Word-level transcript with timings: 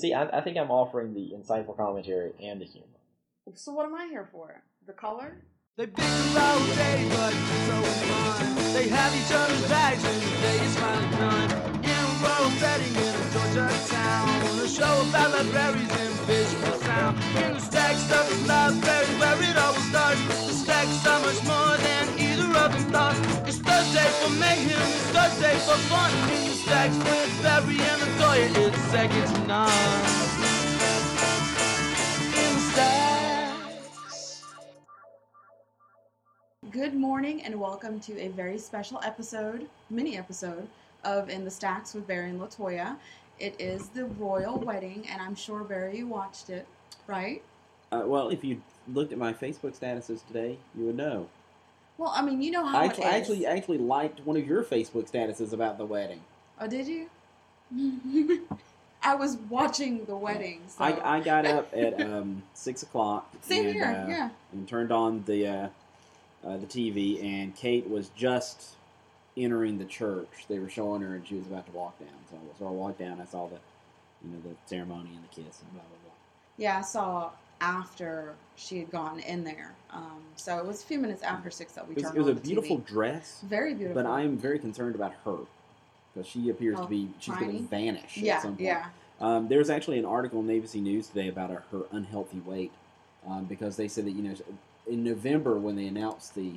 But 0.00 0.06
see, 0.06 0.14
I, 0.14 0.38
I 0.38 0.40
think 0.40 0.56
I'm 0.56 0.70
offering 0.70 1.12
the 1.12 1.36
insightful 1.36 1.76
commentary 1.76 2.32
and 2.42 2.58
the 2.58 2.64
humor. 2.64 2.86
So 3.54 3.72
what 3.72 3.84
am 3.84 3.94
I 3.94 4.06
here 4.06 4.26
for? 4.32 4.62
The 4.86 4.94
color? 4.94 5.36
They 5.76 5.84
bicker 5.84 6.40
all 6.40 6.60
day, 6.72 7.06
but 7.10 7.32
so 7.68 7.76
fun. 8.08 8.72
They 8.72 8.88
have 8.88 9.12
each 9.12 9.30
other's 9.30 9.68
bags 9.68 10.02
and 10.02 10.22
the 10.22 10.40
day 10.40 10.58
is 10.64 10.76
finally 10.78 11.16
done. 11.20 11.50
In 11.84 11.90
a 11.90 12.16
rural 12.16 12.50
setting 12.56 12.96
in 12.96 13.12
a 13.12 13.26
Georgia 13.28 13.68
town, 13.92 14.58
a 14.64 14.68
show 14.68 15.04
about 15.10 15.36
libraries 15.36 15.92
and 15.92 16.14
visual 16.24 16.80
sound. 16.80 17.18
In 17.36 17.52
the 17.52 17.60
stack 17.60 17.96
stuff 17.96 18.32
is 18.32 18.48
library 18.48 19.12
where 19.20 19.36
it 19.50 19.56
always 19.58 19.84
starts. 19.84 20.20
The 20.48 20.54
stack's 20.64 20.96
so 21.04 21.12
much 21.20 21.44
more 21.44 21.76
than 21.76 22.08
either 22.70 22.96
of. 22.96 23.48
It's 23.48 23.58
Thursday 23.58 24.08
for 24.20 24.30
mayhem, 24.30 24.80
it's 24.80 25.10
Thursday 25.10 25.54
for 25.58 25.76
fun. 25.88 26.10
In 26.30 26.44
the 26.48 26.54
stacks 26.54 26.96
with 26.96 27.42
Barry 27.42 27.78
and 27.80 28.02
Latoya, 28.02 28.68
it's 28.68 28.78
second 28.84 29.26
to 29.34 29.46
none. 29.46 29.70
In 32.36 32.58
stacks. 32.72 34.44
Good 36.70 36.94
morning 36.94 37.42
and 37.42 37.60
welcome 37.60 37.98
to 38.00 38.18
a 38.20 38.28
very 38.28 38.58
special 38.58 39.00
episode, 39.04 39.68
mini 39.88 40.16
episode 40.16 40.68
of 41.04 41.28
In 41.28 41.44
the 41.44 41.50
Stacks 41.50 41.94
with 41.94 42.06
Barry 42.06 42.30
and 42.30 42.40
Latoya. 42.40 42.96
It 43.38 43.56
is 43.58 43.88
the 43.88 44.04
royal 44.04 44.58
wedding, 44.58 45.06
and 45.10 45.20
I'm 45.20 45.34
sure 45.34 45.64
Barry 45.64 45.98
you 45.98 46.06
watched 46.06 46.50
it, 46.50 46.66
right? 47.06 47.42
Uh, 47.90 48.02
well, 48.04 48.28
if 48.28 48.44
you 48.44 48.62
looked 48.86 49.12
at 49.12 49.18
my 49.18 49.32
Facebook 49.32 49.78
statuses 49.78 50.24
today, 50.26 50.58
you 50.76 50.84
would 50.84 50.96
know. 50.96 51.28
Well, 52.00 52.12
I 52.16 52.22
mean, 52.22 52.40
you 52.40 52.50
know 52.50 52.64
how 52.64 52.78
I 52.78 52.86
actually. 52.86 53.04
I 53.04 53.10
actually, 53.10 53.46
actually 53.46 53.76
liked 53.76 54.20
one 54.24 54.38
of 54.38 54.46
your 54.46 54.64
Facebook 54.64 55.10
statuses 55.10 55.52
about 55.52 55.76
the 55.76 55.84
wedding. 55.84 56.22
Oh, 56.58 56.66
did 56.66 56.88
you? 56.88 57.10
I 59.02 59.14
was 59.14 59.36
watching 59.50 60.06
the 60.06 60.16
wedding. 60.16 60.62
So. 60.66 60.82
I, 60.82 61.18
I 61.18 61.20
got 61.20 61.44
up 61.44 61.70
at 61.74 62.00
um, 62.00 62.42
six 62.54 62.82
o'clock. 62.82 63.30
Same 63.42 63.66
and, 63.66 63.74
here, 63.74 63.84
uh, 63.84 64.08
yeah. 64.08 64.30
And 64.52 64.66
turned 64.66 64.90
on 64.90 65.24
the 65.26 65.46
uh, 65.46 65.68
uh, 66.42 66.56
the 66.56 66.64
TV, 66.64 67.22
and 67.22 67.54
Kate 67.54 67.86
was 67.86 68.08
just 68.16 68.76
entering 69.36 69.76
the 69.76 69.84
church. 69.84 70.46
They 70.48 70.58
were 70.58 70.70
showing 70.70 71.02
her, 71.02 71.14
and 71.14 71.28
she 71.28 71.34
was 71.34 71.46
about 71.48 71.66
to 71.66 71.72
walk 71.72 71.98
down. 71.98 72.08
So, 72.30 72.38
so 72.58 72.66
I 72.66 72.70
walked 72.70 72.98
down. 72.98 73.20
I 73.20 73.26
saw 73.26 73.46
the, 73.46 73.58
you 74.24 74.30
know, 74.32 74.40
the 74.42 74.56
ceremony 74.64 75.10
and 75.14 75.22
the 75.22 75.28
kiss 75.28 75.60
and 75.60 75.70
blah 75.74 75.82
blah 75.82 75.98
blah. 76.02 76.12
Yeah, 76.56 76.78
I 76.78 76.80
saw 76.80 77.28
after 77.60 78.34
she 78.56 78.78
had 78.78 78.90
gone 78.90 79.20
in 79.20 79.44
there. 79.44 79.74
Um, 79.90 80.22
so 80.36 80.58
it 80.58 80.66
was 80.66 80.82
a 80.82 80.86
few 80.86 80.98
minutes 80.98 81.22
after 81.22 81.50
six 81.50 81.72
that 81.74 81.86
we 81.86 81.92
It 81.94 81.96
was, 81.96 82.04
turned 82.04 82.16
it 82.16 82.20
was 82.20 82.28
a 82.28 82.34
beautiful 82.34 82.78
TV. 82.78 82.86
dress, 82.86 83.40
Very 83.44 83.74
beautiful. 83.74 84.02
but 84.02 84.10
I 84.10 84.22
am 84.22 84.36
very 84.38 84.58
concerned 84.58 84.94
about 84.94 85.12
her 85.24 85.36
because 86.14 86.28
she 86.28 86.48
appears 86.50 86.78
Oh, 86.80 86.84
to 86.84 86.88
be 86.88 87.08
she's 87.20 87.36
going 87.36 87.56
to 87.56 87.62
vanish 87.64 88.16
yeah, 88.16 88.36
at 88.36 88.42
some 88.42 88.52
point. 88.52 88.60
yeah. 88.62 88.86
Um, 89.20 89.48
there 89.48 89.58
was 89.58 89.68
actually 89.70 89.98
an 89.98 90.06
article 90.06 90.40
in 90.40 90.46
ABC 90.46 90.80
News 90.80 91.08
today 91.08 91.28
about 91.28 91.50
her, 91.50 91.62
her 91.72 91.82
unhealthy 91.92 92.40
weight 92.40 92.72
um, 93.28 93.44
because 93.44 93.76
they 93.76 93.86
said 93.88 94.06
that 94.06 94.12
you 94.12 94.22
know 94.22 94.34
in 94.86 95.04
November 95.04 95.58
when 95.58 95.76
they 95.76 95.86
announced 95.86 96.34
the 96.34 96.52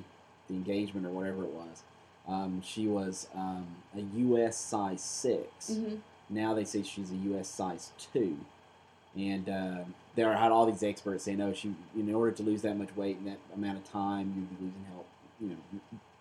the 0.48 0.54
engagement 0.56 1.06
or 1.06 1.10
whatever 1.10 1.44
it 1.44 1.52
was, 1.52 1.84
um, 2.28 2.62
she 2.64 2.88
was 2.88 3.28
um, 3.36 3.66
a 3.96 4.02
U.S. 4.20 4.58
size 4.58 5.02
6 5.02 5.68
hmm 5.76 5.96
Now 6.30 6.54
they 6.54 6.64
say 6.66 6.84
she's 6.84 7.12
a 7.12 7.16
U.S. 7.16 7.48
size 7.50 7.92
two, 8.14 8.38
and 9.16 9.48
uh, 9.50 9.84
there 10.16 10.32
are 10.32 10.36
had 10.36 10.52
all 10.52 10.66
these 10.66 10.84
experts 10.84 11.24
saying, 11.24 11.42
"Oh, 11.42 11.54
she 11.54 11.74
in 11.98 12.14
order 12.14 12.32
to 12.32 12.44
lose 12.44 12.62
that 12.64 12.78
much 12.78 12.96
weight 12.96 13.18
in 13.18 13.26
that 13.26 13.38
amount 13.56 13.78
of 13.78 13.92
time, 13.92 14.34
you'd 14.36 14.50
be 14.60 14.66
losing 14.66 14.86
health, 14.92 15.06
you 15.42 15.50
know, 15.50 15.56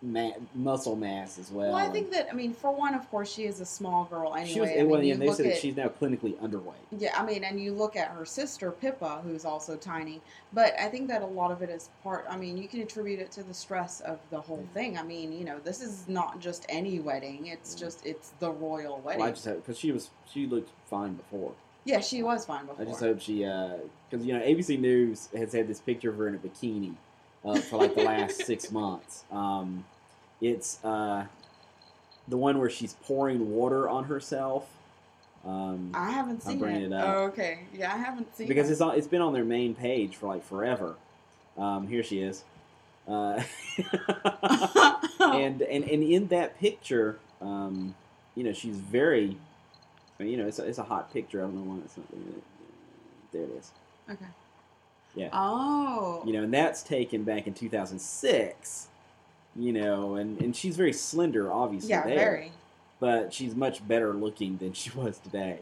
ma- 0.00 0.36
muscle 0.54 0.96
mass 0.96 1.38
as 1.38 1.50
well." 1.50 1.68
Well, 1.68 1.76
I 1.76 1.84
and- 1.84 1.92
think 1.92 2.10
that 2.12 2.28
I 2.30 2.32
mean, 2.32 2.54
for 2.54 2.72
one, 2.72 2.94
of 2.94 3.08
course, 3.10 3.30
she 3.30 3.44
is 3.44 3.60
a 3.60 3.66
small 3.66 4.04
girl 4.04 4.34
anyway. 4.34 4.52
she 4.52 4.60
was. 4.60 4.70
I 4.70 4.74
mean, 4.76 4.88
well, 4.88 5.00
and 5.00 5.20
they 5.20 5.32
said 5.32 5.46
that 5.46 5.58
she's 5.58 5.76
now 5.76 5.88
clinically 5.88 6.34
underweight. 6.38 6.72
Yeah, 6.96 7.14
I 7.16 7.24
mean, 7.24 7.44
and 7.44 7.60
you 7.60 7.72
look 7.74 7.94
at 7.94 8.08
her 8.08 8.24
sister 8.24 8.70
Pippa, 8.70 9.20
who's 9.24 9.44
also 9.44 9.76
tiny. 9.76 10.22
But 10.54 10.74
I 10.80 10.88
think 10.88 11.08
that 11.08 11.20
a 11.20 11.26
lot 11.26 11.50
of 11.50 11.60
it 11.60 11.68
is 11.68 11.90
part. 12.02 12.24
I 12.30 12.36
mean, 12.38 12.56
you 12.56 12.68
can 12.68 12.80
attribute 12.80 13.20
it 13.20 13.30
to 13.32 13.42
the 13.42 13.54
stress 13.54 14.00
of 14.00 14.18
the 14.30 14.40
whole 14.40 14.64
thing. 14.72 14.96
I 14.96 15.02
mean, 15.02 15.32
you 15.32 15.44
know, 15.44 15.58
this 15.58 15.82
is 15.82 16.08
not 16.08 16.40
just 16.40 16.64
any 16.70 16.98
wedding. 16.98 17.48
It's 17.48 17.74
just 17.74 18.06
it's 18.06 18.30
the 18.40 18.50
royal 18.50 19.00
wedding. 19.00 19.20
Well, 19.20 19.28
I 19.28 19.32
just 19.32 19.44
because 19.44 19.78
she 19.78 19.92
was 19.92 20.08
she 20.32 20.46
looked 20.46 20.70
fine 20.88 21.12
before. 21.14 21.52
Yeah, 21.84 22.00
she 22.00 22.22
was 22.22 22.46
fine 22.46 22.66
before. 22.66 22.84
I 22.84 22.88
just 22.88 23.00
hope 23.00 23.20
she 23.20 23.38
because 23.38 24.26
you 24.26 24.34
know 24.34 24.40
ABC 24.40 24.78
News 24.78 25.28
has 25.36 25.52
had 25.52 25.68
this 25.68 25.80
picture 25.80 26.10
of 26.10 26.16
her 26.16 26.28
in 26.28 26.34
a 26.34 26.38
bikini 26.38 26.94
uh, 27.44 27.56
for 27.60 27.78
like 27.78 27.94
the 27.94 28.04
last 28.04 28.42
six 28.46 28.70
months. 28.70 29.24
Um, 29.30 29.84
it's 30.40 30.82
uh, 30.84 31.26
the 32.28 32.36
one 32.36 32.58
where 32.58 32.70
she's 32.70 32.94
pouring 33.04 33.52
water 33.52 33.88
on 33.88 34.04
herself. 34.04 34.68
Um, 35.44 35.90
I 35.94 36.10
haven't 36.10 36.42
seen 36.42 36.62
it. 36.62 36.92
it. 36.92 36.92
Oh, 36.92 37.24
okay. 37.24 37.60
Yeah, 37.74 37.92
I 37.92 37.98
haven't 37.98 38.34
seen 38.36 38.46
it. 38.46 38.48
because 38.48 38.68
it. 38.68 38.72
it's 38.72 38.80
on, 38.80 38.96
it's 38.96 39.08
been 39.08 39.22
on 39.22 39.32
their 39.32 39.44
main 39.44 39.74
page 39.74 40.16
for 40.16 40.28
like 40.28 40.44
forever. 40.44 40.94
Um, 41.58 41.88
here 41.88 42.02
she 42.02 42.20
is. 42.20 42.44
Uh, 43.08 43.42
and 45.20 45.62
and 45.62 45.84
and 45.84 46.02
in 46.02 46.28
that 46.28 46.58
picture, 46.60 47.18
um, 47.40 47.94
you 48.36 48.44
know, 48.44 48.52
she's 48.52 48.76
very, 48.76 49.36
you 50.22 50.36
know, 50.36 50.46
it's 50.46 50.58
a, 50.58 50.64
it's 50.66 50.78
a 50.78 50.82
hot 50.82 51.12
picture. 51.12 51.40
I 51.40 51.42
don't 51.42 51.54
know 51.54 51.72
why 51.74 51.80
it's 51.84 51.96
not 51.96 52.06
there. 53.32 53.42
It 53.42 53.50
is. 53.58 53.70
okay. 54.10 54.26
Yeah. 55.14 55.28
Oh. 55.32 56.22
You 56.24 56.32
know, 56.32 56.42
and 56.44 56.52
that's 56.54 56.82
taken 56.82 57.22
back 57.24 57.46
in 57.46 57.54
2006. 57.54 58.88
You 59.54 59.72
know, 59.72 60.14
and 60.14 60.40
and 60.40 60.56
she's 60.56 60.76
very 60.76 60.92
slender, 60.94 61.52
obviously. 61.52 61.90
yeah, 61.90 62.06
there, 62.06 62.16
very. 62.16 62.52
But 63.00 63.34
she's 63.34 63.54
much 63.54 63.86
better 63.86 64.14
looking 64.14 64.56
than 64.56 64.72
she 64.72 64.90
was 64.94 65.18
today. 65.18 65.58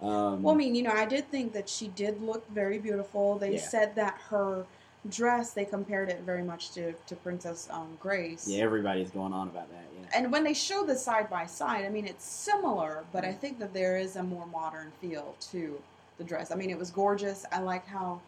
Um, 0.00 0.42
Well, 0.42 0.54
I 0.54 0.56
mean, 0.56 0.74
you 0.74 0.82
know, 0.82 0.92
I 0.92 1.04
did 1.06 1.30
think 1.30 1.52
that 1.52 1.68
she 1.68 1.88
did 1.88 2.22
look 2.22 2.48
very 2.50 2.78
beautiful. 2.78 3.36
They 3.38 3.54
Yeah. 3.54 3.60
said 3.60 3.94
that 3.96 4.18
her 4.30 4.64
dress, 5.10 5.52
they 5.52 5.64
compared 5.64 6.08
it 6.08 6.20
very 6.22 6.42
much 6.42 6.70
to, 6.72 6.92
to 6.92 7.16
Princess 7.16 7.68
um, 7.70 7.96
Grace. 8.00 8.48
yeah, 8.48 8.62
everybody's 8.64 9.10
going 9.10 9.32
on 9.32 9.48
about 9.48 9.70
that. 9.70 9.84
Yeah. 9.98 10.18
And 10.18 10.32
when 10.32 10.44
they 10.44 10.54
show 10.54 10.84
the 10.84 10.96
side 10.96 11.28
by 11.28 11.46
side, 11.46 11.84
I 11.84 11.88
mean, 11.88 12.06
it's 12.06 12.24
similar, 12.24 13.04
but 13.12 13.24
I 13.24 13.32
think 13.32 13.58
that 13.58 13.74
there 13.74 13.96
is 13.96 14.16
a 14.16 14.22
more 14.22 14.46
modern 14.46 14.92
feel 15.00 15.34
to 15.52 15.80
the 16.18 16.24
dress. 16.24 16.50
I 16.50 16.54
mean, 16.54 16.70
it 16.70 16.78
was 16.78 16.90
gorgeous. 16.90 17.44
I 17.52 17.60
like 17.60 17.86
how, 17.86 18.20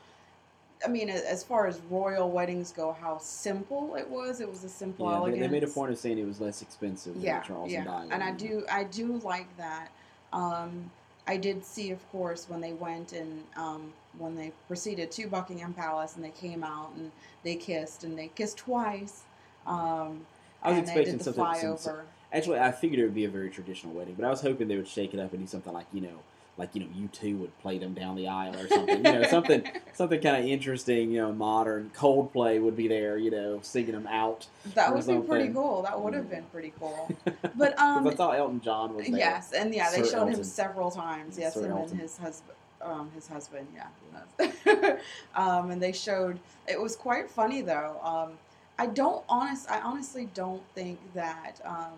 I 0.84 0.88
mean, 0.88 1.08
as 1.08 1.42
far 1.42 1.66
as 1.66 1.80
royal 1.90 2.30
weddings 2.30 2.72
go, 2.72 2.96
how 3.00 3.18
simple 3.18 3.94
it 3.96 4.08
was. 4.08 4.40
It 4.40 4.48
was 4.48 4.64
a 4.64 4.68
simple, 4.68 5.06
Yeah, 5.06 5.12
they, 5.12 5.16
elegance. 5.16 5.40
they 5.40 5.48
made 5.48 5.64
a 5.64 5.68
point 5.68 5.92
of 5.92 5.98
saying 5.98 6.18
it 6.18 6.26
was 6.26 6.40
less 6.40 6.62
expensive 6.62 7.16
yeah, 7.16 7.40
the 7.40 7.46
Charles 7.46 7.70
yeah. 7.70 7.78
and 7.78 7.86
Diana. 7.86 8.08
And 8.10 8.22
I 8.22 8.32
do, 8.32 8.64
I 8.70 8.84
do 8.84 9.18
like 9.24 9.54
that. 9.56 9.88
Um, 10.32 10.90
I 11.26 11.36
did 11.36 11.64
see, 11.64 11.90
of 11.90 12.10
course, 12.12 12.48
when 12.48 12.60
they 12.60 12.72
went 12.72 13.12
and 13.12 13.42
um, 13.56 13.92
when 14.18 14.36
they 14.36 14.52
proceeded 14.68 15.10
to 15.12 15.26
Buckingham 15.26 15.74
Palace 15.74 16.14
and 16.16 16.24
they 16.24 16.30
came 16.30 16.62
out 16.62 16.92
and 16.96 17.10
they 17.42 17.56
kissed 17.56 18.04
and 18.04 18.16
they 18.16 18.28
kissed 18.28 18.58
twice. 18.58 19.22
Um, 19.66 20.24
I 20.62 20.70
was 20.70 20.78
expecting 20.78 21.18
something- 21.18 21.44
some-. 21.78 22.00
Actually, 22.32 22.58
I 22.58 22.72
figured 22.72 23.00
it 23.00 23.04
would 23.04 23.14
be 23.14 23.24
a 23.24 23.30
very 23.30 23.50
traditional 23.50 23.92
wedding, 23.94 24.14
but 24.14 24.24
I 24.24 24.30
was 24.30 24.40
hoping 24.40 24.68
they 24.68 24.76
would 24.76 24.88
shake 24.88 25.14
it 25.14 25.20
up 25.20 25.32
and 25.32 25.42
do 25.42 25.46
something 25.46 25.72
like 25.72 25.86
you 25.92 26.00
know, 26.00 26.18
like 26.58 26.74
you 26.74 26.80
know, 26.80 27.08
U2 27.12 27.38
would 27.38 27.58
play 27.58 27.78
them 27.78 27.92
down 27.92 28.16
the 28.16 28.28
aisle 28.28 28.56
or 28.56 28.68
something. 28.68 28.96
you 28.96 29.02
know, 29.02 29.22
something 29.30 29.62
something 29.92 30.20
kind 30.20 30.42
of 30.42 30.48
interesting. 30.48 31.10
You 31.10 31.22
know, 31.22 31.32
modern. 31.32 31.90
Coldplay 31.94 32.60
would 32.60 32.76
be 32.76 32.88
there. 32.88 33.18
You 33.18 33.30
know, 33.30 33.60
singing 33.62 33.92
them 33.92 34.06
out. 34.06 34.46
That 34.74 34.94
would 34.94 35.06
be 35.06 35.18
pretty 35.26 35.52
cool. 35.52 35.82
That 35.82 36.00
would 36.00 36.14
have 36.14 36.30
been 36.30 36.44
pretty 36.44 36.72
cool. 36.78 37.14
but 37.56 37.78
um, 37.78 38.06
I 38.06 38.14
thought 38.14 38.36
Elton 38.36 38.60
John 38.60 38.94
was 38.94 39.06
there. 39.06 39.16
yes, 39.16 39.52
and 39.52 39.74
yeah, 39.74 39.90
they 39.90 40.02
Sir 40.02 40.10
showed 40.10 40.28
him 40.28 40.44
several 40.44 40.90
times. 40.90 41.38
Yes, 41.38 41.54
Sir 41.54 41.66
him 41.66 41.72
Elton. 41.72 41.92
and 41.92 42.00
his 42.00 42.16
husband. 42.16 42.52
Um, 42.82 43.10
his 43.14 43.26
husband, 43.26 43.66
yeah. 43.74 44.96
um, 45.34 45.70
and 45.70 45.82
they 45.82 45.92
showed. 45.92 46.38
It 46.68 46.80
was 46.80 46.94
quite 46.94 47.30
funny 47.30 47.62
though. 47.62 47.98
Um, 48.02 48.32
I 48.78 48.86
don't 48.86 49.24
honest. 49.28 49.70
I 49.70 49.80
honestly 49.80 50.28
don't 50.34 50.62
think 50.74 50.98
that 51.14 51.60
um, 51.64 51.94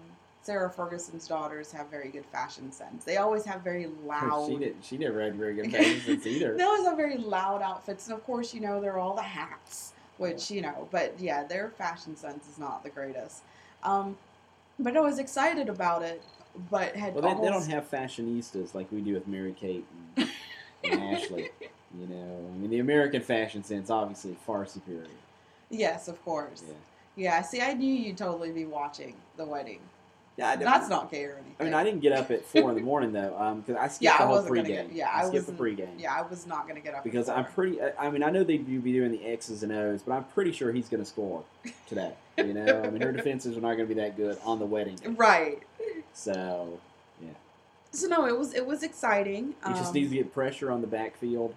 Sarah 0.48 0.70
Ferguson's 0.70 1.28
daughters 1.28 1.70
have 1.72 1.91
very 1.91 2.09
good 2.09 2.25
fashion 2.25 2.72
sense. 2.72 3.04
They 3.04 3.19
always 3.19 3.44
have 3.44 3.60
very 3.60 3.86
loud. 4.06 4.48
She 4.48 4.56
didn't. 4.56 4.82
She 4.82 4.97
never 4.97 5.20
had 5.20 5.34
very 5.34 5.53
good 5.53 5.70
fashion 5.72 6.00
sense 6.00 6.26
either. 6.26 6.56
They 6.56 6.62
always 6.62 6.86
have 6.86 6.97
very 6.97 7.18
loud 7.18 7.60
outfits, 7.60 8.06
and 8.06 8.16
of 8.16 8.24
course, 8.24 8.54
you 8.54 8.62
know, 8.62 8.80
they're 8.80 8.98
all 8.98 9.15
the 9.15 9.21
hats, 9.21 9.92
which 10.16 10.50
you 10.50 10.62
know. 10.62 10.89
But 10.91 11.16
yeah, 11.18 11.45
their 11.45 11.68
fashion 11.68 12.16
sense 12.16 12.48
is 12.48 12.56
not 12.56 12.83
the 12.83 12.89
greatest. 12.89 13.42
Um, 13.83 14.16
but 14.78 14.97
I 14.97 15.00
was 15.00 15.18
excited 15.18 15.68
about 15.68 16.03
it, 16.03 16.22
but 16.71 16.97
had 16.97 17.15
Well, 17.15 17.24
they, 17.24 17.42
they 17.42 17.51
don't 17.51 17.68
have 17.68 17.91
fashionistas 17.91 18.74
like 18.74 18.91
we 18.91 19.03
do 19.03 19.12
with 19.12 19.28
Mary 19.28 19.53
Kate 19.53 19.84
and, 20.16 20.30
and 20.84 21.03
Ashley. 21.15 21.51
You 22.01 22.06
know, 22.06 22.51
I 22.54 22.56
mean, 22.56 22.71
the 22.71 22.78
American 22.78 23.21
fashion 23.21 23.62
sense 23.62 23.91
obviously 23.91 24.34
far 24.47 24.65
superior. 24.65 25.09
Yes, 25.68 26.09
of 26.09 26.24
course. 26.24 26.65
Yeah. 26.66 26.74
Yeah. 27.16 27.42
See, 27.42 27.60
I 27.60 27.74
knew 27.74 27.92
you'd 27.92 28.16
totally 28.16 28.51
be 28.51 28.65
watching 28.65 29.15
the 29.36 29.44
wedding. 29.44 29.80
Yeah, 30.39 30.51
I 30.51 30.57
That's 30.57 30.89
not 30.89 31.11
gay 31.11 31.25
or 31.25 31.33
anything. 31.33 31.55
I 31.59 31.65
mean, 31.65 31.75
I 31.75 31.83
didn't 31.83 31.99
get 32.01 32.13
up 32.13 32.31
at 32.31 32.45
four 32.45 32.71
in 32.71 32.77
the 32.77 32.83
morning 32.93 33.13
though, 33.13 33.61
because 33.67 33.77
I 33.77 33.89
skipped 33.89 34.03
Yeah, 34.03 34.19
the 34.19 34.27
whole 34.27 34.41
gonna 34.43 34.51
pregame. 34.63 34.67
get. 34.67 34.93
Yeah, 34.93 35.11
I 35.13 35.23
I, 35.25 35.29
skipped 35.29 35.47
the 35.49 35.53
pregame. 35.53 35.99
Yeah, 35.99 36.15
I 36.15 36.23
was 36.23 36.47
not 36.47 36.69
gonna 36.69 36.79
get 36.81 36.95
up 36.95 37.03
because 37.03 37.29
I'm 37.29 37.45
pretty. 37.45 37.79
I 37.99 38.09
mean, 38.11 38.23
I 38.23 38.31
know 38.31 38.45
they'd 38.45 38.65
be 38.65 38.93
doing 38.93 39.11
the 39.11 39.27
X's 39.27 39.65
and 39.65 39.73
O's, 39.73 40.03
but 40.03 40.13
I'm 40.15 40.25
pretty 40.25 40.53
sure 40.53 40.71
he's 40.73 40.89
going 40.89 41.03
to 41.03 41.09
score 41.09 41.43
today. 41.89 42.13
You 42.37 42.55
know, 42.55 42.83
I 42.85 42.89
mean, 42.91 43.03
her 43.03 43.11
defenses 43.21 43.57
are 43.57 43.61
not 43.61 43.75
going 43.77 43.89
to 43.89 43.95
be 43.95 44.01
that 44.01 44.17
good 44.17 44.39
on 44.45 44.61
the 44.61 44.65
wedding 44.67 44.95
day. 44.95 45.09
right. 45.09 45.61
So, 46.15 46.79
yeah. 47.21 47.31
So 47.91 48.07
no, 48.07 48.25
it 48.27 48.39
was 48.39 48.55
it 48.55 48.65
was 48.65 48.85
exciting. 48.85 49.55
He 49.67 49.73
just 49.73 49.87
Um, 49.89 49.95
needs 49.95 50.11
to 50.11 50.17
get 50.19 50.33
pressure 50.33 50.71
on 50.71 50.81
the 50.83 50.87
backfield 50.87 51.55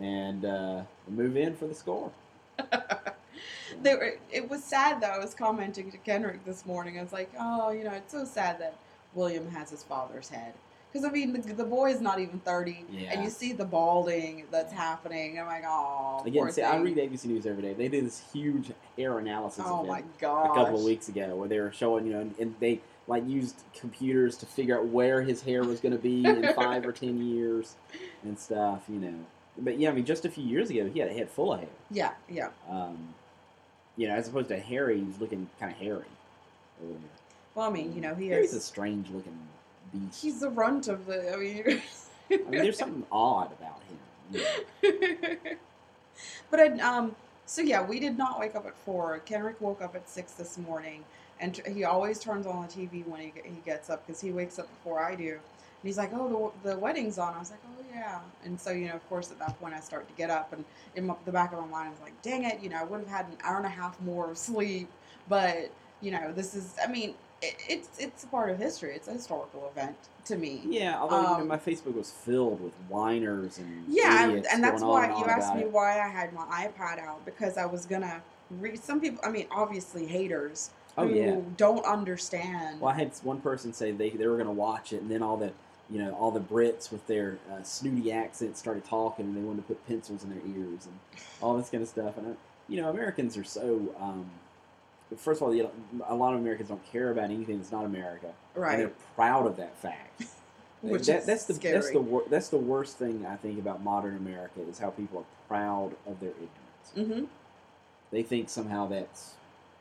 and 0.00 0.44
uh, 0.44 0.82
move 1.08 1.36
in 1.36 1.54
for 1.54 1.68
the 1.68 1.74
score. 1.76 2.10
they 3.86 3.94
were, 3.94 4.12
it 4.30 4.50
was 4.50 4.62
sad 4.64 5.00
though. 5.00 5.06
I 5.08 5.18
was 5.18 5.34
commenting 5.34 5.90
to 5.92 5.98
Kendrick 5.98 6.44
this 6.44 6.66
morning. 6.66 6.98
I 6.98 7.02
was 7.02 7.12
like, 7.12 7.30
oh, 7.38 7.70
you 7.70 7.84
know, 7.84 7.92
it's 7.92 8.12
so 8.12 8.24
sad 8.24 8.60
that 8.60 8.76
William 9.14 9.48
has 9.50 9.70
his 9.70 9.82
father's 9.82 10.28
head. 10.28 10.52
Because 10.92 11.04
I 11.06 11.10
mean, 11.10 11.32
the, 11.32 11.52
the 11.52 11.64
boy 11.64 11.90
is 11.90 12.00
not 12.00 12.20
even 12.20 12.38
thirty, 12.40 12.84
Yeah. 12.90 13.12
and 13.12 13.22
you 13.22 13.30
see 13.30 13.52
the 13.52 13.64
balding 13.64 14.44
that's 14.50 14.72
happening. 14.72 15.38
I'm 15.38 15.46
like, 15.46 15.64
oh, 15.66 16.22
Again, 16.24 16.50
see, 16.50 16.62
I 16.62 16.76
read 16.78 16.96
ABC 16.96 17.26
News 17.26 17.44
every 17.46 17.62
day. 17.62 17.74
They 17.74 17.88
did 17.88 18.06
this 18.06 18.22
huge 18.32 18.72
hair 18.96 19.18
analysis 19.18 19.64
Oh 19.66 19.84
my 19.84 19.98
a 19.98 20.02
couple 20.20 20.78
of 20.78 20.84
weeks 20.84 21.08
ago 21.08 21.36
where 21.36 21.48
they 21.48 21.60
were 21.60 21.72
showing, 21.72 22.06
you 22.06 22.12
know, 22.12 22.20
and, 22.20 22.34
and 22.38 22.54
they 22.60 22.80
like 23.08 23.28
used 23.28 23.62
computers 23.78 24.36
to 24.38 24.46
figure 24.46 24.78
out 24.78 24.86
where 24.86 25.22
his 25.22 25.42
hair 25.42 25.64
was 25.64 25.80
going 25.80 25.92
to 25.92 26.00
be 26.00 26.24
in 26.24 26.52
five 26.54 26.84
or 26.86 26.92
ten 26.92 27.24
years 27.24 27.76
and 28.22 28.38
stuff, 28.38 28.82
you 28.88 28.98
know. 28.98 29.14
But 29.58 29.78
yeah, 29.78 29.90
I 29.90 29.92
mean, 29.92 30.04
just 30.04 30.24
a 30.24 30.30
few 30.30 30.44
years 30.44 30.70
ago, 30.70 30.88
he 30.92 30.98
had 30.98 31.08
a 31.10 31.14
head 31.14 31.30
full 31.30 31.52
of 31.52 31.60
hair. 31.60 31.68
Yeah, 31.90 32.12
yeah. 32.28 32.48
Um, 32.68 33.14
you 33.96 34.08
know, 34.08 34.14
as 34.14 34.28
opposed 34.28 34.48
to 34.48 34.58
Harry, 34.58 35.00
he's 35.00 35.20
looking 35.20 35.48
kind 35.58 35.72
of 35.72 35.78
hairy. 35.78 36.04
earlier. 36.82 36.98
Well, 37.54 37.68
I 37.68 37.70
mean, 37.70 37.94
you 37.94 38.00
know, 38.00 38.14
he 38.14 38.28
Harry's 38.28 38.54
a 38.54 38.60
strange 38.60 39.08
looking 39.10 39.38
beast. 39.92 40.22
He's 40.22 40.40
the 40.40 40.50
runt 40.50 40.88
of 40.88 41.06
the. 41.06 41.32
I 41.32 41.36
mean. 41.36 41.82
I 42.30 42.36
mean, 42.36 42.62
there's 42.62 42.78
something 42.78 43.06
odd 43.10 43.52
about 43.52 43.80
him. 43.88 44.42
you 44.82 45.18
know. 45.22 45.56
but 46.50 46.60
I, 46.60 46.66
um, 46.80 47.14
so 47.46 47.62
yeah, 47.62 47.82
we 47.82 48.00
did 48.00 48.18
not 48.18 48.40
wake 48.40 48.54
up 48.54 48.66
at 48.66 48.76
four. 48.76 49.20
Kenrick 49.24 49.60
woke 49.60 49.80
up 49.80 49.94
at 49.94 50.08
six 50.08 50.32
this 50.32 50.58
morning, 50.58 51.04
and 51.40 51.60
he 51.68 51.84
always 51.84 52.18
turns 52.18 52.46
on 52.46 52.66
the 52.66 52.72
TV 52.72 53.06
when 53.06 53.20
he 53.20 53.32
he 53.44 53.60
gets 53.64 53.88
up 53.88 54.06
because 54.06 54.20
he 54.20 54.32
wakes 54.32 54.58
up 54.58 54.68
before 54.68 55.02
I 55.02 55.14
do. 55.14 55.38
He's 55.86 55.98
like, 55.98 56.10
"Oh, 56.14 56.52
the, 56.64 56.70
the 56.70 56.78
wedding's 56.78 57.18
on." 57.18 57.34
I 57.34 57.38
was 57.38 57.50
like, 57.50 57.60
"Oh 57.66 57.84
yeah." 57.94 58.20
And 58.44 58.60
so 58.60 58.70
you 58.70 58.88
know, 58.88 58.94
of 58.94 59.08
course, 59.08 59.30
at 59.30 59.38
that 59.38 59.58
point, 59.60 59.74
I 59.74 59.80
start 59.80 60.08
to 60.08 60.14
get 60.14 60.30
up, 60.30 60.52
and 60.52 60.64
in 60.94 61.06
my, 61.06 61.14
the 61.24 61.32
back 61.32 61.52
of 61.52 61.60
my 61.60 61.66
mind, 61.66 61.88
I 61.88 61.90
was 61.90 62.00
like, 62.00 62.20
"Dang 62.22 62.44
it!" 62.44 62.60
You 62.60 62.68
know, 62.68 62.76
I 62.80 62.84
would 62.84 63.00
have 63.00 63.08
had 63.08 63.26
an 63.26 63.36
hour 63.42 63.56
and 63.56 63.66
a 63.66 63.70
half 63.70 64.00
more 64.00 64.30
of 64.30 64.38
sleep, 64.50 64.88
but 65.28 65.70
you 66.00 66.10
know, 66.10 66.32
this 66.32 66.54
is. 66.54 66.74
I 66.82 66.90
mean, 66.90 67.14
it, 67.42 67.56
it's 67.68 67.98
it's 67.98 68.24
a 68.24 68.26
part 68.26 68.50
of 68.50 68.58
history. 68.58 68.94
It's 68.94 69.08
a 69.08 69.12
historical 69.12 69.68
event 69.70 69.96
to 70.26 70.36
me. 70.36 70.62
Yeah, 70.68 70.98
although 71.00 71.20
you 71.20 71.26
know, 71.28 71.38
Um, 71.38 71.48
my 71.48 71.58
Facebook 71.58 71.94
was 71.94 72.10
filled 72.10 72.60
with 72.60 72.72
whiners 72.88 73.58
and 73.58 73.86
Yeah, 73.88 74.30
and, 74.30 74.46
and 74.46 74.64
that's 74.64 74.82
why 74.82 75.06
and 75.06 75.18
you 75.18 75.24
asked 75.26 75.54
me 75.54 75.62
it. 75.62 75.70
why 75.70 76.00
I 76.00 76.08
had 76.08 76.32
my 76.32 76.44
iPad 76.44 76.98
out 77.00 77.24
because 77.24 77.56
I 77.56 77.66
was 77.66 77.86
gonna 77.86 78.20
read. 78.60 78.82
Some 78.82 79.00
people, 79.00 79.20
I 79.24 79.30
mean, 79.30 79.46
obviously 79.50 80.06
haters 80.06 80.70
Oh 80.98 81.04
who 81.06 81.14
yeah. 81.14 81.36
don't 81.56 81.84
understand. 81.84 82.80
Well, 82.80 82.90
I 82.90 82.96
had 82.96 83.12
one 83.22 83.40
person 83.40 83.72
say 83.72 83.90
they, 83.90 84.10
they 84.10 84.26
were 84.26 84.36
going 84.36 84.46
to 84.46 84.52
watch 84.52 84.92
it, 84.92 85.02
and 85.02 85.10
then 85.10 85.22
all 85.22 85.36
the 85.36 85.52
you 85.90 85.98
know 85.98 86.12
all 86.14 86.30
the 86.30 86.40
Brits 86.40 86.90
with 86.90 87.06
their 87.06 87.38
uh, 87.52 87.62
snooty 87.62 88.10
accents 88.12 88.58
started 88.58 88.84
talking, 88.84 89.26
and 89.26 89.36
they 89.36 89.40
wanted 89.40 89.62
to 89.62 89.74
put 89.74 89.86
pencils 89.86 90.24
in 90.24 90.30
their 90.30 90.38
ears 90.46 90.86
and 90.86 90.98
all 91.40 91.56
this 91.56 91.70
kind 91.70 91.82
of 91.82 91.88
stuff. 91.88 92.16
And 92.18 92.28
I, 92.28 92.30
you 92.68 92.80
know, 92.80 92.88
Americans 92.90 93.36
are 93.36 93.44
so. 93.44 93.94
Um, 94.00 94.26
first 95.16 95.40
of 95.40 95.46
all, 95.46 95.54
you 95.54 95.62
know, 95.64 95.70
a 96.08 96.14
lot 96.14 96.34
of 96.34 96.40
Americans 96.40 96.68
don't 96.68 96.84
care 96.92 97.10
about 97.10 97.24
anything 97.30 97.58
that's 97.58 97.70
not 97.72 97.84
America, 97.84 98.32
and 98.72 98.80
they're 98.80 98.92
proud 99.14 99.46
of 99.46 99.56
that 99.58 99.76
fact. 99.78 100.24
Which 100.82 101.06
That- 101.06 101.20
is 101.20 101.26
that's 101.26 101.44
the 101.44 101.54
scary. 101.54 101.74
that's 101.74 101.90
the 101.90 102.00
wor- 102.00 102.24
that's 102.28 102.48
the 102.48 102.58
worst 102.58 102.98
thing 102.98 103.24
I 103.26 103.36
think 103.36 103.58
about 103.58 103.82
modern 103.82 104.16
America 104.16 104.60
is 104.68 104.78
how 104.78 104.90
people 104.90 105.20
are 105.20 105.24
proud 105.48 105.92
of 106.06 106.20
their 106.20 106.30
ignorance. 106.30 107.18
hmm 107.18 107.24
They 108.12 108.22
think 108.22 108.48
somehow 108.50 108.86
that's 108.86 109.34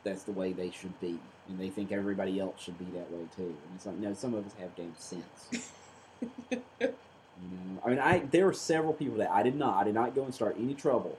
that's 0.04 0.24
the 0.24 0.32
way 0.32 0.54
they 0.54 0.70
should 0.72 1.00
be, 1.02 1.20
and 1.50 1.60
they 1.60 1.70
think 1.70 1.92
everybody 1.92 2.40
else 2.40 2.62
should 2.62 2.78
be 2.80 2.86
that 2.98 3.12
way 3.12 3.26
too. 3.36 3.44
And 3.44 3.76
it's 3.76 3.86
like, 3.86 3.98
no, 3.98 4.14
some 4.14 4.34
of 4.36 4.46
us 4.46 4.54
have 4.60 4.76
damn 4.76 4.96
sense. 4.98 5.70
you 6.22 6.30
know, 6.82 6.94
I 7.86 7.90
mean, 7.90 8.00
I 8.00 8.20
there 8.20 8.46
were 8.46 8.54
several 8.54 8.94
people 8.94 9.18
that 9.18 9.32
I 9.32 9.44
did 9.44 9.56
not, 9.56 9.78
I 9.78 9.84
did 9.84 9.94
not 9.94 10.16
go 10.16 10.24
and 10.24 10.34
start 10.34 10.56
any 10.60 10.74
trouble 10.74 11.18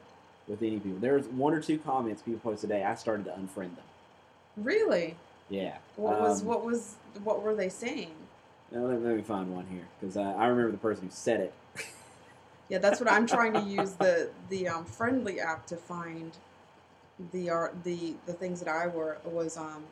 with 0.49 0.63
any 0.63 0.79
people. 0.79 0.99
There 0.99 1.15
was 1.15 1.27
one 1.27 1.53
or 1.53 1.61
two 1.61 1.79
comments 1.79 2.23
people 2.23 2.41
posted 2.41 2.71
today. 2.71 2.85
I 2.85 2.95
started 2.95 3.25
to 3.27 3.33
unfriend 3.33 3.77
them. 3.77 3.85
Really? 4.57 5.17
Yeah. 5.49 5.77
What 5.97 6.21
was 6.21 6.41
Um, 6.43 6.49
what 6.49 6.65
was 6.65 6.95
what 7.23 7.43
were 7.43 7.55
they 7.55 7.69
saying? 7.69 8.13
Now, 8.73 8.81
let, 8.81 9.01
let 9.03 9.17
me 9.17 9.23
find 9.23 9.55
one 9.55 9.67
here 9.71 9.87
because 10.01 10.17
uh, 10.17 10.35
I 10.37 10.47
remember 10.47 10.73
the 10.73 10.79
person 10.79 11.05
who 11.05 11.11
said 11.11 11.41
it. 11.41 11.55
Yeah, 12.69 12.79
that's 12.79 12.99
what 12.99 13.09
I'm 13.09 13.29
trying 13.29 13.53
to 13.53 13.61
use 13.61 13.93
the 13.93 14.31
the 14.49 14.67
um, 14.69 14.85
friendly 14.85 15.39
app 15.41 15.67
to 15.69 15.77
find 15.77 16.33
the 17.33 17.49
art 17.49 17.85
the 17.85 18.15
the 18.27 18.33
things 18.33 18.61
that 18.61 18.69
I 18.69 18.89
were 18.89 19.19
was 19.25 19.57
um 19.57 19.85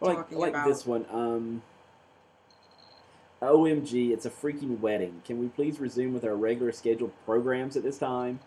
like 0.00 0.18
talking 0.18 0.38
like 0.38 0.50
about. 0.50 0.68
this 0.68 0.86
one. 0.86 1.04
Um, 1.10 1.62
OMG, 3.42 4.10
it's 4.12 4.26
a 4.26 4.30
freaking 4.30 4.80
wedding. 4.80 5.22
Can 5.24 5.38
we 5.38 5.48
please 5.48 5.78
resume 5.78 6.14
with 6.14 6.24
our 6.24 6.34
regular 6.36 6.72
scheduled 6.72 7.12
programs 7.24 7.76
at 7.76 7.82
this 7.82 7.98
time? 7.98 8.40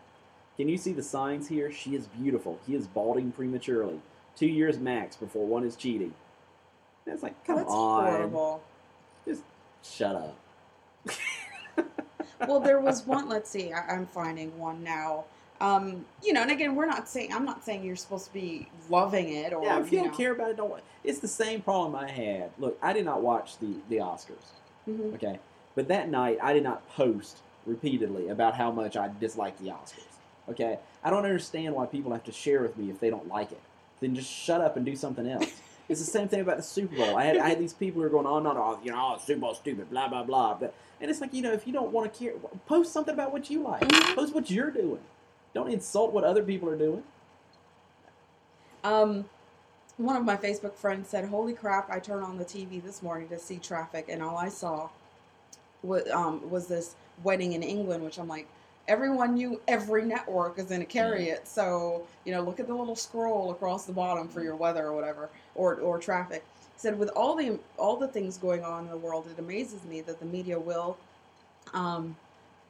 Can 0.57 0.67
you 0.67 0.77
see 0.77 0.93
the 0.93 1.03
signs 1.03 1.47
here? 1.47 1.71
She 1.71 1.95
is 1.95 2.07
beautiful. 2.07 2.59
He 2.65 2.75
is 2.75 2.87
balding 2.87 3.31
prematurely. 3.31 4.01
Two 4.35 4.47
years 4.47 4.79
max 4.79 5.15
before 5.15 5.45
one 5.45 5.63
is 5.63 5.75
cheating. 5.75 6.13
And 7.05 7.13
it's 7.13 7.23
like, 7.23 7.41
come 7.45 7.57
that's 7.57 7.69
on, 7.71 8.05
horrible. 8.05 8.63
Just 9.25 9.43
shut 9.83 10.15
up. 10.15 10.37
well, 12.47 12.59
there 12.59 12.79
was 12.79 13.05
one. 13.05 13.29
Let's 13.29 13.49
see. 13.49 13.71
I, 13.71 13.81
I'm 13.95 14.05
finding 14.07 14.57
one 14.57 14.83
now. 14.83 15.25
Um, 15.61 16.05
you 16.23 16.33
know, 16.33 16.41
and 16.41 16.51
again, 16.51 16.75
we're 16.75 16.85
not 16.85 17.07
saying 17.09 17.33
I'm 17.33 17.45
not 17.45 17.63
saying 17.65 17.83
you're 17.83 17.95
supposed 17.97 18.27
to 18.27 18.33
be 18.33 18.69
loving 18.89 19.29
it 19.33 19.53
or 19.53 19.63
Yeah, 19.63 19.79
if 19.81 19.91
you 19.91 19.97
you 19.97 20.03
don't 20.05 20.11
know. 20.13 20.17
care 20.17 20.31
about 20.33 20.49
it, 20.51 20.57
don't. 20.57 20.81
It's 21.03 21.19
the 21.19 21.27
same 21.27 21.61
problem 21.61 21.95
I 21.95 22.09
had. 22.09 22.51
Look, 22.57 22.77
I 22.81 22.93
did 22.93 23.05
not 23.05 23.21
watch 23.21 23.57
the 23.59 23.75
the 23.89 23.97
Oscars. 23.97 24.45
Mhm. 24.89 25.13
Okay. 25.15 25.39
But 25.75 25.87
that 25.87 26.09
night, 26.09 26.39
I 26.41 26.53
did 26.53 26.63
not 26.63 26.87
post 26.95 27.37
repeatedly 27.65 28.29
about 28.29 28.55
how 28.55 28.71
much 28.71 28.97
I 28.97 29.09
dislike 29.19 29.57
the 29.59 29.69
Oscars. 29.69 30.03
Okay. 30.49 30.79
I 31.03 31.09
don't 31.09 31.25
understand 31.25 31.75
why 31.75 31.85
people 31.85 32.11
have 32.11 32.23
to 32.25 32.31
share 32.31 32.61
with 32.61 32.77
me 32.77 32.89
if 32.89 32.99
they 32.99 33.09
don't 33.09 33.27
like 33.27 33.51
it. 33.51 33.61
Then 34.01 34.15
just 34.15 34.29
shut 34.31 34.61
up 34.61 34.75
and 34.77 34.85
do 34.85 34.95
something 34.95 35.27
else. 35.27 35.51
it's 35.89 35.99
the 35.99 36.05
same 36.09 36.27
thing 36.27 36.41
about 36.41 36.57
the 36.57 36.63
Super 36.63 36.95
Bowl. 36.95 37.15
I 37.17 37.25
had 37.25 37.37
I 37.37 37.49
had 37.49 37.59
these 37.59 37.73
people 37.73 38.01
who 38.01 38.07
are 38.07 38.11
going 38.11 38.25
on, 38.25 38.45
on, 38.47 38.57
on 38.57 38.83
you 38.83 38.91
know, 38.91 39.15
oh, 39.15 39.21
Super 39.23 39.41
Bowl 39.41 39.53
stupid, 39.53 39.89
blah 39.89 40.07
blah 40.07 40.23
blah. 40.23 40.55
But, 40.55 40.73
and 40.99 41.09
it's 41.09 41.21
like 41.21 41.33
you 41.33 41.41
know, 41.41 41.51
if 41.51 41.67
you 41.67 41.73
don't 41.73 41.91
want 41.91 42.11
to 42.11 42.19
care, 42.19 42.33
post 42.65 42.91
something 42.91 43.13
about 43.13 43.31
what 43.31 43.49
you 43.49 43.61
like. 43.61 43.81
Mhm. 43.81 44.15
Post 44.15 44.33
what 44.33 44.49
you're 44.49 44.71
doing. 44.71 44.99
Don't 45.53 45.69
insult 45.71 46.13
what 46.13 46.23
other 46.23 46.43
people 46.43 46.69
are 46.69 46.77
doing. 46.77 47.03
Um, 48.83 49.25
one 49.99 50.15
of 50.15 50.23
my 50.23 50.37
Facebook 50.37 50.75
friends 50.75 51.09
said, 51.09 51.25
"Holy 51.25 51.53
crap! 51.53 51.89
I 51.89 51.99
turned 51.99 52.23
on 52.23 52.37
the 52.37 52.45
TV 52.45 52.81
this 52.81 53.03
morning 53.03 53.27
to 53.29 53.37
see 53.37 53.57
traffic, 53.57 54.05
and 54.07 54.23
all 54.23 54.37
I 54.37 54.47
saw 54.47 54.89
was 55.83 56.09
um, 56.09 56.49
was 56.49 56.67
this 56.67 56.95
wedding 57.21 57.53
in 57.53 57.61
England." 57.61 58.03
Which 58.03 58.17
I'm 58.17 58.27
like, 58.27 58.47
everyone 58.87 59.33
knew 59.33 59.61
every 59.67 60.05
network 60.05 60.57
is 60.57 60.65
going 60.65 60.79
to 60.79 60.85
carry 60.85 61.29
it, 61.29 61.47
so 61.47 62.07
you 62.23 62.31
know, 62.31 62.41
look 62.41 62.61
at 62.61 62.67
the 62.67 62.73
little 62.73 62.95
scroll 62.95 63.51
across 63.51 63.85
the 63.85 63.91
bottom 63.91 64.29
for 64.29 64.41
your 64.41 64.55
weather 64.55 64.85
or 64.85 64.93
whatever, 64.93 65.29
or 65.53 65.75
or 65.75 65.99
traffic. 65.99 66.45
He 66.61 66.79
said, 66.79 66.97
with 66.97 67.09
all 67.09 67.35
the 67.35 67.59
all 67.77 67.97
the 67.97 68.07
things 68.07 68.37
going 68.37 68.63
on 68.63 68.85
in 68.85 68.89
the 68.89 68.97
world, 68.97 69.27
it 69.29 69.37
amazes 69.37 69.83
me 69.83 69.99
that 70.01 70.19
the 70.19 70.25
media 70.25 70.57
will, 70.57 70.97
um, 71.73 72.15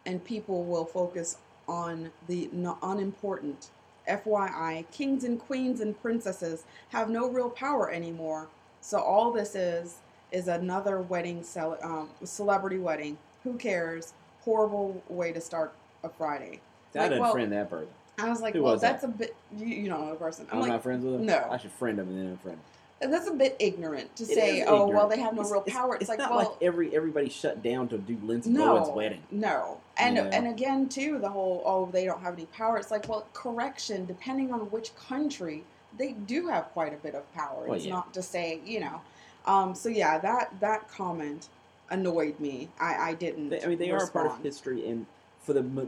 and 0.08 0.24
people 0.25 0.63
will 0.63 0.86
focus 0.86 1.38
on 1.68 2.10
the 2.27 2.50
unimportant 2.82 3.70
FYI, 4.10 4.89
kings 4.92 5.24
and 5.24 5.39
queens 5.39 5.80
and 5.80 6.00
princesses 6.01 6.63
have 6.89 7.10
no 7.10 7.30
real 7.30 7.50
power 7.50 7.92
anymore. 7.92 8.48
So 8.82 9.00
all 9.00 9.32
this 9.32 9.56
is 9.56 9.98
is 10.32 10.48
another 10.48 11.01
wedding, 11.01 11.44
cel- 11.44 11.78
um, 11.84 12.10
celebrity 12.24 12.78
wedding. 12.80 13.18
Who 13.44 13.54
cares? 13.54 14.13
Horrible 14.42 15.01
way 15.10 15.32
to 15.32 15.42
start 15.42 15.74
a 16.04 16.10
Friday. 16.10 16.60
I 16.96 17.00
Like, 17.00 17.10
didn't 17.10 17.22
well, 17.24 17.32
friend 17.34 17.51
that 17.54 17.70
person. 17.70 17.88
I 18.18 18.30
was 18.30 18.42
like, 18.42 18.54
Who 18.54 18.63
well, 18.63 18.74
was 18.74 18.82
that? 18.82 18.94
that's 19.01 19.04
a 19.06 19.08
bit. 19.08 19.36
You, 19.56 19.66
you 19.68 19.89
don't 19.89 20.01
know 20.01 20.12
the 20.12 20.18
person. 20.18 20.46
I'm 20.51 20.56
I'm 20.58 20.62
like, 20.62 20.72
not 20.72 20.84
friends 20.84 21.04
with 21.06 21.16
him. 21.16 21.25
no. 21.25 21.48
I 21.50 21.58
should 21.58 21.72
friend 21.72 21.98
him 22.00 22.10
and 22.10 22.18
then 22.18 22.38
unfriend 22.38 22.54
him. 22.56 22.60
That's 23.01 23.27
a 23.27 23.34
bit 23.34 23.56
ignorant 23.60 24.13
to 24.18 24.24
It 24.24 24.29
say. 24.29 24.63
Oh, 24.63 24.88
well, 24.88 25.08
they 25.08 25.20
have 25.20 25.34
no 25.34 25.41
It's- 25.41 25.51
real 25.51 25.62
it's- 25.62 25.75
power. 25.75 25.96
It's, 25.96 26.01
It's, 26.01 26.10
like, 26.10 26.20
not 26.20 26.32
well, 26.32 26.39
like 26.39 26.63
every 26.63 26.96
everybody 26.96 27.29
shut 27.29 27.63
down 27.63 27.88
to 27.89 27.98
do 27.98 28.18
Lindsay 28.24 28.50
no, 28.50 28.75
Lohan's 28.75 28.89
wedding. 28.89 29.24
No, 29.32 29.79
and 29.98 30.18
You 30.18 30.24
know? 30.24 30.29
and 30.29 30.48
again 30.48 30.89
too, 30.89 31.20
the 31.20 31.29
whole 31.29 31.62
oh 31.65 31.89
they 31.91 32.06
don't 32.06 32.22
have 32.22 32.34
any 32.34 32.46
power. 32.48 32.77
It's 32.77 32.91
like 32.91 33.08
well, 33.08 33.25
correction. 33.34 34.06
Depending 34.06 34.53
on 34.53 34.62
which 34.72 34.96
country, 34.96 35.63
they 35.98 36.12
do 36.12 36.48
have 36.48 36.65
quite 36.74 36.94
a 36.94 36.98
bit 36.98 37.15
of 37.15 37.32
power. 37.34 37.63
Well, 37.65 37.75
it's 37.75 37.86
yeah. 37.86 37.94
not 37.94 38.13
to 38.13 38.22
say 38.22 38.60
you 38.65 38.82
know. 38.82 39.01
Um, 39.46 39.75
so 39.75 39.89
yeah, 39.89 40.18
that 40.20 40.60
that 40.60 40.89
comment 40.89 41.48
annoyed 41.89 42.39
me. 42.39 42.70
I 42.79 42.96
I 43.12 43.13
didn't. 43.13 43.50
They, 43.50 43.63
I 43.63 43.68
mean, 43.68 43.79
they 43.79 43.91
are 43.91 44.03
a 44.03 44.08
part 44.10 44.27
of 44.27 44.44
history, 44.44 44.88
and 44.88 45.06
for 45.39 45.53
the 45.53 45.88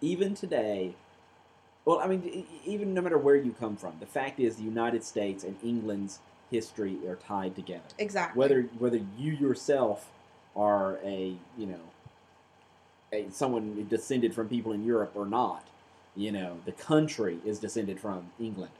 even 0.00 0.34
today. 0.34 0.94
Well, 1.84 2.00
I 2.00 2.06
mean, 2.06 2.44
even 2.66 2.92
no 2.92 3.00
matter 3.00 3.16
where 3.16 3.36
you 3.36 3.52
come 3.58 3.74
from, 3.74 3.94
the 3.98 4.04
fact 4.04 4.38
is 4.38 4.56
the 4.56 4.62
United 4.62 5.02
States 5.04 5.42
and 5.42 5.56
England's 5.62 6.18
history 6.50 6.98
are 7.06 7.16
tied 7.16 7.54
together. 7.54 7.82
Exactly. 7.98 8.38
Whether 8.38 8.62
whether 8.78 9.00
you 9.16 9.32
yourself 9.32 10.10
are 10.56 10.98
a 11.04 11.34
you 11.56 11.66
know 11.66 11.80
a 13.12 13.30
someone 13.30 13.86
descended 13.88 14.34
from 14.34 14.48
people 14.48 14.72
in 14.72 14.84
Europe 14.84 15.12
or 15.14 15.26
not, 15.26 15.66
you 16.16 16.32
know 16.32 16.58
the 16.64 16.72
country 16.72 17.38
is 17.44 17.58
descended 17.58 18.00
from 18.00 18.30
England. 18.40 18.72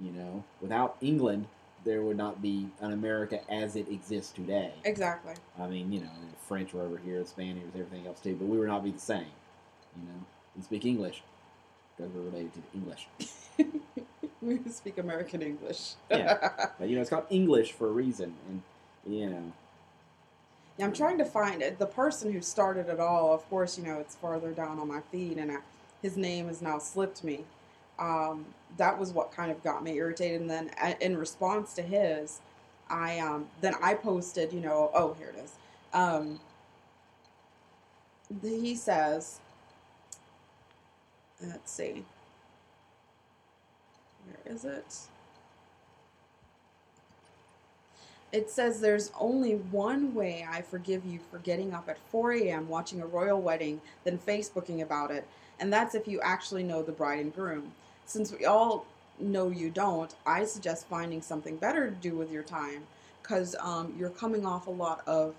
You 0.00 0.10
know, 0.10 0.44
without 0.60 0.96
England, 1.00 1.46
there 1.84 2.02
would 2.02 2.16
not 2.16 2.42
be 2.42 2.68
an 2.80 2.92
America 2.92 3.40
as 3.50 3.76
it 3.76 3.88
exists 3.88 4.32
today. 4.32 4.72
Exactly. 4.84 5.34
I 5.58 5.66
mean, 5.66 5.92
you 5.92 6.00
know, 6.00 6.10
the 6.30 6.36
French 6.46 6.72
were 6.72 6.82
over 6.82 6.98
here, 6.98 7.20
the 7.20 7.28
Spaniards, 7.28 7.74
everything 7.74 8.06
else 8.06 8.20
too, 8.20 8.34
but 8.34 8.46
we 8.46 8.58
would 8.58 8.68
not 8.68 8.82
be 8.84 8.90
the 8.90 8.98
same. 8.98 9.26
You 9.96 10.08
know, 10.08 10.24
we 10.56 10.62
speak 10.62 10.84
English 10.84 11.22
because 11.96 12.12
we're 12.12 12.22
related 12.22 12.52
to 12.54 12.62
English. 12.74 13.06
we 14.64 14.70
speak 14.70 14.98
American 14.98 15.42
English. 15.42 15.94
Yeah. 16.10 16.50
But 16.80 16.88
you 16.90 16.96
know, 16.96 17.02
it's 17.02 17.10
called 17.10 17.26
English 17.30 17.72
for 17.72 17.88
a 17.88 17.92
reason, 17.92 18.34
and 18.48 18.62
you 19.06 19.30
know, 19.30 19.52
Yeah, 20.78 20.86
I'm 20.86 20.94
trying 20.94 21.18
to 21.18 21.26
find 21.26 21.62
it. 21.62 21.78
The 21.78 21.86
person 21.86 22.32
who 22.32 22.42
started 22.42 22.88
it 22.88 23.00
all, 23.00 23.34
of 23.34 23.48
course, 23.50 23.78
you 23.78 23.84
know, 23.84 24.00
it's 24.00 24.16
farther 24.16 24.52
down 24.52 24.78
on 24.80 24.88
my 24.88 25.00
feed, 25.12 25.38
and 25.38 25.52
I, 25.52 25.58
his 26.02 26.16
name 26.16 26.48
has 26.48 26.62
now 26.62 26.78
slipped 26.78 27.24
me. 27.24 27.44
Um, 27.98 28.46
that 28.78 28.98
was 28.98 29.12
what 29.12 29.32
kind 29.32 29.52
of 29.52 29.62
got 29.64 29.84
me 29.84 29.96
irritated. 29.96 30.40
And 30.42 30.50
then, 30.50 30.70
uh, 30.82 30.94
in 31.00 31.16
response 31.16 31.74
to 31.74 31.82
his, 31.82 32.40
I 32.90 33.20
um, 33.20 33.48
then 33.60 33.74
I 33.82 33.94
posted, 33.94 34.52
you 34.52 34.60
know, 34.60 34.90
oh 34.94 35.14
here 35.14 35.34
it 35.36 35.44
is. 35.44 35.52
Um, 35.94 36.40
he 38.42 38.74
says, 38.76 39.40
let's 41.42 41.72
see, 41.72 42.04
where 44.44 44.54
is 44.54 44.64
it? 44.64 44.98
It 48.32 48.48
says 48.50 48.80
there's 48.80 49.12
only 49.20 49.56
one 49.56 50.14
way 50.14 50.46
I 50.50 50.62
forgive 50.62 51.04
you 51.04 51.20
for 51.30 51.38
getting 51.38 51.74
up 51.74 51.88
at 51.88 51.98
4 52.10 52.32
a.m. 52.32 52.68
watching 52.68 53.02
a 53.02 53.06
royal 53.06 53.40
wedding 53.40 53.80
than 54.04 54.18
Facebooking 54.18 54.82
about 54.82 55.10
it, 55.10 55.26
and 55.60 55.70
that's 55.72 55.94
if 55.94 56.08
you 56.08 56.20
actually 56.22 56.62
know 56.62 56.82
the 56.82 56.92
bride 56.92 57.20
and 57.20 57.34
groom. 57.34 57.72
Since 58.06 58.32
we 58.32 58.46
all 58.46 58.86
know 59.20 59.50
you 59.50 59.70
don't, 59.70 60.14
I 60.26 60.44
suggest 60.46 60.86
finding 60.88 61.20
something 61.20 61.56
better 61.56 61.90
to 61.90 61.96
do 61.96 62.16
with 62.16 62.32
your 62.32 62.42
time, 62.42 62.84
because 63.22 63.54
um, 63.60 63.94
you're 63.98 64.10
coming 64.10 64.46
off 64.46 64.66
a 64.66 64.70
lot 64.70 65.02
of 65.06 65.34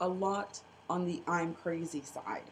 a 0.00 0.08
lot 0.08 0.60
on 0.88 1.06
the 1.06 1.20
I'm 1.28 1.54
crazy 1.54 2.02
side. 2.02 2.42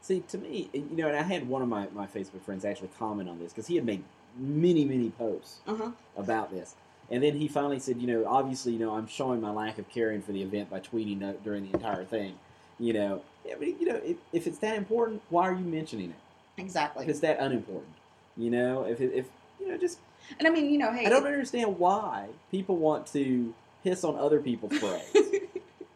see, 0.00 0.20
to 0.28 0.38
me, 0.38 0.70
you 0.72 0.88
know, 0.92 1.08
and 1.08 1.16
I 1.16 1.22
had 1.22 1.48
one 1.48 1.62
of 1.62 1.68
my, 1.68 1.86
my 1.94 2.06
Facebook 2.06 2.42
friends 2.42 2.64
actually 2.64 2.90
comment 2.98 3.28
on 3.28 3.38
this 3.38 3.52
because 3.52 3.66
he 3.66 3.76
had 3.76 3.84
made 3.84 4.02
many, 4.38 4.84
many 4.84 5.10
posts 5.10 5.58
Uh 5.66 5.74
huh. 5.76 5.90
about 6.16 6.50
this. 6.50 6.74
And 7.10 7.22
then 7.22 7.36
he 7.36 7.48
finally 7.48 7.78
said, 7.78 7.98
you 8.00 8.06
know, 8.06 8.26
obviously, 8.26 8.72
you 8.74 8.78
know, 8.78 8.94
I'm 8.94 9.06
showing 9.06 9.40
my 9.40 9.50
lack 9.50 9.78
of 9.78 9.88
caring 9.88 10.20
for 10.20 10.32
the 10.32 10.42
event 10.42 10.68
by 10.70 10.80
tweeting 10.80 11.20
during 11.42 11.66
the 11.66 11.72
entire 11.74 12.04
thing. 12.04 12.34
You 12.78 12.92
know, 12.92 13.22
I 13.50 13.58
mean, 13.58 13.76
you 13.80 13.86
know, 13.86 13.96
if, 13.96 14.16
if 14.32 14.46
it's 14.46 14.58
that 14.58 14.76
important, 14.76 15.22
why 15.30 15.48
are 15.48 15.54
you 15.54 15.64
mentioning 15.64 16.10
it? 16.10 16.60
Exactly. 16.60 17.04
If 17.04 17.10
it's 17.10 17.20
that 17.20 17.38
unimportant, 17.40 17.94
you 18.36 18.50
know, 18.50 18.82
if 18.84 19.00
it, 19.00 19.12
if 19.14 19.26
you 19.58 19.68
know, 19.68 19.78
just 19.78 19.98
And 20.38 20.46
I 20.46 20.50
mean, 20.50 20.70
you 20.70 20.78
know, 20.78 20.92
hey, 20.92 21.06
I 21.06 21.08
don't 21.08 21.26
understand 21.26 21.78
why 21.78 22.28
people 22.50 22.76
want 22.76 23.06
to 23.14 23.54
piss 23.82 24.04
on 24.04 24.16
other 24.16 24.40
people's 24.40 24.78
parades. 24.80 25.30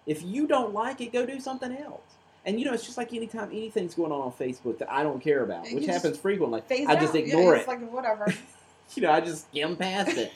if 0.06 0.22
you 0.22 0.46
don't 0.46 0.72
like 0.72 1.00
it, 1.00 1.12
go 1.12 1.26
do 1.26 1.38
something 1.40 1.76
else. 1.76 2.00
And 2.44 2.58
you 2.58 2.66
know, 2.66 2.72
it's 2.72 2.84
just 2.84 2.96
like 2.96 3.12
anytime 3.12 3.50
anything's 3.50 3.94
going 3.94 4.10
on 4.10 4.20
on 4.20 4.32
Facebook 4.32 4.78
that 4.78 4.92
I 4.92 5.02
don't 5.02 5.20
care 5.20 5.44
about, 5.44 5.62
which 5.64 5.84
just 5.84 5.88
happens 5.88 6.18
frequently. 6.18 6.62
I 6.70 6.96
just 6.96 7.14
out. 7.14 7.14
Yeah, 7.14 7.20
ignore 7.20 7.54
it's 7.54 7.64
it. 7.64 7.68
like 7.68 7.92
whatever. 7.92 8.32
You 8.94 9.04
know, 9.04 9.12
I 9.12 9.20
just 9.20 9.48
skim 9.48 9.76
past 9.76 10.18
it. 10.18 10.32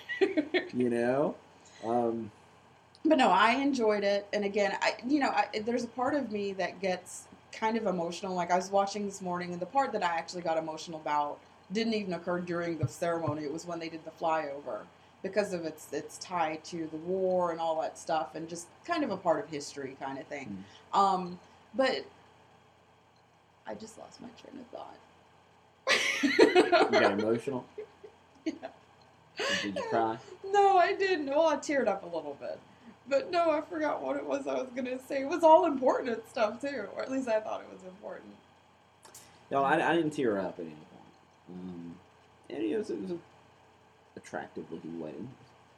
you 0.72 0.88
know, 0.88 1.34
um, 1.84 2.30
But 3.04 3.18
no, 3.18 3.28
I 3.28 3.52
enjoyed 3.52 4.02
it, 4.02 4.26
and 4.32 4.46
again, 4.46 4.78
I 4.80 4.94
you 5.06 5.20
know, 5.20 5.28
I, 5.28 5.48
there's 5.58 5.84
a 5.84 5.88
part 5.88 6.14
of 6.14 6.32
me 6.32 6.54
that 6.54 6.80
gets 6.80 7.24
kind 7.52 7.76
of 7.76 7.84
emotional. 7.84 8.34
Like 8.34 8.50
I 8.50 8.56
was 8.56 8.70
watching 8.70 9.04
this 9.04 9.20
morning, 9.20 9.52
and 9.52 9.60
the 9.60 9.66
part 9.66 9.92
that 9.92 10.02
I 10.02 10.16
actually 10.16 10.40
got 10.40 10.56
emotional 10.56 11.00
about 11.00 11.38
didn't 11.70 11.92
even 11.92 12.14
occur 12.14 12.40
during 12.40 12.78
the 12.78 12.88
ceremony. 12.88 13.42
It 13.42 13.52
was 13.52 13.66
when 13.66 13.78
they 13.78 13.90
did 13.90 14.04
the 14.06 14.10
flyover 14.12 14.80
because 15.22 15.52
of 15.52 15.64
its 15.66 15.92
its 15.92 16.16
tie 16.18 16.58
to 16.64 16.88
the 16.90 16.96
war 16.98 17.50
and 17.50 17.60
all 17.60 17.80
that 17.82 17.98
stuff, 17.98 18.34
and 18.36 18.48
just 18.48 18.68
kind 18.86 19.04
of 19.04 19.10
a 19.10 19.16
part 19.18 19.44
of 19.44 19.50
history 19.50 19.96
kind 20.00 20.18
of 20.18 20.26
thing. 20.28 20.64
Um, 20.94 21.38
but 21.74 22.04
I 23.66 23.74
just 23.74 23.98
lost 23.98 24.20
my 24.20 24.28
train 24.40 24.60
of 24.60 24.66
thought. 24.68 24.96
you 26.22 27.00
got 27.00 27.12
emotional. 27.18 27.64
Yeah. 28.44 28.52
Did 29.62 29.76
you 29.76 29.82
cry? 29.90 30.18
No, 30.50 30.78
I 30.78 30.94
didn't. 30.94 31.26
Well, 31.26 31.46
I 31.46 31.56
teared 31.56 31.88
up 31.88 32.02
a 32.02 32.06
little 32.06 32.36
bit. 32.40 32.58
But 33.08 33.30
no, 33.30 33.50
I 33.50 33.60
forgot 33.60 34.02
what 34.02 34.16
it 34.16 34.26
was 34.26 34.46
I 34.46 34.54
was 34.54 34.68
going 34.74 34.86
to 34.86 34.98
say. 34.98 35.22
It 35.22 35.28
was 35.28 35.44
all 35.44 35.66
important 35.66 36.28
stuff, 36.28 36.60
too. 36.60 36.86
Or 36.96 37.02
at 37.02 37.10
least 37.10 37.28
I 37.28 37.40
thought 37.40 37.60
it 37.60 37.72
was 37.72 37.82
important. 37.84 38.34
No, 39.50 39.62
I, 39.62 39.90
I 39.90 39.94
didn't 39.94 40.10
tear 40.12 40.38
up 40.38 40.58
at 40.58 40.64
any 40.64 40.70
point. 40.70 41.50
Um, 41.50 41.94
and 42.50 42.62
it 42.62 42.76
was, 42.76 42.90
it 42.90 43.00
was 43.00 43.10
a 43.12 43.18
attractive 44.16 44.64
looking 44.72 44.98
wedding. 44.98 45.28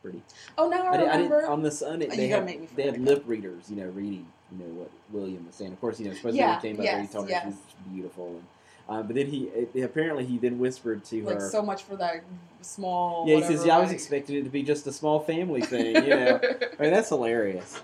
Pretty. 0.02 0.22
Oh, 0.56 0.68
now 0.68 0.84
I, 0.86 0.94
I, 0.94 0.96
did, 0.96 1.08
I 1.08 1.12
remember. 1.16 1.36
didn't, 1.40 1.52
on 1.52 1.62
the 1.62 1.70
sun. 1.70 2.02
It, 2.02 2.10
they 2.10 2.28
had, 2.28 2.44
make 2.44 2.60
me 2.60 2.68
they 2.76 2.84
had 2.84 3.00
lip 3.00 3.24
readers, 3.26 3.68
you 3.68 3.76
know, 3.76 3.88
reading, 3.88 4.26
you 4.52 4.58
know, 4.58 4.72
what 4.74 4.90
William 5.10 5.44
was 5.46 5.54
saying. 5.56 5.72
Of 5.72 5.80
course, 5.80 5.98
you 5.98 6.06
know, 6.08 6.14
supposedly 6.14 6.38
Yeah, 6.40 6.58
came 6.60 6.76
up 6.78 6.84
yes, 6.84 6.94
there. 6.94 7.02
He 7.02 7.08
told 7.08 7.24
her 7.26 7.30
yes. 7.30 7.42
she 7.42 7.48
was 7.48 7.56
beautiful, 7.92 8.26
and 8.28 8.44
uh, 8.88 9.02
but 9.02 9.16
then 9.16 9.26
he 9.26 9.44
it, 9.48 9.82
apparently 9.82 10.24
he 10.24 10.38
then 10.38 10.58
whispered 10.58 11.04
to 11.06 11.22
like, 11.24 11.40
her. 11.40 11.50
so 11.50 11.60
much 11.62 11.82
for 11.82 11.96
that 11.96 12.22
small. 12.62 13.28
yeah, 13.28 13.36
he 13.36 13.42
says, 13.42 13.50
whatever 13.50 13.66
"Yeah, 13.66 13.76
I 13.76 13.80
was 13.80 13.92
expecting 13.92 14.36
it 14.36 14.44
to 14.44 14.50
be 14.50 14.62
just 14.62 14.86
a 14.86 14.92
small 14.92 15.20
family 15.20 15.60
thing." 15.74 15.94
You 15.96 16.10
know, 16.10 16.40
I 16.42 16.82
mean, 16.82 16.92
that's 16.92 17.08
hilarious. 17.08 17.80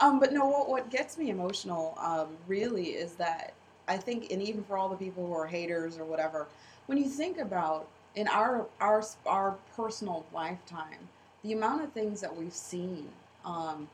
Um, 0.00 0.20
but 0.20 0.32
no, 0.32 0.46
what 0.46 0.68
what 0.68 0.90
gets 0.90 1.16
me 1.16 1.30
emotional, 1.30 1.96
um, 2.00 2.28
really, 2.46 2.88
is 2.88 3.12
that 3.14 3.54
I 3.88 3.96
think, 3.96 4.30
and 4.30 4.42
even 4.42 4.62
for 4.64 4.76
all 4.76 4.88
the 4.88 4.96
people 4.96 5.26
who 5.26 5.32
are 5.32 5.46
haters 5.46 5.96
or 5.96 6.04
whatever, 6.04 6.48
when 6.86 6.98
you 6.98 7.08
think 7.08 7.38
about 7.38 7.88
in 8.14 8.28
our 8.28 8.66
our 8.80 9.02
our 9.24 9.56
personal 9.74 10.26
lifetime, 10.34 11.08
the 11.46 11.52
amount 11.52 11.82
of 11.82 11.92
things 11.92 12.20
that 12.20 12.36
we've 12.36 12.52
seen, 12.52 13.08
um, 13.44 13.88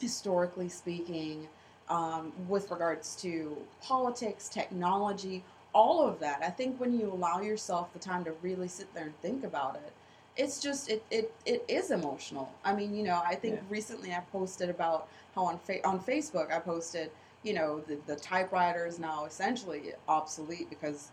historically 0.00 0.68
speaking, 0.68 1.46
um, 1.88 2.32
with 2.48 2.70
regards 2.70 3.14
to 3.16 3.56
politics, 3.82 4.48
technology, 4.48 5.42
all 5.72 6.06
of 6.06 6.18
that. 6.18 6.42
I 6.42 6.50
think 6.50 6.80
when 6.80 6.98
you 6.98 7.06
allow 7.12 7.40
yourself 7.40 7.92
the 7.92 7.98
time 8.00 8.24
to 8.24 8.32
really 8.42 8.68
sit 8.68 8.92
there 8.94 9.04
and 9.04 9.20
think 9.22 9.44
about 9.44 9.76
it, 9.76 9.92
it's 10.36 10.60
just 10.60 10.88
it 10.90 11.02
it, 11.10 11.32
it 11.46 11.64
is 11.68 11.90
emotional. 11.90 12.52
I 12.64 12.74
mean, 12.74 12.94
you 12.94 13.04
know, 13.04 13.22
I 13.24 13.34
think 13.36 13.56
Yeah. 13.56 13.60
recently 13.70 14.12
I 14.12 14.20
posted 14.32 14.68
about 14.68 15.08
how 15.34 15.44
on 15.44 15.58
fa- 15.58 15.86
on 15.86 16.00
Facebook 16.00 16.52
I 16.52 16.58
posted, 16.58 17.10
you 17.42 17.54
know, 17.54 17.80
the 17.80 17.96
the 18.06 18.16
typewriter 18.16 18.86
is 18.86 18.98
now 18.98 19.24
essentially 19.24 19.92
obsolete 20.08 20.68
because 20.68 21.10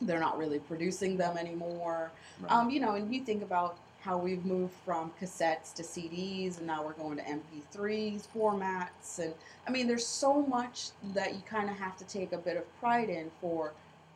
they're 0.00 0.20
not 0.20 0.38
really 0.38 0.58
producing 0.58 1.16
them 1.16 1.36
anymore. 1.36 2.10
Right. 2.40 2.52
Um, 2.52 2.70
you 2.70 2.80
know, 2.80 2.94
and 2.94 3.12
you 3.14 3.22
think 3.22 3.42
about 3.42 3.76
how 4.00 4.16
we've 4.16 4.44
moved 4.44 4.74
from 4.84 5.12
cassettes 5.20 5.74
to 5.74 5.82
CDs, 5.82 6.58
and 6.58 6.66
now 6.66 6.82
we're 6.84 6.92
going 6.94 7.18
to 7.18 7.22
MP3s 7.24 8.26
formats, 8.34 9.18
and 9.18 9.34
I 9.66 9.70
mean, 9.70 9.86
there's 9.86 10.06
so 10.06 10.42
much 10.42 10.88
that 11.14 11.34
you 11.34 11.40
kind 11.46 11.68
of 11.70 11.76
have 11.76 11.96
to 11.98 12.04
take 12.04 12.32
a 12.32 12.38
bit 12.38 12.56
of 12.56 12.80
pride 12.80 13.08
in 13.10 13.30
for 13.40 13.72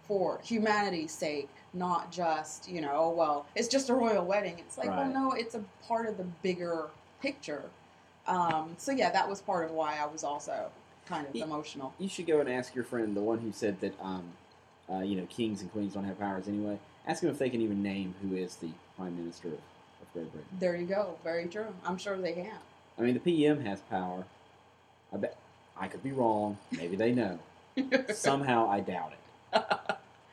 for 0.09 0.39
humanity's 0.45 1.13
sake, 1.13 1.49
not 1.73 2.13
just 2.13 2.69
you 2.69 2.81
know, 2.81 2.93
oh 2.95 3.11
well, 3.11 3.47
it's 3.55 3.69
just 3.69 3.91
a 3.91 3.95
royal 3.95 4.25
wedding. 4.25 4.59
It's 4.59 4.77
like, 4.79 4.91
well, 4.91 5.09
no, 5.09 5.33
it's 5.33 5.55
a 5.55 5.63
part 5.87 6.07
of 6.07 6.17
the 6.19 6.25
bigger 6.43 6.89
picture. 7.21 7.63
Um, 8.27 8.75
so 8.79 8.93
yeah, 8.93 9.11
that 9.11 9.29
was 9.29 9.41
part 9.41 9.65
of 9.67 9.71
why 9.71 9.99
I 9.99 10.07
was 10.07 10.25
also 10.25 10.71
kind 11.07 11.27
of 11.27 11.35
Ye- 11.35 11.43
emotional. 11.43 11.93
you 11.99 12.09
should 12.09 12.27
go 12.27 12.41
and 12.41 12.49
ask 12.49 12.75
your 12.75 12.85
friend, 12.85 13.15
the 13.15 13.21
one 13.21 13.39
who 13.39 13.53
said 13.53 13.81
that, 13.81 13.95
um, 14.01 14.25
uh, 14.91 15.01
you 15.01 15.17
know, 15.17 15.27
kings 15.27 15.61
and 15.61 15.71
queens 15.73 15.93
don't 15.95 16.05
have 16.05 16.19
powers 16.19 16.49
anyway. 16.49 16.79
Ask 17.07 17.21
them 17.21 17.31
if 17.31 17.39
they 17.39 17.51
can 17.51 17.61
even 17.61 17.83
name 17.83 18.15
who 18.23 18.35
is 18.35 18.57
the 18.57 18.71
prime 18.97 19.17
minister 19.17 19.49
of, 19.49 19.59
of 20.15 20.23
Great 20.23 20.33
Britain. 20.33 20.49
There 20.61 20.77
you 20.77 20.87
go. 20.87 21.17
Very 21.25 21.47
true. 21.47 21.67
I'm 21.85 21.99
sure 21.99 22.17
they 22.17 22.33
can. 22.33 22.51
I 22.99 23.03
mean, 23.03 23.15
the 23.15 23.21
PM 23.21 23.65
has 23.65 23.81
power. 23.83 24.25
I 25.13 25.17
bet 25.17 25.37
I 25.79 25.89
could 25.89 26.03
be 26.03 26.13
wrong. 26.13 26.59
Maybe 26.73 26.97
they 26.97 27.13
know. 27.13 27.39
Somehow, 28.15 28.69
I 28.69 28.81
doubt 28.81 29.13
it. 29.53 29.61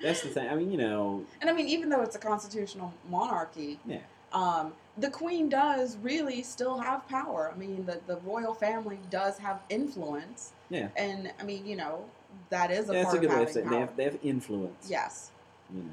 That's 0.02 0.22
the 0.22 0.30
thing. 0.30 0.50
I 0.50 0.56
mean, 0.56 0.72
you 0.72 0.78
know, 0.78 1.24
And 1.42 1.50
I 1.50 1.54
mean, 1.54 1.68
even 1.68 1.90
though 1.90 2.02
it's 2.02 2.16
a 2.16 2.20
constitutional 2.20 2.94
monarchy, 3.10 3.80
Yeah. 3.86 4.00
um, 4.34 4.74
the 4.98 5.10
queen 5.10 5.48
does 5.50 5.98
really 5.98 6.42
still 6.44 6.80
have 6.80 7.08
power. 7.08 7.52
I 7.54 7.58
mean, 7.58 7.86
the, 7.86 8.00
the 8.08 8.18
royal 8.18 8.54
family 8.54 9.00
does 9.10 9.38
have 9.40 9.60
influence. 9.70 10.52
Yeah. 10.70 10.88
And 10.96 11.32
I 11.40 11.44
mean, 11.44 11.66
you 11.66 11.76
know, 11.76 12.06
that 12.50 12.72
is 12.72 12.90
a 12.90 12.94
yeah, 12.94 13.04
that's 13.04 13.06
part 13.14 13.18
a 13.18 13.20
good 13.22 13.30
of 13.32 13.38
way 13.38 13.44
of 13.44 13.48
having 13.50 13.54
saying 13.54 13.66
it. 13.66 13.70
power. 13.70 13.76
they 13.76 13.80
have 13.86 13.98
they 13.98 14.04
have 14.06 14.18
influence. 14.24 14.88
yes, 14.90 15.32
You 15.74 15.82
know, 15.84 15.90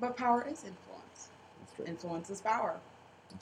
but 0.00 0.16
power 0.16 0.42
is 0.42 0.64
influence. 0.64 1.28
that's 1.60 1.74
true. 1.76 1.84
Influence 1.86 2.30
is 2.30 2.40
power. 2.40 2.76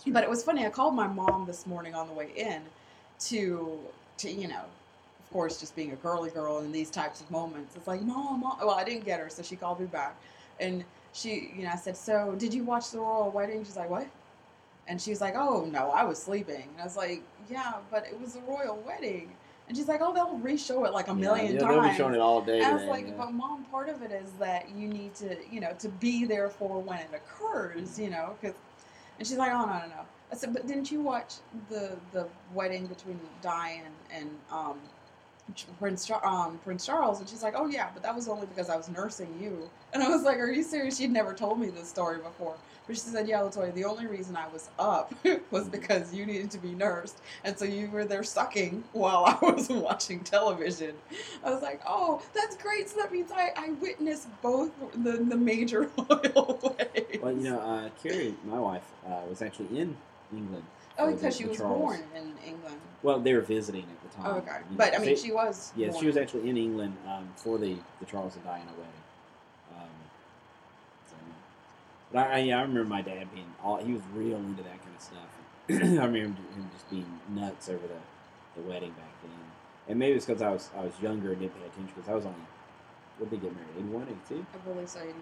But 0.06 0.24
it 0.24 0.30
was 0.30 0.42
funny. 0.42 0.66
I 0.66 0.70
called 0.70 0.94
my 0.94 1.06
mom 1.06 1.46
this 1.46 1.66
morning 1.66 1.94
on 1.94 2.06
the 2.06 2.12
way 2.12 2.30
in 2.36 2.62
to 3.20 3.78
to 4.18 4.30
you 4.30 4.48
know, 4.48 4.64
of 5.20 5.32
course, 5.32 5.58
just 5.58 5.74
being 5.76 5.92
a 5.92 5.96
girly 5.96 6.30
girl 6.30 6.58
in 6.58 6.72
these 6.72 6.90
types 6.90 7.20
of 7.20 7.30
moments. 7.30 7.76
It's 7.76 7.86
like, 7.86 8.02
mom, 8.02 8.40
mom. 8.40 8.58
Well, 8.60 8.70
I 8.70 8.84
didn't 8.84 9.04
get 9.04 9.20
her, 9.20 9.28
so 9.28 9.42
she 9.42 9.56
called 9.56 9.80
me 9.80 9.86
back, 9.86 10.16
and 10.58 10.84
she, 11.12 11.52
you 11.56 11.64
know, 11.64 11.70
I 11.72 11.76
said, 11.76 11.96
so 11.96 12.34
did 12.38 12.54
you 12.54 12.64
watch 12.64 12.90
the 12.90 12.98
royal 12.98 13.30
wedding? 13.30 13.64
She's 13.64 13.76
like, 13.76 13.90
what? 13.90 14.06
And 14.86 15.00
she's 15.00 15.20
like, 15.20 15.34
oh 15.36 15.66
no, 15.70 15.90
I 15.90 16.04
was 16.04 16.20
sleeping. 16.20 16.64
And 16.72 16.80
I 16.80 16.84
was 16.84 16.96
like, 16.96 17.22
yeah, 17.50 17.74
but 17.90 18.06
it 18.06 18.20
was 18.20 18.36
a 18.36 18.40
royal 18.40 18.76
wedding. 18.86 19.30
And 19.68 19.76
she's 19.76 19.86
like, 19.86 20.00
oh, 20.02 20.12
they'll 20.12 20.36
re-show 20.38 20.84
it 20.84 20.92
like 20.92 21.06
a 21.06 21.12
Yeah, 21.12 21.16
million 21.16 21.54
yeah, 21.54 21.60
times. 21.60 21.74
They'll 21.74 21.90
be 21.90 21.96
showing 21.96 22.14
it 22.14 22.20
all 22.20 22.40
day. 22.42 22.56
And 22.60 22.66
I 22.66 22.74
was 22.74 22.84
like, 22.84 23.06
yeah. 23.06 23.14
but 23.16 23.32
mom, 23.32 23.64
part 23.66 23.88
of 23.88 24.02
it 24.02 24.10
is 24.10 24.32
that 24.40 24.68
you 24.70 24.88
need 24.88 25.14
to, 25.16 25.36
you 25.50 25.60
know, 25.60 25.72
to 25.78 25.88
be 25.88 26.24
there 26.24 26.48
for 26.50 26.80
when 26.80 26.98
it 26.98 27.10
occurs, 27.14 27.98
you 27.98 28.10
know, 28.10 28.36
because. 28.40 28.56
And 29.20 29.28
she's 29.28 29.36
like, 29.36 29.52
oh 29.52 29.66
no 29.66 29.78
no 29.80 29.86
no, 29.86 30.06
I 30.32 30.34
said, 30.34 30.54
but 30.54 30.66
didn't 30.66 30.90
you 30.90 31.02
watch 31.02 31.34
the 31.68 31.98
the 32.12 32.26
wedding 32.54 32.86
between 32.86 33.20
Diana 33.42 33.90
and 34.10 34.30
um, 34.50 34.80
Prince 35.78 36.10
um, 36.22 36.58
Prince 36.64 36.86
Charles? 36.86 37.20
And 37.20 37.28
she's 37.28 37.42
like, 37.42 37.54
oh 37.56 37.66
yeah, 37.66 37.88
but 37.92 38.02
that 38.02 38.14
was 38.14 38.28
only 38.28 38.46
because 38.46 38.68
I 38.68 38.76
was 38.76 38.88
nursing 38.88 39.28
you. 39.40 39.70
And 39.92 40.04
I 40.04 40.08
was 40.08 40.22
like, 40.22 40.38
are 40.38 40.48
you 40.48 40.62
serious? 40.62 40.98
She'd 40.98 41.10
never 41.10 41.34
told 41.34 41.58
me 41.58 41.68
this 41.68 41.88
story 41.88 42.18
before. 42.18 42.54
But 42.86 42.94
she 42.96 43.00
said, 43.02 43.26
yeah, 43.28 43.40
Latoya, 43.40 43.74
the 43.74 43.84
only 43.84 44.06
reason 44.06 44.36
I 44.36 44.46
was 44.48 44.68
up 44.78 45.12
was 45.50 45.68
because 45.68 46.14
you 46.14 46.26
needed 46.26 46.50
to 46.52 46.58
be 46.58 46.74
nursed, 46.74 47.20
and 47.44 47.58
so 47.58 47.64
you 47.64 47.90
were 47.90 48.04
there 48.04 48.22
sucking 48.22 48.84
while 48.92 49.24
I 49.42 49.50
was 49.50 49.68
watching 49.68 50.20
television. 50.20 50.94
I 51.44 51.50
was 51.50 51.62
like, 51.62 51.80
oh, 51.86 52.22
that's 52.34 52.56
great. 52.56 52.88
So 52.88 53.00
that 53.00 53.12
means 53.12 53.32
I, 53.32 53.52
I 53.56 53.70
witnessed 53.80 54.28
both 54.42 54.70
the 54.92 55.12
the 55.18 55.36
major 55.36 55.90
royal 55.96 56.58
weddings. 56.62 57.22
Well, 57.22 57.32
you 57.32 57.50
know, 57.50 57.60
uh, 57.60 57.88
Carrie, 58.02 58.34
my 58.44 58.58
wife, 58.58 58.88
uh, 59.06 59.20
was 59.28 59.42
actually 59.42 59.78
in 59.78 59.96
England. 60.32 60.64
Oh, 60.98 61.12
because 61.12 61.36
she 61.36 61.46
was 61.46 61.56
Charles. 61.56 61.78
born 61.78 62.00
in 62.14 62.34
England. 62.46 62.76
Well, 63.02 63.18
they 63.20 63.32
were 63.32 63.40
visiting 63.40 63.82
at 63.84 64.02
the 64.10 64.16
time. 64.16 64.26
Oh, 64.26 64.38
okay. 64.38 64.46
You 64.46 64.70
know, 64.72 64.76
But 64.76 64.94
I 64.94 64.98
mean, 64.98 65.06
they- 65.06 65.16
she 65.16 65.32
was. 65.32 65.72
Yes, 65.76 65.92
born. 65.92 66.00
she 66.00 66.06
was 66.06 66.16
actually 66.16 66.48
in 66.50 66.56
England 66.56 66.96
um, 67.08 67.28
for 67.36 67.56
the, 67.58 67.76
the 68.00 68.06
Charles 68.06 68.34
and 68.36 68.44
Diana 68.44 68.70
wedding. 68.76 69.78
Um, 69.78 69.88
so, 71.08 71.16
but 72.12 72.26
I, 72.26 72.32
I, 72.34 72.38
yeah, 72.38 72.58
I 72.58 72.62
remember 72.62 72.84
my 72.84 73.02
dad 73.02 73.32
being 73.32 73.46
all 73.62 73.76
he 73.82 73.92
was 73.94 74.02
real 74.14 74.36
into 74.36 74.62
that 74.62 74.78
kind 74.82 74.94
of 74.96 75.00
stuff. 75.02 75.30
I 75.70 75.74
remember 76.04 76.18
him 76.18 76.36
just 76.72 76.90
being 76.90 77.06
nuts 77.30 77.68
over 77.68 77.86
the, 77.86 78.60
the 78.60 78.68
wedding 78.68 78.90
back 78.90 79.12
then. 79.22 79.30
And 79.88 79.98
maybe 79.98 80.16
it's 80.16 80.26
because 80.26 80.42
I 80.42 80.50
was 80.50 80.70
I 80.76 80.82
was 80.84 80.92
younger 81.00 81.30
and 81.32 81.40
didn't 81.40 81.54
pay 81.58 81.66
attention 81.66 81.92
because 81.96 82.08
I 82.10 82.14
was 82.14 82.26
only 82.26 82.38
what 83.18 83.30
did 83.30 83.40
they 83.40 83.46
get 83.46 83.54
married? 83.54 83.68
81, 83.76 84.02
82? 84.30 84.46
I 84.54 84.56
believe 84.72 84.88
so, 84.88 84.98
81. 85.00 85.14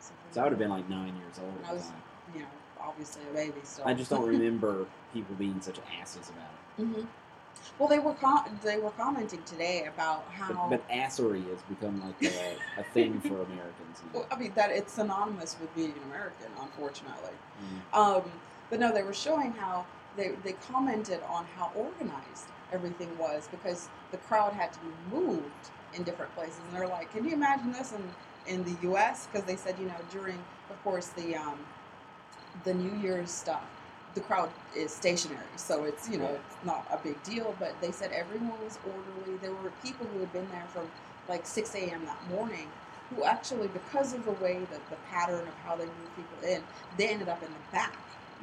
something 0.00 0.16
So 0.30 0.40
I 0.40 0.44
would 0.44 0.52
have 0.52 0.58
been 0.58 0.70
like 0.70 0.88
nine 0.88 1.14
years 1.16 1.38
old 1.40 1.52
I 1.68 1.72
was- 1.72 1.82
time. 1.86 1.94
that. 2.32 2.36
You 2.36 2.42
know, 2.42 2.48
obviously 2.86 3.22
a 3.30 3.34
baby 3.34 3.60
still. 3.64 3.86
I 3.86 3.94
just 3.94 4.10
don't 4.10 4.26
remember 4.36 4.86
people 5.12 5.34
being 5.36 5.60
such 5.60 5.78
asses 6.00 6.30
about 6.30 6.50
it. 6.78 6.84
hmm 6.84 7.06
Well, 7.78 7.88
they 7.88 7.98
were 7.98 8.14
com- 8.14 8.58
they 8.62 8.78
were 8.78 8.90
commenting 8.90 9.42
today 9.44 9.86
about 9.86 10.24
how. 10.32 10.68
But, 10.68 10.86
but 10.86 10.90
assery 10.90 11.48
has 11.50 11.62
become 11.68 12.02
like 12.04 12.32
a, 12.32 12.80
a 12.80 12.84
thing 12.84 13.20
for 13.20 13.42
Americans. 13.50 14.02
now. 14.04 14.20
well, 14.20 14.26
I 14.30 14.36
mean, 14.38 14.52
that 14.54 14.70
it's 14.70 14.92
synonymous 14.94 15.56
with 15.60 15.74
being 15.74 15.92
an 15.92 16.02
American, 16.10 16.46
unfortunately. 16.60 17.36
Mm. 17.94 17.98
Um, 17.98 18.22
but 18.70 18.80
no, 18.80 18.92
they 18.92 19.02
were 19.02 19.14
showing 19.14 19.52
how 19.52 19.84
they, 20.16 20.32
they 20.44 20.52
commented 20.52 21.20
on 21.28 21.46
how 21.56 21.70
organized 21.74 22.46
everything 22.72 23.10
was 23.18 23.48
because 23.50 23.88
the 24.10 24.16
crowd 24.18 24.52
had 24.54 24.72
to 24.72 24.78
be 24.80 25.16
moved 25.16 25.70
in 25.94 26.02
different 26.02 26.34
places. 26.34 26.58
And 26.68 26.76
they're 26.76 26.88
like, 26.88 27.12
can 27.12 27.24
you 27.24 27.32
imagine 27.34 27.72
this 27.72 27.92
in, 27.92 28.02
in 28.54 28.64
the 28.64 28.74
U.S.? 28.82 29.26
Because 29.30 29.46
they 29.46 29.56
said, 29.56 29.76
you 29.78 29.86
know, 29.86 29.94
during, 30.10 30.38
of 30.70 30.82
course, 30.84 31.08
the 31.08 31.36
um, 31.36 31.58
the 32.64 32.74
New 32.74 32.96
Year's 33.02 33.30
stuff, 33.30 33.64
the 34.14 34.20
crowd 34.20 34.50
is 34.76 34.92
stationary, 34.92 35.46
so 35.56 35.84
it's 35.84 36.08
you 36.08 36.18
know 36.18 36.26
it's 36.28 36.66
not 36.66 36.86
a 36.92 36.98
big 36.98 37.22
deal. 37.24 37.54
But 37.58 37.80
they 37.80 37.92
said 37.92 38.12
everyone 38.12 38.60
was 38.64 38.78
orderly. 38.86 39.38
There 39.42 39.54
were 39.54 39.72
people 39.82 40.06
who 40.12 40.20
had 40.20 40.32
been 40.32 40.48
there 40.50 40.66
from 40.72 40.88
like 41.28 41.46
6 41.46 41.74
a.m. 41.76 42.06
that 42.06 42.28
morning 42.30 42.68
who 43.14 43.24
actually, 43.24 43.68
because 43.68 44.14
of 44.14 44.24
the 44.24 44.32
way 44.32 44.58
that 44.70 44.90
the 44.90 44.96
pattern 45.10 45.46
of 45.48 45.54
how 45.64 45.76
they 45.76 45.84
move 45.86 46.16
people 46.16 46.48
in, 46.48 46.62
they 46.98 47.08
ended 47.08 47.28
up 47.28 47.42
in 47.42 47.48
the 47.50 47.60
back 47.72 47.94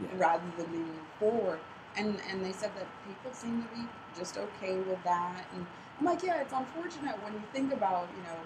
Yeah. 0.02 0.10
rather 0.18 0.44
than 0.58 0.68
being 0.68 0.86
moved 0.88 1.10
forward. 1.20 1.60
And 1.98 2.20
and 2.32 2.46
they 2.46 2.54
said 2.54 2.72
that 2.76 2.88
people 3.08 3.34
seem 3.34 3.64
to 3.64 3.70
be 3.76 3.88
just 4.18 4.38
okay 4.38 4.78
with 4.78 5.04
that. 5.04 5.46
And 5.56 5.66
I'm 6.00 6.06
like, 6.06 6.24
yeah, 6.24 6.42
it's 6.42 6.54
unfortunate 6.54 7.22
when 7.24 7.34
you 7.34 7.44
think 7.54 7.74
about 7.74 8.08
you 8.18 8.24
know 8.24 8.40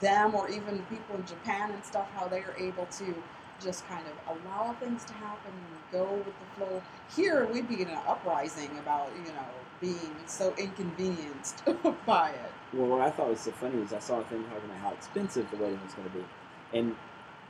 them 0.00 0.34
or 0.34 0.48
even 0.50 0.78
people 0.90 1.16
in 1.16 1.26
Japan 1.26 1.72
and 1.72 1.84
stuff, 1.84 2.08
how 2.14 2.28
they 2.28 2.40
are 2.40 2.54
able 2.58 2.86
to 2.86 3.14
just 3.62 3.86
kind 3.88 4.04
of 4.06 4.36
allow 4.36 4.72
things 4.74 5.04
to 5.04 5.12
happen 5.14 5.52
and 5.52 5.92
go 5.92 6.14
with 6.14 6.26
the 6.26 6.56
flow. 6.56 6.82
Here, 7.14 7.46
we'd 7.46 7.68
be 7.68 7.82
in 7.82 7.88
an 7.88 7.98
uprising 8.06 8.70
about 8.78 9.10
you 9.16 9.32
know 9.32 9.46
being 9.80 10.14
so 10.26 10.54
inconvenienced 10.56 11.62
by 12.06 12.30
it. 12.30 12.52
Well, 12.72 12.88
what 12.88 13.00
I 13.00 13.10
thought 13.10 13.28
was 13.28 13.40
so 13.40 13.52
funny 13.52 13.78
was 13.78 13.92
I 13.92 13.98
saw 13.98 14.20
a 14.20 14.24
thing 14.24 14.42
talking 14.44 14.64
about 14.64 14.78
how 14.78 14.92
expensive 14.92 15.50
the 15.50 15.56
wedding 15.56 15.80
was 15.82 15.92
going 15.94 16.08
to 16.08 16.14
be, 16.14 16.24
and 16.72 16.96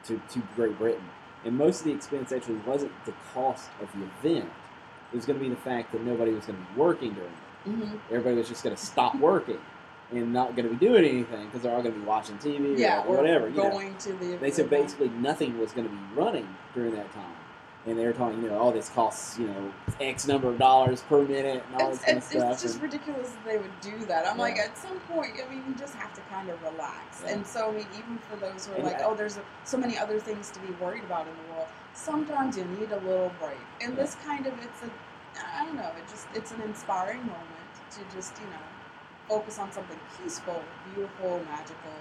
to 0.04 0.20
to 0.30 0.42
Great 0.56 0.78
Britain, 0.78 1.08
and 1.44 1.56
most 1.56 1.80
of 1.80 1.84
the 1.86 1.92
expense 1.92 2.32
actually 2.32 2.58
wasn't 2.66 2.92
the 3.04 3.14
cost 3.32 3.70
of 3.80 3.88
the 3.92 4.04
event. 4.04 4.50
It 5.12 5.16
was 5.16 5.26
going 5.26 5.38
to 5.38 5.44
be 5.44 5.50
the 5.50 5.60
fact 5.60 5.92
that 5.92 6.02
nobody 6.02 6.32
was 6.32 6.46
going 6.46 6.58
to 6.58 6.72
be 6.72 6.80
working 6.80 7.14
during 7.14 7.30
it. 7.30 7.68
Mm-hmm. 7.68 7.96
Everybody 8.10 8.36
was 8.36 8.48
just 8.48 8.64
going 8.64 8.74
to 8.74 8.82
stop 8.82 9.14
working 9.16 9.60
and 10.10 10.32
not 10.32 10.54
going 10.56 10.68
to 10.68 10.74
be 10.74 10.86
doing 10.86 11.04
anything 11.04 11.46
because 11.46 11.62
they're 11.62 11.74
all 11.74 11.82
going 11.82 11.94
to 11.94 12.00
be 12.00 12.06
watching 12.06 12.36
TV 12.38 12.78
Yeah, 12.78 13.04
or 13.06 13.16
whatever. 13.16 13.48
you 13.48 13.56
know. 13.56 13.70
going 13.70 13.96
to 13.98 14.12
the. 14.14 14.36
They 14.36 14.50
said 14.50 14.70
basically 14.70 15.08
nothing 15.10 15.58
was 15.58 15.72
going 15.72 15.88
to 15.88 15.92
be 15.94 16.00
running 16.14 16.48
during 16.74 16.94
that 16.96 17.12
time. 17.12 17.24
And 17.86 17.98
they 17.98 18.06
were 18.06 18.14
talking, 18.14 18.42
you 18.42 18.48
know, 18.48 18.58
all 18.58 18.72
this 18.72 18.88
costs, 18.88 19.38
you 19.38 19.46
know, 19.46 19.70
X 20.00 20.26
number 20.26 20.48
of 20.48 20.56
dollars 20.58 21.02
per 21.02 21.22
minute 21.22 21.62
and 21.70 21.82
all 21.82 21.90
It's, 21.90 21.98
this 21.98 22.06
kind 22.06 22.16
of 22.18 22.24
stuff. 22.24 22.52
it's 22.52 22.62
just 22.62 22.74
and- 22.76 22.82
ridiculous 22.82 23.28
that 23.30 23.44
they 23.44 23.58
would 23.58 23.80
do 23.82 23.98
that. 24.06 24.26
I'm 24.26 24.38
like, 24.38 24.56
at 24.56 24.78
some 24.78 24.98
point, 25.00 25.32
I 25.44 25.50
mean, 25.50 25.62
you 25.68 25.74
just 25.74 25.94
have 25.96 26.14
to 26.14 26.22
kind 26.30 26.48
of 26.48 26.62
relax. 26.62 27.22
Yeah. 27.22 27.32
And 27.32 27.46
so, 27.46 27.68
I 27.68 27.72
mean, 27.72 27.86
even 27.98 28.16
for 28.30 28.36
those 28.36 28.64
who 28.66 28.72
are 28.72 28.76
And 28.76 28.84
like, 28.84 29.00
I- 29.02 29.04
oh, 29.04 29.14
there's 29.14 29.38
so 29.64 29.76
many 29.76 29.98
other 29.98 30.18
things 30.18 30.48
to 30.52 30.60
be 30.60 30.72
worried 30.80 31.04
about 31.04 31.26
in 31.26 31.34
the 31.46 31.52
world, 31.52 31.68
sometimes 31.92 32.56
you 32.56 32.64
need 32.64 32.90
a 32.90 33.00
little 33.00 33.30
break. 33.38 33.58
And 33.82 33.94
Yeah. 33.94 34.02
this 34.02 34.14
kind 34.24 34.46
of, 34.46 34.54
it's 34.62 34.80
a, 34.82 34.88
I 35.60 35.66
don't 35.66 35.76
know, 35.76 35.90
it 35.98 36.08
just, 36.08 36.26
it's 36.34 36.52
an 36.52 36.62
inspiring 36.62 37.18
moment 37.20 37.68
to 37.90 38.16
just, 38.16 38.38
you 38.38 38.46
know, 38.46 38.64
focus 39.28 39.58
on 39.58 39.72
something 39.72 39.98
peaceful, 40.20 40.62
beautiful, 40.94 41.42
magical, 41.48 41.98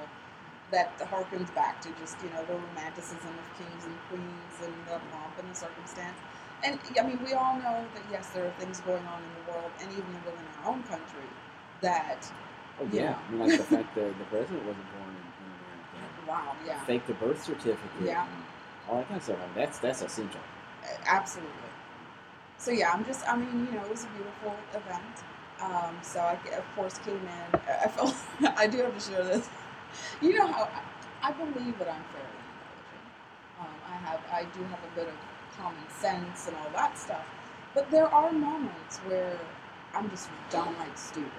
that 0.72 0.98
harkens 1.00 1.54
back 1.54 1.82
to 1.82 1.90
just, 2.00 2.18
you 2.24 2.30
know, 2.32 2.44
the 2.46 2.54
romanticism 2.54 3.30
of 3.30 3.48
kings 3.58 3.86
and 3.86 3.96
queens 4.10 4.56
and 4.64 4.74
the 4.88 5.00
pomp 5.12 5.38
and 5.40 5.50
the 5.50 5.56
circumstance. 5.56 6.18
And 6.64 6.80
I 7.00 7.04
mean, 7.06 7.20
we 7.24 7.34
all 7.34 7.56
know 7.58 7.86
that 7.94 8.04
yes, 8.10 8.30
there 8.30 8.46
are 8.46 8.54
things 8.58 8.80
going 8.82 9.06
on 9.06 9.22
in 9.22 9.30
the 9.38 9.52
world, 9.52 9.72
and 9.82 9.92
even 9.92 10.14
within 10.26 10.46
our 10.64 10.72
own 10.72 10.84
country, 10.84 11.28
that 11.82 12.32
oh, 12.80 12.88
yeah. 12.92 13.20
I 13.28 13.32
mean, 13.32 13.40
like 13.42 13.58
the 13.58 13.64
fact 13.64 13.94
that 13.96 14.18
the 14.18 14.26
president 14.26 14.66
wasn't 14.66 14.88
born 14.98 15.12
in, 15.12 15.28
in 15.44 15.50
America. 15.60 16.28
wow, 16.28 16.56
yeah, 16.66 16.84
Fake 16.86 17.06
the 17.06 17.14
birth 17.14 17.44
certificate. 17.44 18.02
Yeah. 18.02 18.26
All 18.90 18.98
that 18.98 19.08
kind 19.08 19.18
of 19.18 19.24
stuff. 19.24 19.38
I 19.38 19.46
mean, 19.46 19.56
that's, 19.56 19.80
that's 19.80 20.02
essential. 20.02 20.40
absolutely. 21.06 21.52
So 22.58 22.72
yeah, 22.72 22.92
I'm 22.94 23.04
just, 23.06 23.28
I 23.28 23.36
mean, 23.36 23.68
you 23.68 23.78
know, 23.78 23.84
it 23.84 23.92
was 23.92 24.06
a 24.06 24.08
beautiful 24.08 24.56
event. 24.72 25.24
Um, 25.62 25.98
so 26.02 26.20
I, 26.20 26.34
of 26.58 26.76
course, 26.76 26.98
came 27.00 27.16
in. 27.16 27.60
I 27.70 27.88
felt 27.88 28.16
I 28.58 28.68
do 28.68 28.80
have 28.80 28.94
to 28.94 29.12
share 29.12 29.24
this. 29.24 29.50
You 30.22 30.34
know 30.34 30.48
how 30.48 30.64
I, 30.64 31.30
I 31.30 31.32
believe 31.32 31.78
that 31.80 31.90
I'm 31.90 32.04
fairly 32.12 32.40
intelligent. 32.50 33.06
Um, 33.60 33.76
I 33.88 33.96
have, 33.96 34.22
I 34.32 34.44
do 34.58 34.64
have 34.66 34.80
a 34.84 34.96
bit 34.96 35.08
of 35.08 35.16
common 35.58 35.88
sense 35.90 36.48
and 36.48 36.58
all 36.58 36.70
that 36.74 36.98
stuff. 36.98 37.26
But 37.74 37.90
there 37.92 38.08
are 38.08 38.32
moments 38.32 39.00
where 39.00 39.38
I'm 39.94 40.10
just 40.10 40.30
downright 40.50 40.98
stupid. 40.98 41.32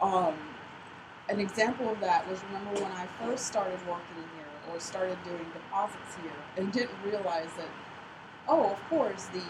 Um, 0.00 0.34
an 1.28 1.40
example 1.40 1.88
of 1.90 2.00
that 2.00 2.28
was 2.28 2.42
remember 2.44 2.80
when 2.82 2.92
I 2.92 3.06
first 3.20 3.46
started 3.46 3.78
working 3.88 4.24
here 4.36 4.72
or 4.72 4.80
started 4.80 5.18
doing 5.24 5.46
deposits 5.52 6.16
here 6.22 6.32
and 6.56 6.72
didn't 6.72 6.96
realize 7.04 7.48
that, 7.56 7.68
oh, 8.48 8.70
of 8.70 8.88
course, 8.90 9.26
the 9.26 9.42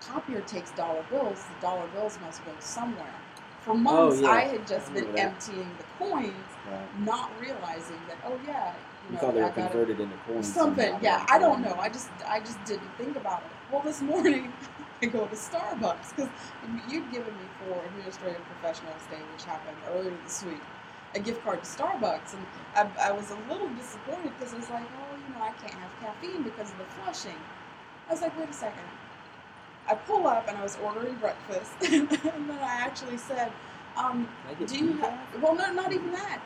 copier 0.00 0.40
takes 0.42 0.70
dollar 0.72 1.02
bills, 1.10 1.44
the 1.44 1.60
dollar 1.66 1.86
bills 1.88 2.18
must 2.22 2.44
go 2.44 2.52
somewhere. 2.60 3.14
For 3.60 3.72
oh, 3.72 3.74
months, 3.74 4.16
Oh, 4.18 4.22
yeah. 4.22 4.28
I 4.30 4.40
had 4.42 4.66
just 4.66 4.90
I 4.90 4.94
been 4.94 5.12
that. 5.12 5.18
emptying 5.20 5.70
the 5.78 5.84
coins, 5.98 6.34
Right? 6.70 6.98
not 7.04 7.30
realizing 7.40 8.00
that, 8.08 8.18
oh, 8.24 8.38
yeah, 8.46 8.72
you 8.74 9.08
You 9.08 9.14
know, 9.14 9.20
thought 9.20 9.34
they 9.34 9.42
were 9.42 9.50
converted 9.50 10.00
into 10.00 10.16
coins. 10.26 10.52
Something, 10.52 10.90
somehow. 10.92 11.02
yeah. 11.02 11.26
I 11.28 11.38
don't 11.38 11.62
know. 11.62 11.74
I 11.80 11.88
just, 11.88 12.10
I 12.26 12.40
just 12.40 12.62
didn't 12.64 12.90
think 12.96 13.16
about 13.16 13.42
it. 13.42 13.72
Well, 13.72 13.82
this 13.82 14.00
morning 14.12 14.52
I 15.02 15.06
go 15.06 15.26
to 15.26 15.34
Starbucks 15.36 16.16
because 16.16 16.30
you'd 16.88 17.10
given 17.12 17.34
me 17.34 17.46
for 17.60 17.84
Administrative 17.86 18.42
Professionals 18.60 19.02
Day, 19.10 19.18
which 19.32 19.44
happened 19.44 19.76
earlier 19.90 20.14
this 20.24 20.42
week, 20.44 20.60
a 21.14 21.20
gift 21.20 21.42
card 21.44 21.62
to 21.62 21.68
Starbucks, 21.68 22.34
and 22.34 22.44
I, 22.74 23.08
I 23.08 23.12
was 23.12 23.30
a 23.30 23.38
little 23.52 23.68
disappointed 23.70 24.32
because 24.38 24.54
I 24.54 24.58
was 24.58 24.70
like, 24.70 24.82
oh, 24.84 25.16
you 25.16 25.34
know, 25.34 25.42
I 25.42 25.52
can't 25.60 25.74
have 25.74 25.90
caffeine 26.00 26.42
because 26.42 26.70
of 26.70 26.78
the 26.78 26.84
flushing. 26.84 27.38
I 28.08 28.12
was 28.12 28.22
like, 28.22 28.38
wait 28.38 28.48
a 28.48 28.52
second. 28.52 28.84
I 29.88 29.94
pull 29.94 30.26
up 30.26 30.48
and 30.48 30.58
I 30.58 30.62
was 30.62 30.76
ordering 30.84 31.14
breakfast, 31.16 31.72
and 31.92 32.08
then 32.10 32.58
I 32.60 32.76
actually 32.86 33.16
said, 33.16 33.52
um, 33.96 34.28
Can 34.46 34.50
I 34.50 34.54
get 34.54 34.68
do 34.68 34.78
you 34.78 34.92
have? 34.98 35.18
Well, 35.42 35.54
no, 35.54 35.72
not 35.72 35.92
even 35.92 36.12
that. 36.12 36.40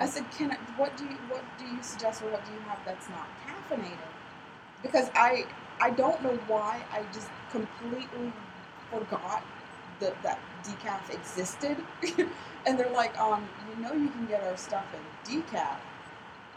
I 0.00 0.06
said, 0.06 0.30
"Can 0.30 0.52
I, 0.52 0.56
what 0.76 0.96
do 0.96 1.04
you 1.04 1.16
what 1.28 1.42
do 1.58 1.64
you 1.64 1.82
suggest 1.82 2.22
or 2.22 2.30
what 2.30 2.44
do 2.46 2.52
you 2.52 2.60
have 2.68 2.78
that's 2.84 3.08
not 3.08 3.26
caffeinated?" 3.46 3.98
Because 4.82 5.10
I 5.14 5.46
I 5.80 5.90
don't 5.90 6.22
know 6.22 6.38
why 6.46 6.84
I 6.92 7.02
just 7.12 7.30
completely 7.50 8.32
forgot 8.90 9.42
that 10.00 10.22
that 10.22 10.38
decaf 10.64 11.10
existed, 11.12 11.78
and 12.66 12.78
they're 12.78 12.90
like, 12.90 13.18
"Um, 13.18 13.48
you 13.68 13.82
know, 13.82 13.92
you 13.92 14.08
can 14.10 14.26
get 14.26 14.42
our 14.44 14.56
stuff 14.56 14.86
in 14.94 15.42
decaf," 15.42 15.78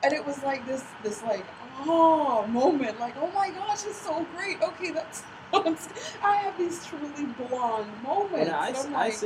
and 0.03 0.13
it 0.13 0.25
was 0.25 0.43
like 0.43 0.65
this 0.67 0.83
this 1.03 1.23
like 1.23 1.45
oh 1.79 2.45
moment, 2.47 2.99
like 2.99 3.15
oh 3.17 3.31
my 3.31 3.49
gosh, 3.49 3.85
it's 3.85 4.01
so 4.01 4.25
great. 4.35 4.61
Okay, 4.61 4.91
that's. 4.91 5.23
I 6.23 6.35
have 6.43 6.57
these 6.57 6.85
truly 6.85 7.25
blonde 7.47 7.87
moments. 8.03 8.31
Well, 8.33 8.55
I, 8.55 8.67
and 8.69 8.77
I'm 8.77 8.95
I 8.95 9.07
like, 9.09 9.19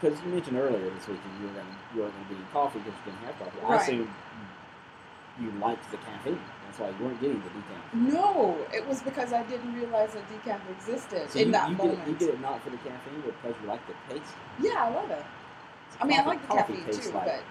because 0.00 0.20
you 0.24 0.28
mentioned 0.32 0.56
earlier 0.56 0.90
this 0.90 1.08
week 1.08 1.20
that 1.22 1.40
you 1.40 1.46
were 1.48 1.52
going 1.54 1.66
to 1.66 1.96
you 1.96 2.02
were 2.02 2.08
going 2.08 2.24
to 2.24 2.30
be 2.30 2.36
in 2.36 2.46
coffee 2.52 2.78
because 2.80 2.94
you 3.04 3.12
didn't 3.12 3.26
have 3.26 3.38
coffee. 3.38 3.58
I 3.64 3.72
Right. 3.72 3.82
assume 3.82 4.14
you 5.40 5.50
liked 5.60 5.90
the 5.90 5.98
caffeine. 5.98 6.40
That's 6.66 6.78
why 6.78 6.88
you 6.98 7.04
weren't 7.04 7.20
getting 7.20 7.42
the 7.42 7.50
decaf. 7.50 8.14
No, 8.14 8.56
it 8.72 8.86
was 8.88 9.02
because 9.02 9.32
I 9.32 9.42
didn't 9.44 9.74
realize 9.74 10.12
that 10.14 10.24
decaf 10.30 10.60
existed 10.70 11.30
So 11.30 11.38
in 11.38 11.46
you, 11.48 11.52
that 11.52 11.70
you 11.70 11.76
moment. 11.76 11.98
Get 11.98 12.06
it, 12.08 12.10
you 12.10 12.16
get 12.26 12.28
it 12.34 12.40
not 12.40 12.62
for 12.64 12.70
the 12.70 12.78
caffeine, 12.78 13.22
but 13.24 13.34
because 13.42 13.56
you 13.62 13.68
like 13.68 13.80
the 13.86 14.14
taste. 14.14 14.32
Yeah, 14.62 14.84
I 14.84 14.94
love 14.94 15.10
it. 15.10 15.24
I 16.00 16.04
mean, 16.06 16.20
I 16.20 16.24
like 16.24 16.42
the 16.42 16.48
coffee 16.48 16.74
caffeine 16.76 17.00
too, 17.00 17.10
like 17.12 17.42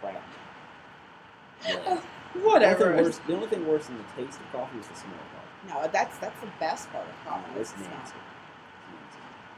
crap. 0.00 0.22
Yeah. 1.66 1.78
but 1.84 2.02
The 2.34 2.40
whatever. 2.40 2.90
only, 2.92 3.02
worse, 3.04 3.18
the 3.26 3.34
only 3.34 3.46
thing 3.48 3.66
worse 3.66 3.86
than 3.86 3.96
the 3.98 4.22
taste 4.24 4.38
of 4.40 4.52
coffee 4.52 4.78
is 4.78 4.86
the 4.88 4.94
smell 4.94 5.12
coffee. 5.14 5.35
No, 5.68 5.88
that's 5.92 6.18
that's 6.18 6.40
the 6.40 6.48
best 6.60 6.90
part 6.92 7.06
of 7.06 7.14
coffee. 7.24 7.60
It's 7.60 7.70
is 7.70 7.76
the 7.76 7.84
smell. 7.84 7.98
nasty. 7.98 8.18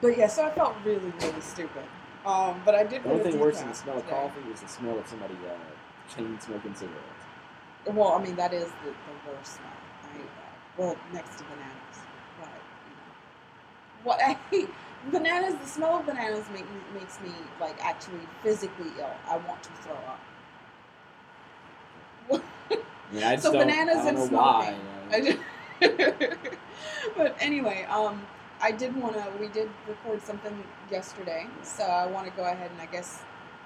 But 0.01 0.18
yeah, 0.18 0.29
so 0.29 0.47
I 0.47 0.51
felt 0.51 0.75
really, 0.85 1.12
really 1.21 1.40
stupid. 1.40 1.85
Um, 2.25 2.61
but 2.64 2.75
I 2.75 2.85
did. 2.85 3.03
The 3.03 3.11
only 3.11 3.25
thing 3.25 3.40
worse 3.40 3.59
than 3.59 3.68
the 3.68 3.75
smell 3.75 3.99
of 3.99 4.09
coffee 4.09 4.40
is 4.53 4.61
the 4.61 4.68
smell 4.68 4.99
of 4.99 5.07
somebody 5.07 5.35
uh, 5.47 6.14
chain 6.14 6.38
smoking 6.40 6.75
cigarettes. 6.75 7.03
Well, 7.87 8.12
I 8.12 8.23
mean 8.23 8.37
that 8.37 8.53
is 8.53 8.68
the, 8.85 8.90
the 8.90 9.33
worst 9.33 9.57
smell. 9.57 9.71
I 10.05 10.16
hate 10.16 10.23
that. 10.23 10.79
Well, 10.79 10.97
next 11.12 11.38
to 11.38 11.44
bananas, 11.44 11.99
but 12.40 12.49
what 14.05 14.21
I 14.23 14.37
hate 14.51 14.68
bananas. 15.11 15.55
The 15.61 15.66
smell 15.66 15.99
of 15.99 16.07
bananas 16.07 16.44
make 16.53 16.66
makes 16.94 17.21
me 17.21 17.31
like 17.61 17.83
actually 17.85 18.21
physically 18.42 18.90
ill. 18.99 19.11
I 19.29 19.37
want 19.38 19.62
to 19.62 19.71
throw 19.83 19.94
up. 19.94 20.21
I 22.71 22.77
mean, 23.12 23.23
I 23.23 23.37
just 23.37 23.44
So 23.44 23.53
bananas 23.53 24.07
and 24.07 24.18
know 24.18 24.27
why. 24.27 24.77
I 25.11 25.16
uh, 25.16 25.21
just, 25.25 25.38
but 27.17 27.37
anyway, 27.41 27.87
um, 27.91 28.27
I 28.61 28.73
did 28.73 28.97
want 28.97 29.14
to. 29.14 29.25
We 29.41 29.49
did 29.49 29.69
record 29.88 30.23
something 30.23 30.62
yesterday, 30.91 31.47
so 31.62 31.85
I 31.85 32.07
want 32.07 32.27
to 32.27 32.33
go 32.33 32.45
ahead 32.45 32.71
and 32.71 32.81
I 32.81 32.87
guess 32.87 33.23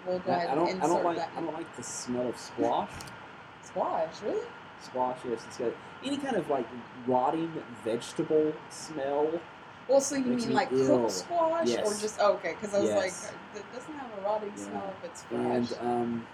we'll 0.06 0.18
go 0.20 0.32
ahead 0.32 0.48
I 0.48 0.52
and 0.52 0.60
don't, 0.60 0.68
I 0.68 0.72
insert 0.72 0.88
don't 0.88 1.04
like, 1.04 1.16
that. 1.16 1.30
I 1.36 1.40
don't 1.40 1.54
like 1.54 1.76
the 1.76 1.82
smell 1.82 2.28
of 2.28 2.36
squash. 2.36 2.90
Squash, 3.64 4.20
really? 4.22 4.46
Squash, 4.82 5.18
yes, 5.26 5.40
it's 5.46 5.56
got 5.56 5.72
any 6.04 6.18
kind 6.18 6.36
of 6.36 6.50
like 6.50 6.66
rotting 7.06 7.50
vegetable 7.84 8.52
smell. 8.68 9.40
Well, 9.88 10.00
so 10.00 10.16
you 10.16 10.24
mean 10.24 10.48
me 10.48 10.54
like 10.54 10.70
ill. 10.72 10.98
cooked 10.98 11.12
squash, 11.12 11.68
or 11.78 11.94
just 11.94 12.18
oh, 12.20 12.32
okay? 12.34 12.54
Because 12.60 12.74
I 12.74 12.80
was 12.80 12.88
Yes. 12.88 13.32
like, 13.54 13.62
it 13.62 13.72
doesn't 13.72 13.94
have 13.94 14.10
a 14.18 14.20
rotting 14.22 14.52
Yeah. 14.56 14.64
smell 14.64 14.94
if 14.98 15.10
it's 15.10 15.22
fresh. 15.22 15.40
and 15.40 15.78
um, 15.80 16.26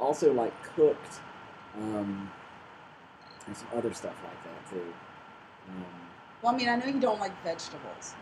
also 0.00 0.32
like 0.32 0.52
cooked. 0.74 1.20
Um, 1.78 2.30
and 3.46 3.56
some 3.56 3.68
other 3.76 3.92
stuff 3.94 4.14
like 4.24 4.44
that 4.44 4.70
too. 4.70 4.92
Um, 5.68 5.84
well, 6.42 6.54
I 6.54 6.56
mean, 6.56 6.68
I 6.68 6.76
know 6.76 6.86
you 6.86 7.00
don't 7.00 7.20
like 7.20 7.32
vegetables. 7.42 8.14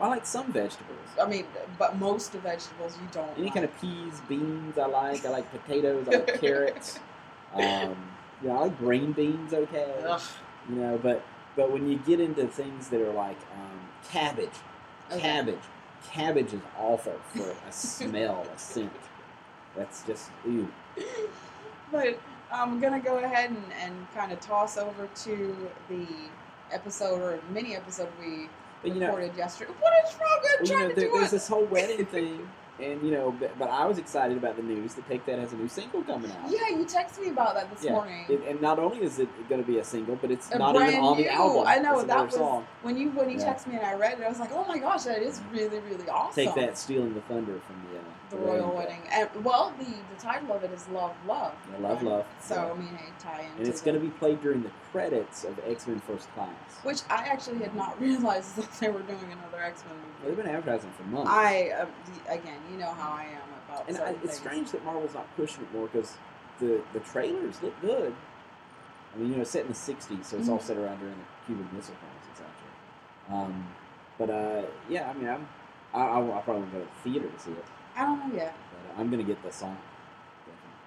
I 0.00 0.08
like 0.08 0.26
some 0.26 0.52
vegetables. 0.52 0.98
I 1.20 1.26
mean, 1.26 1.44
but 1.78 1.98
most 1.98 2.34
of 2.34 2.42
vegetables 2.42 2.96
you 3.00 3.08
don't. 3.12 3.30
Any 3.36 3.44
like. 3.44 3.54
kind 3.54 3.64
of 3.64 3.80
peas, 3.80 4.20
beans, 4.28 4.78
I 4.78 4.86
like. 4.86 5.24
I 5.24 5.30
like 5.30 5.50
potatoes. 5.50 6.06
I 6.08 6.12
like 6.16 6.40
carrots. 6.40 6.98
Um, 7.54 7.96
you 8.42 8.48
know, 8.48 8.56
I 8.56 8.60
like 8.62 8.78
green 8.78 9.12
beans. 9.12 9.52
Okay. 9.52 9.92
Ugh. 10.06 10.20
You 10.68 10.76
know, 10.76 10.98
but 11.02 11.22
but 11.56 11.70
when 11.70 11.88
you 11.88 11.98
get 11.98 12.20
into 12.20 12.46
things 12.46 12.88
that 12.88 13.00
are 13.00 13.12
like 13.12 13.38
um, 13.54 13.80
cabbage, 14.10 14.48
Okay. 15.10 15.20
cabbage, 15.20 15.58
cabbage 16.10 16.54
is 16.54 16.60
awful 16.78 17.18
for 17.34 17.50
a 17.50 17.56
smell, 17.72 18.46
a 18.54 18.58
scent. 18.58 18.90
That's 19.76 20.02
just 20.04 20.30
ew. 20.46 20.68
But 21.90 22.18
I'm 22.50 22.80
gonna 22.80 23.00
go 23.00 23.18
ahead 23.18 23.50
and, 23.50 23.64
and 23.82 23.94
kind 24.14 24.32
of 24.32 24.40
toss 24.40 24.78
over 24.78 25.06
to 25.24 25.68
the 25.88 26.06
episode 26.72 27.20
or 27.20 27.40
mini 27.52 27.74
episode 27.76 28.08
we 28.20 28.48
But 28.82 28.94
you 28.94 29.00
know, 29.00 29.06
recorded 29.08 29.36
yesterday. 29.36 29.72
What 29.80 29.92
is 30.04 30.14
wrong? 30.14 30.28
I'm 30.32 30.42
Well, 30.42 30.60
you 30.60 30.66
trying 30.66 30.80
know, 30.82 30.88
to 30.88 30.94
there, 30.94 31.08
do 31.08 31.12
there's 31.14 31.28
it. 31.28 31.30
this 31.32 31.48
whole 31.48 31.64
wedding 31.66 32.06
thing, 32.16 32.48
and 32.80 33.00
you 33.02 33.12
know, 33.12 33.30
but, 33.38 33.56
but 33.58 33.68
I 33.70 33.84
was 33.86 33.98
excited 33.98 34.36
about 34.36 34.56
the 34.56 34.62
news 34.62 34.94
to 34.94 35.02
Take 35.02 35.24
That 35.26 35.38
as 35.38 35.52
a 35.52 35.56
new 35.56 35.68
single 35.68 36.02
coming 36.02 36.30
out. 36.32 36.50
Yeah, 36.50 36.68
you 36.70 36.84
texted 36.84 37.20
me 37.20 37.28
about 37.28 37.54
that 37.54 37.70
this 37.72 37.84
Yeah, 37.84 37.92
morning. 37.92 38.24
It, 38.28 38.42
and 38.48 38.60
not 38.60 38.78
only 38.80 39.02
is 39.02 39.18
it 39.20 39.28
going 39.48 39.60
to 39.62 39.66
be 39.66 39.78
a 39.78 39.84
single, 39.84 40.16
but 40.16 40.30
it's 40.32 40.50
A 40.50 40.58
not 40.58 40.74
even 40.74 40.96
on 41.00 41.16
the 41.16 41.28
album. 41.28 41.64
I 41.66 41.76
know, 41.78 41.98
It's 42.00 42.08
that 42.08 42.26
was- 42.26 42.34
song. 42.34 42.66
when 42.82 42.96
you 42.96 43.10
when 43.10 43.30
you 43.30 43.38
Yeah. 43.38 43.52
texted 43.54 43.68
me 43.68 43.76
and 43.76 43.86
I 43.86 43.94
read 43.94 44.18
it, 44.18 44.24
I 44.24 44.28
was 44.28 44.40
like, 44.40 44.50
oh 44.52 44.64
my 44.66 44.78
gosh, 44.78 45.04
that 45.04 45.22
is 45.22 45.40
really 45.52 45.78
really 45.80 46.08
awesome. 46.08 46.44
Take 46.46 46.54
That, 46.56 46.76
stealing 46.78 47.14
the 47.14 47.20
thunder 47.22 47.60
from 47.66 47.76
the 47.92 47.98
uh, 47.98 48.02
the 48.30 48.36
royal 48.50 48.74
wedding. 48.74 48.98
And 49.12 49.28
well, 49.44 49.72
the 49.78 49.84
the 49.84 50.20
title 50.20 50.52
of 50.56 50.64
it 50.64 50.72
is 50.72 50.88
Love 50.88 51.14
Love. 51.28 51.52
Yeah, 51.70 51.86
Love, 51.88 52.02
Love. 52.02 52.24
So 52.40 52.54
Yeah. 52.56 52.72
I 52.72 52.76
mean, 52.78 52.98
tie 53.20 53.40
into 53.42 53.58
And 53.58 53.68
it's 53.68 53.82
going 53.82 53.94
to 53.94 54.00
be 54.00 54.08
played 54.18 54.40
during 54.42 54.62
the 54.62 54.70
credits 54.92 55.44
of 55.44 55.58
X 55.66 55.86
Men 55.86 56.00
First 56.00 56.30
Class. 56.34 56.48
which 56.82 57.00
I 57.10 57.24
actually 57.24 57.58
had 57.58 57.74
not 57.74 58.00
realized 58.06 58.56
that 58.56 58.70
they 58.80 58.88
were 58.90 59.00
doing 59.02 59.24
another 59.32 59.62
X 59.62 59.82
Men 59.88 59.96
movie. 59.96 60.28
They've 60.28 60.36
been 60.44 60.54
advertising 60.54 60.90
for 60.96 61.02
months. 61.04 61.30
I 61.30 61.70
uh, 61.70 61.86
again, 62.28 62.58
you 62.70 62.78
know 62.78 62.92
how 62.92 63.10
I 63.12 63.24
am 63.24 63.48
about 63.68 63.88
and 63.88 63.98
I, 63.98 64.10
it's 64.10 64.20
things. 64.20 64.36
strange 64.38 64.70
that 64.72 64.84
Marvel's 64.84 65.14
not 65.14 65.26
pushing 65.36 65.62
it 65.64 65.72
more 65.74 65.88
because 65.88 66.16
the 66.60 66.80
the 66.92 67.00
trailers 67.00 67.62
look 67.62 67.78
good. 67.80 68.14
I 69.14 69.18
mean, 69.18 69.30
you 69.30 69.36
know, 69.36 69.42
it's 69.42 69.50
set 69.50 69.62
in 69.62 69.68
the 69.68 69.74
'60s, 69.74 70.24
so 70.24 70.36
it's 70.38 70.48
all 70.48 70.58
Mhm. 70.58 70.62
set 70.62 70.76
around 70.76 70.98
during 70.98 71.14
the 71.14 71.46
Cuban 71.46 71.68
Missile 71.74 71.94
Crisis, 71.96 72.42
actually. 72.48 73.36
Um, 73.36 73.66
but 74.18 74.30
uh, 74.30 74.62
yeah, 74.88 75.10
I 75.10 75.12
mean, 75.14 75.28
I'm 75.28 75.46
I, 75.94 76.00
I, 76.00 76.38
I 76.38 76.40
probably 76.42 76.62
won't 76.62 76.72
go 76.72 76.78
to 76.80 76.84
the 76.86 77.10
theater 77.10 77.28
to 77.28 77.38
see 77.42 77.50
it, 77.52 77.64
I 77.96 78.04
don't 78.06 78.28
know 78.28 78.34
yet. 78.34 78.54
but 78.70 78.96
uh, 78.96 79.00
I'm 79.00 79.10
gonna 79.10 79.22
get 79.22 79.42
the 79.42 79.52
song. 79.52 79.76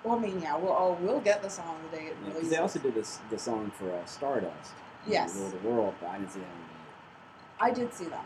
Well, 0.06 0.18
I 0.18 0.22
mean, 0.22 0.40
yeah, 0.40 0.56
we'll 0.56 0.72
oh, 0.72 0.98
we'll 1.02 1.20
get 1.20 1.42
the 1.42 1.50
song 1.50 1.78
the 1.90 1.98
day 1.98 2.06
it 2.06 2.16
releases. 2.28 2.52
they 2.52 2.58
also 2.58 2.80
did 2.80 2.94
this 2.94 3.20
the 3.32 3.40
song 3.40 3.72
for 3.72 3.92
uh, 3.92 4.06
Stardust. 4.06 4.74
Yes. 5.08 5.36
Rule 5.36 5.50
the 5.50 5.68
World, 5.68 5.96
but 6.00 6.10
I 6.10 6.18
didn't 6.20 6.32
see 6.32 6.40
that 6.40 6.48
movie. 6.48 6.72
I 7.60 7.72
did 7.72 7.94
see 7.94 8.06
that 8.06 8.24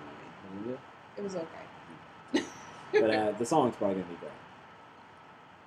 movie. 0.66 0.78
It 1.18 1.24
was 1.24 1.36
okay. 1.36 2.46
But 2.92 3.14
uh, 3.14 3.32
the 3.34 3.46
song's 3.46 3.76
probably 3.76 4.02
gonna 4.02 4.08
be 4.08 4.16
great. 4.16 4.32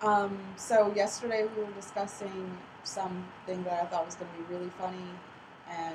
Um, 0.03 0.37
so 0.57 0.93
yesterday 0.97 1.47
we 1.57 1.63
were 1.63 1.71
discussing 1.73 2.59
something 2.83 3.63
that 3.63 3.85
I 3.85 3.87
thought 3.87 4.05
was 4.05 4.17
going 4.17 4.29
to 4.33 4.39
be 4.43 4.55
really 4.55 4.71
funny, 4.71 4.97
and 5.71 5.95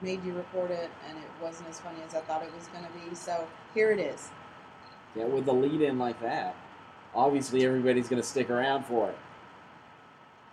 made 0.00 0.24
you 0.24 0.32
record 0.32 0.70
it, 0.70 0.90
and 1.06 1.18
it 1.18 1.24
wasn't 1.42 1.68
as 1.68 1.78
funny 1.78 1.98
as 2.06 2.14
I 2.14 2.20
thought 2.20 2.42
it 2.42 2.50
was 2.56 2.68
going 2.68 2.84
to 2.84 2.90
be. 2.90 3.14
So 3.14 3.46
here 3.74 3.92
it 3.92 4.00
is. 4.00 4.30
Yeah, 5.14 5.24
with 5.24 5.44
the 5.44 5.52
lead 5.52 5.82
in 5.82 5.98
like 5.98 6.20
that, 6.22 6.56
obviously 7.14 7.64
everybody's 7.66 8.08
going 8.08 8.20
to 8.20 8.26
stick 8.26 8.50
around 8.50 8.84
for 8.86 9.08
it. 9.10 9.18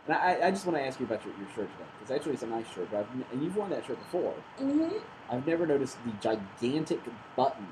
And 0.07 0.15
I, 0.17 0.47
I 0.47 0.51
just 0.51 0.65
want 0.65 0.77
to 0.77 0.85
ask 0.85 0.99
you 0.99 1.05
about 1.05 1.23
your, 1.23 1.33
your 1.37 1.47
shirt 1.49 1.69
today, 1.71 1.89
because 1.99 2.15
actually 2.15 2.33
it's 2.33 2.43
a 2.43 2.47
nice 2.47 2.65
shirt, 2.73 2.89
but 2.91 2.99
I've, 3.01 3.07
and 3.31 3.43
you've 3.43 3.55
worn 3.55 3.69
that 3.69 3.85
shirt 3.85 3.99
before. 3.99 4.33
Mm-hmm. 4.59 4.97
I've 5.29 5.45
never 5.45 5.67
noticed 5.67 5.97
the 6.05 6.11
gigantic 6.21 6.99
button 7.35 7.67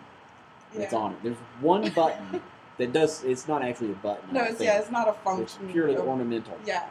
that's 0.75 0.93
Yeah. 0.93 0.99
on 0.99 1.13
it. 1.13 1.17
There's 1.23 1.37
one 1.61 1.89
button 1.89 2.41
that 2.77 2.93
does, 2.93 3.23
it's 3.23 3.47
not 3.47 3.63
actually 3.63 3.91
a 3.91 3.95
button. 3.95 4.31
No, 4.31 4.43
it's 4.43 4.61
yeah, 4.61 4.77
it's 4.77 4.91
not 4.91 5.07
a 5.07 5.13
function. 5.13 5.63
It's 5.65 5.71
purely 5.73 5.95
of- 5.95 6.07
ornamental. 6.07 6.57
Yeah, 6.65 6.85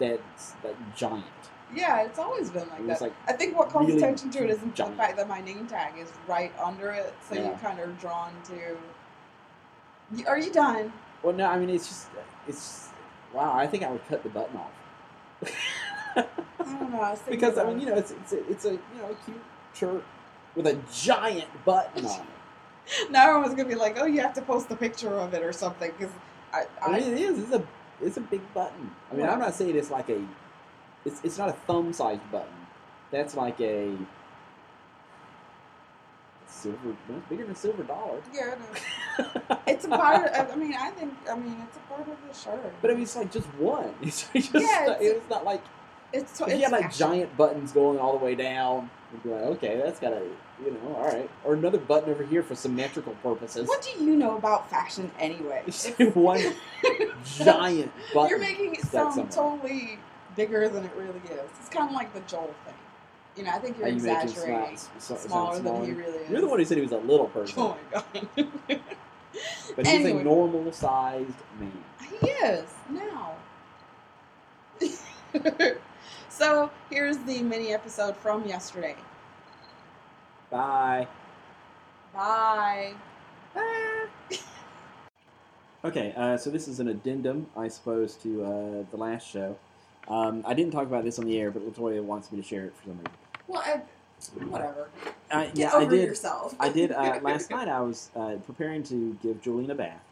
That's 0.00 0.54
like 0.64 0.76
giant. 0.96 1.24
yeah, 1.72 2.02
it's 2.02 2.18
always 2.18 2.50
been 2.50 2.68
like 2.68 2.84
that. 2.88 3.00
like, 3.00 3.12
I 3.28 3.34
think 3.34 3.56
what 3.56 3.68
calls 3.68 3.86
really 3.86 3.98
attention 3.98 4.30
to 4.30 4.42
it 4.44 4.50
is 4.50 4.58
the 4.58 4.70
fact 4.96 5.16
that 5.16 5.28
my 5.28 5.40
name 5.40 5.66
tag 5.68 5.92
is 5.96 6.10
right 6.26 6.52
under 6.58 6.90
it, 6.90 7.14
so 7.28 7.36
Yeah. 7.36 7.44
you're 7.48 7.58
kind 7.58 7.78
of 7.78 7.96
drawn 8.00 8.32
to. 8.46 8.76
Are 10.26 10.38
you 10.38 10.50
done? 10.52 10.92
Well, 11.22 11.34
no, 11.34 11.46
I 11.46 11.58
mean, 11.58 11.70
it's 11.70 11.88
just, 11.88 12.06
it's, 12.46 12.88
wow, 13.32 13.54
I 13.54 13.66
think 13.66 13.82
I 13.82 13.90
would 13.90 14.06
cut 14.08 14.22
the 14.22 14.28
button 14.28 14.56
off. 14.56 14.72
I 16.16 16.24
don't 16.64 16.90
know. 16.90 17.00
I 17.00 17.10
was 17.10 17.20
because 17.28 17.58
I 17.58 17.64
mean, 17.64 17.80
you 17.80 17.86
know, 17.86 17.94
it's 17.94 18.10
it's 18.10 18.32
a, 18.32 18.50
it's 18.50 18.64
a 18.64 18.72
you 18.72 18.80
know 18.98 19.16
cute 19.24 19.40
shirt 19.74 20.04
with 20.56 20.66
a 20.66 20.78
giant 20.92 21.48
button 21.64 22.04
on 22.04 22.20
it. 22.20 23.10
now 23.10 23.28
everyone's 23.28 23.54
gonna 23.54 23.68
be 23.68 23.74
like, 23.74 23.98
"Oh, 23.98 24.06
you 24.06 24.20
have 24.20 24.34
to 24.34 24.42
post 24.42 24.70
a 24.70 24.76
picture 24.76 25.14
of 25.14 25.34
it 25.34 25.42
or 25.42 25.52
something," 25.52 25.92
because 25.96 26.12
I, 26.52 26.64
I 26.82 26.86
I, 26.86 27.00
mean, 27.00 27.12
it 27.12 27.18
is. 27.18 27.38
It's 27.38 27.52
a 27.52 27.66
it's 28.02 28.16
a 28.16 28.20
big 28.20 28.42
button. 28.54 28.90
I 29.12 29.14
mean, 29.14 29.26
I'm 29.26 29.38
not 29.38 29.54
saying 29.54 29.76
it's 29.76 29.90
like 29.90 30.08
a 30.08 30.20
it's 31.04 31.20
it's 31.22 31.38
not 31.38 31.48
a 31.48 31.52
thumb 31.52 31.92
sized 31.92 32.28
button. 32.32 32.48
That's 33.10 33.34
like 33.34 33.60
a 33.60 33.96
silver. 36.48 36.96
It's 37.08 37.28
bigger 37.28 37.44
than 37.46 37.54
silver 37.54 37.82
dollar. 37.84 38.20
yeah, 38.34 38.54
no. 39.18 39.56
it's 39.66 39.84
a 39.84 39.88
part. 39.88 40.26
Of, 40.32 40.50
I 40.50 40.56
mean, 40.56 40.74
I 40.78 40.90
think. 40.90 41.14
I 41.30 41.36
mean, 41.36 41.56
it's 41.66 41.76
a 41.76 41.80
part 41.80 42.08
of 42.08 42.16
the 42.26 42.34
shirt. 42.34 42.72
But 42.82 42.90
I 42.90 42.94
mean, 42.94 43.02
it's 43.04 43.16
like 43.16 43.30
just 43.30 43.46
one. 43.54 43.94
It's 44.02 44.28
just 44.32 44.54
Yeah, 44.54 44.84
it's- 44.84 44.98
it's, 45.00 45.30
not 45.30 45.44
like 45.44 45.62
it's 46.12 46.40
if 46.40 46.48
it's 46.48 46.56
you 46.56 46.62
had 46.62 46.72
like 46.72 46.82
fashion. 46.84 46.98
giant 46.98 47.36
buttons 47.36 47.72
going 47.72 47.98
all 47.98 48.18
the 48.18 48.24
way 48.24 48.34
down. 48.34 48.90
You'd 49.12 49.22
be 49.22 49.28
like, 49.30 49.42
okay, 49.42 49.76
that's 49.82 50.00
got 50.00 50.10
to 50.10 50.22
you 50.64 50.72
know, 50.72 50.96
all 50.96 51.04
right, 51.06 51.30
or 51.44 51.54
another 51.54 51.78
button 51.78 52.10
over 52.10 52.24
here 52.24 52.42
for 52.42 52.54
symmetrical 52.56 53.12
purposes. 53.22 53.68
What 53.68 53.80
do 53.82 54.04
you 54.04 54.16
know 54.16 54.36
about 54.36 54.68
fashion 54.68 55.10
anyway? 55.18 55.62
One 56.14 56.40
giant 57.24 57.92
button. 58.12 58.30
You're 58.30 58.38
making 58.38 58.74
it 58.74 58.82
sound 58.86 59.14
somewhere. 59.30 59.58
totally 59.60 59.98
bigger 60.36 60.68
than 60.68 60.84
it 60.84 60.90
really 60.96 61.20
is. 61.30 61.48
It's 61.60 61.68
kind 61.68 61.88
of 61.88 61.94
like 61.94 62.12
the 62.12 62.20
Joel 62.20 62.54
thing. 62.64 62.74
You 63.38 63.44
know, 63.44 63.50
I 63.50 63.58
think 63.60 63.78
you're 63.78 63.86
you 63.86 63.94
exaggerating. 63.94 64.52
smi- 64.54 64.72
s- 64.72 64.90
s- 65.12 65.22
smaller 65.22 65.54
sound 65.54 65.66
than 65.66 65.84
he 65.84 65.92
really 65.92 66.18
is. 66.18 66.28
You're 66.30 66.40
the 66.40 66.48
one 66.48 66.58
who 66.58 66.64
said 66.64 66.76
he 66.76 66.82
was 66.82 66.90
a 66.90 66.96
little 66.98 67.28
person, 67.28 67.54
Oh 67.62 67.76
my 67.92 68.00
god. 68.00 68.26
but 69.76 69.86
he's 69.86 69.94
Anyway. 69.94 70.20
a 70.20 70.24
normal 70.24 70.72
sized 70.72 71.30
man. 71.60 71.72
He 72.20 72.26
is 72.26 72.64
now. 72.90 73.36
so 76.28 76.68
here's 76.90 77.16
the 77.18 77.40
mini 77.42 77.72
episode 77.72 78.16
from 78.16 78.44
yesterday. 78.44 78.96
Bye. 80.50 81.06
Bye. 82.12 82.94
Okay, 85.84 86.12
uh, 86.16 86.36
so 86.36 86.50
this 86.50 86.66
is 86.66 86.80
an 86.80 86.88
addendum, 86.88 87.46
I 87.56 87.68
suppose, 87.68 88.14
to 88.16 88.42
uh, 88.44 88.84
the 88.90 88.96
last 88.96 89.28
show. 89.28 89.56
Um, 90.08 90.42
I 90.44 90.52
didn't 90.54 90.72
talk 90.72 90.82
about 90.84 91.04
this 91.04 91.20
on 91.20 91.26
the 91.26 91.38
air, 91.40 91.52
but 91.52 91.62
Latoya 91.62 92.02
wants 92.02 92.32
me 92.32 92.40
to 92.40 92.46
share 92.46 92.64
it 92.64 92.74
for 92.76 92.84
some 92.86 92.94
reason. 92.98 93.12
Well, 93.48 93.62
I, 93.64 93.80
whatever. 94.44 94.88
Uh, 95.30 95.46
yeah, 95.54 95.74
I 95.74 95.84
did. 95.86 96.06
yourself. 96.06 96.54
I 96.60 96.68
did. 96.68 96.92
Uh, 96.92 97.18
last 97.22 97.50
night 97.50 97.66
I 97.68 97.80
was 97.80 98.10
uh, 98.14 98.36
preparing 98.46 98.82
to 98.84 99.16
give 99.22 99.42
Julian 99.42 99.70
a 99.70 99.74
bath, 99.74 100.02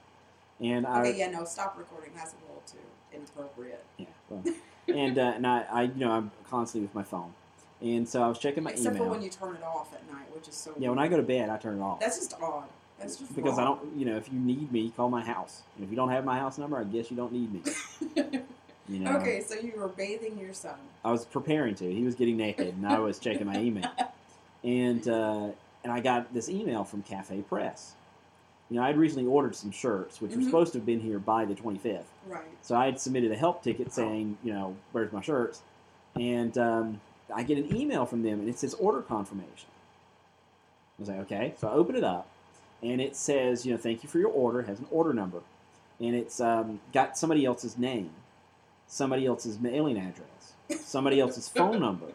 and 0.61 0.87
I 0.87 1.01
Okay, 1.01 1.19
yeah, 1.19 1.31
no, 1.31 1.45
stop 1.45 1.77
recording. 1.79 2.11
That's 2.17 2.33
a 2.33 2.37
little 2.47 2.63
too 2.67 2.79
inappropriate. 3.15 3.85
yeah, 3.99 4.07
well, 4.31 4.43
and 4.89 5.19
uh, 5.19 5.33
and 5.37 5.47
I, 5.47 5.65
I 5.71 5.83
you 5.83 5.95
know 5.97 6.11
I'm 6.11 6.31
constantly 6.51 6.87
with 6.87 6.95
my 6.95 7.03
phone, 7.03 7.33
and 7.81 8.09
so 8.09 8.23
I 8.23 8.29
was 8.29 8.39
checking 8.39 8.63
my 8.63 8.71
Except 8.71 8.97
email. 8.97 9.05
for 9.05 9.11
when 9.13 9.23
you 9.23 9.31
turn 9.31 9.55
it 9.55 9.63
off 9.63 9.93
at 9.93 10.11
night, 10.11 10.35
which 10.35 10.49
is 10.49 10.55
so. 10.55 10.73
yeah, 10.79 10.89
when 10.89 10.99
I 10.99 11.09
go 11.09 11.17
to 11.19 11.23
bed, 11.23 11.51
I 11.51 11.59
turn 11.59 11.79
it 11.79 11.83
off. 11.83 12.01
That's 12.01 12.19
just 12.19 12.35
odd. 12.41 12.65
That's 12.99 13.17
just 13.17 13.37
because 13.37 13.59
I 13.59 13.65
don't, 13.65 13.95
you 13.95 14.07
know, 14.07 14.17
if 14.17 14.33
you 14.33 14.39
need 14.39 14.73
me, 14.73 14.91
call 14.97 15.11
my 15.11 15.23
house. 15.23 15.61
And 15.77 15.85
if 15.85 15.91
you 15.91 15.97
don't 15.97 16.09
have 16.09 16.25
my 16.25 16.39
house 16.39 16.57
number, 16.57 16.79
I 16.79 16.85
guess 16.85 17.11
you 17.11 17.17
don't 17.17 17.31
need 17.31 17.53
me. 17.53 18.41
You 18.89 19.01
know. 19.01 19.17
okay, 19.17 19.41
so 19.41 19.55
you 19.55 19.73
were 19.77 19.89
bathing 19.89 20.39
your 20.39 20.55
son. 20.55 20.75
I 21.05 21.11
was 21.11 21.25
preparing 21.25 21.75
to. 21.77 21.93
He 21.93 22.05
was 22.05 22.15
getting 22.15 22.37
naked, 22.37 22.69
and 22.75 22.87
I 22.87 22.99
was 22.99 23.19
checking 23.19 23.47
my 23.47 23.59
email, 23.59 23.91
and 24.65 25.07
uh, 25.09 25.49
and 25.83 25.93
I 25.93 26.01
got 26.01 26.33
this 26.33 26.49
email 26.49 26.85
from 26.85 27.03
Cafe 27.03 27.43
Press. 27.43 27.95
You 28.71 28.77
know, 28.79 28.83
I'd 28.85 28.97
recently 28.97 29.27
ordered 29.27 29.55
some 29.55 29.71
shirts, 29.71 30.21
which 30.21 30.33
were 30.33 30.39
Mhm. 30.39 30.45
supposed 30.47 30.73
to 30.73 30.79
have 30.79 30.87
been 30.87 30.99
here 31.01 31.19
by 31.21 31.45
the 31.45 31.55
25th. 31.55 32.03
Right. 32.29 32.43
So 32.63 32.75
I 32.77 32.87
had 32.87 33.01
submitted 33.01 33.31
a 33.31 33.37
help 33.37 33.63
ticket 33.63 33.93
saying, 33.93 34.39
you 34.43 34.53
know, 34.53 34.77
where's 34.91 35.13
my 35.13 35.21
shirts? 35.21 35.63
And 36.17 36.57
um, 36.59 37.01
I 37.33 37.45
get 37.45 37.59
an 37.59 37.75
email 37.77 38.07
from 38.07 38.23
them, 38.23 38.41
and 38.41 38.49
it 38.49 38.59
says 38.59 38.75
order 38.75 39.03
confirmation. 39.03 39.69
I 40.99 41.03
was 41.03 41.09
like, 41.09 41.19
okay. 41.21 41.55
So 41.59 41.69
I 41.69 41.73
open 41.73 41.95
it 41.95 42.03
up, 42.05 42.27
and 42.83 43.01
it 43.01 43.15
says, 43.15 43.65
you 43.67 43.73
know, 43.73 43.79
thank 43.79 44.03
you 44.03 44.09
for 44.09 44.19
your 44.19 44.31
order. 44.31 44.61
It 44.61 44.67
has 44.67 44.79
an 44.81 44.87
order 44.91 45.13
number, 45.13 45.43
and 46.01 46.15
it's 46.17 46.41
um, 46.41 46.81
got 46.93 47.17
somebody 47.17 47.45
else's 47.45 47.79
name, 47.79 48.11
somebody 48.87 49.27
else's 49.27 49.59
mailing 49.59 49.99
address, 49.99 50.83
somebody 50.85 51.21
else's 51.21 51.49
phone 51.49 51.81
number, 51.81 52.07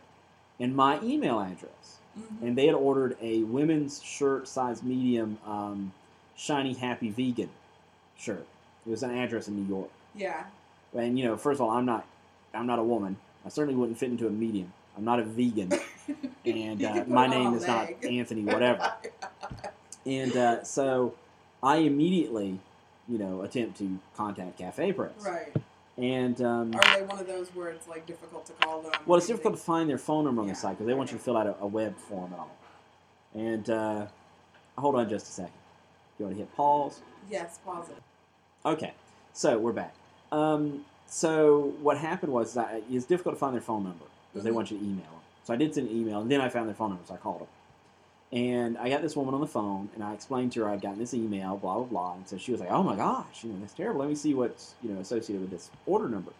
and 0.59 0.75
my 0.75 0.99
email 1.01 1.39
address. 1.39 1.97
Mhm. 2.17 2.41
And 2.41 2.57
they 2.57 2.65
had 2.65 2.75
ordered 2.75 3.17
a 3.21 3.43
women's 3.43 4.03
shirt, 4.03 4.47
size 4.47 4.83
medium, 4.83 5.37
um, 5.45 5.93
shiny 6.35 6.73
happy 6.73 7.09
vegan 7.09 7.49
shirt. 8.17 8.45
It 8.85 8.89
was 8.89 9.03
an 9.03 9.11
address 9.17 9.47
in 9.47 9.55
New 9.55 9.67
York. 9.73 9.89
Yeah. 10.15 10.45
And 10.93 11.17
you 11.17 11.25
know, 11.25 11.37
first 11.37 11.57
of 11.59 11.61
all, 11.61 11.71
I'm 11.71 11.85
not, 11.85 12.05
I'm 12.53 12.67
not 12.67 12.79
a 12.79 12.83
woman. 12.83 13.15
I 13.45 13.49
certainly 13.49 13.75
wouldn't 13.79 13.97
fit 13.97 14.09
into 14.09 14.27
a 14.27 14.29
medium. 14.29 14.73
I'm 14.97 15.05
not 15.05 15.19
a 15.19 15.23
vegan, 15.23 15.71
and 16.45 16.83
uh, 16.83 17.05
my 17.07 17.25
name 17.27 17.53
is 17.53 17.65
not. 17.65 17.89
Anthony, 18.03 18.43
whatever. 18.53 18.91
And 20.05 20.35
uh, 20.35 20.63
so, 20.63 21.13
I 21.63 21.77
immediately, 21.77 22.59
you 23.07 23.17
know, 23.17 23.41
attempt 23.41 23.77
to 23.77 23.99
contact 24.17 24.57
Cafe 24.57 24.91
Press. 24.91 25.11
right. 25.25 25.53
And 26.01 26.41
um, 26.41 26.73
Are 26.75 26.99
they 26.99 27.05
one 27.05 27.19
of 27.19 27.27
those 27.27 27.49
where 27.53 27.69
it's 27.69 27.87
like 27.87 28.07
difficult 28.07 28.45
to 28.47 28.53
call 28.53 28.81
them? 28.81 28.91
well, 29.05 29.17
it's 29.19 29.27
difficult 29.27 29.55
to 29.55 29.61
find 29.61 29.87
their 29.87 29.99
phone 29.99 30.25
number 30.25 30.41
on 30.41 30.47
the 30.47 30.55
site 30.55 30.71
because 30.71 30.87
they 30.87 30.95
want 30.95 31.11
you 31.11 31.17
to 31.17 31.23
fill 31.23 31.37
out 31.37 31.45
a, 31.45 31.55
a 31.61 31.67
web 31.67 31.95
form 31.95 32.31
and 32.33 32.39
all. 32.41 32.57
And 33.35 33.69
uh, 33.69 34.07
hold 34.77 34.95
on 34.95 35.07
just 35.09 35.27
a 35.27 35.31
second. 35.31 35.53
You 36.17 36.25
want 36.25 36.37
to 36.37 36.43
hit 36.43 36.55
pause? 36.55 37.01
Yes, 37.29 37.59
positive. 37.63 38.01
Okay, 38.65 38.93
so 39.33 39.59
we're 39.59 39.73
back. 39.73 39.93
Um, 40.31 40.85
so 41.05 41.73
what 41.81 41.97
happened 41.97 42.33
was 42.33 42.53
that 42.55 42.81
it's 42.89 43.05
difficult 43.05 43.35
to 43.35 43.39
find 43.39 43.53
their 43.53 43.61
phone 43.61 43.83
number 43.83 44.05
because 44.31 44.43
they 44.43 44.49
Mhm. 44.49 44.55
want 44.55 44.71
you 44.71 44.77
to 44.79 44.83
email 44.83 45.03
them. 45.03 45.21
So 45.43 45.53
I 45.53 45.57
did 45.57 45.73
send 45.75 45.89
an 45.89 45.95
email, 45.95 46.21
and 46.21 46.31
then 46.31 46.41
I 46.41 46.49
found 46.49 46.67
their 46.67 46.75
phone 46.75 46.89
number, 46.89 47.03
so 47.05 47.13
I 47.13 47.17
called 47.17 47.41
them. 47.41 47.47
And 48.33 48.77
I 48.77 48.87
got 48.89 49.01
this 49.01 49.15
woman 49.15 49.33
on 49.33 49.41
the 49.41 49.47
phone, 49.47 49.89
and 49.93 50.03
I 50.03 50.13
explained 50.13 50.53
to 50.53 50.61
her 50.61 50.69
I'd 50.69 50.81
gotten 50.81 50.99
this 50.99 51.13
email, 51.13 51.57
blah 51.57 51.75
blah 51.75 51.83
blah, 51.83 52.13
and 52.13 52.27
so 52.27 52.37
she 52.37 52.53
was 52.53 52.61
like, 52.61 52.71
"Oh 52.71 52.81
my 52.81 52.95
gosh, 52.95 53.43
you 53.43 53.49
know 53.51 53.59
that's 53.59 53.73
terrible. 53.73 53.99
Let 53.99 54.09
me 54.09 54.15
see 54.15 54.33
what's 54.33 54.73
you 54.81 54.91
know 54.91 55.01
associated 55.01 55.41
with 55.41 55.51
this 55.51 55.69
order 55.85 56.07
number." 56.07 56.31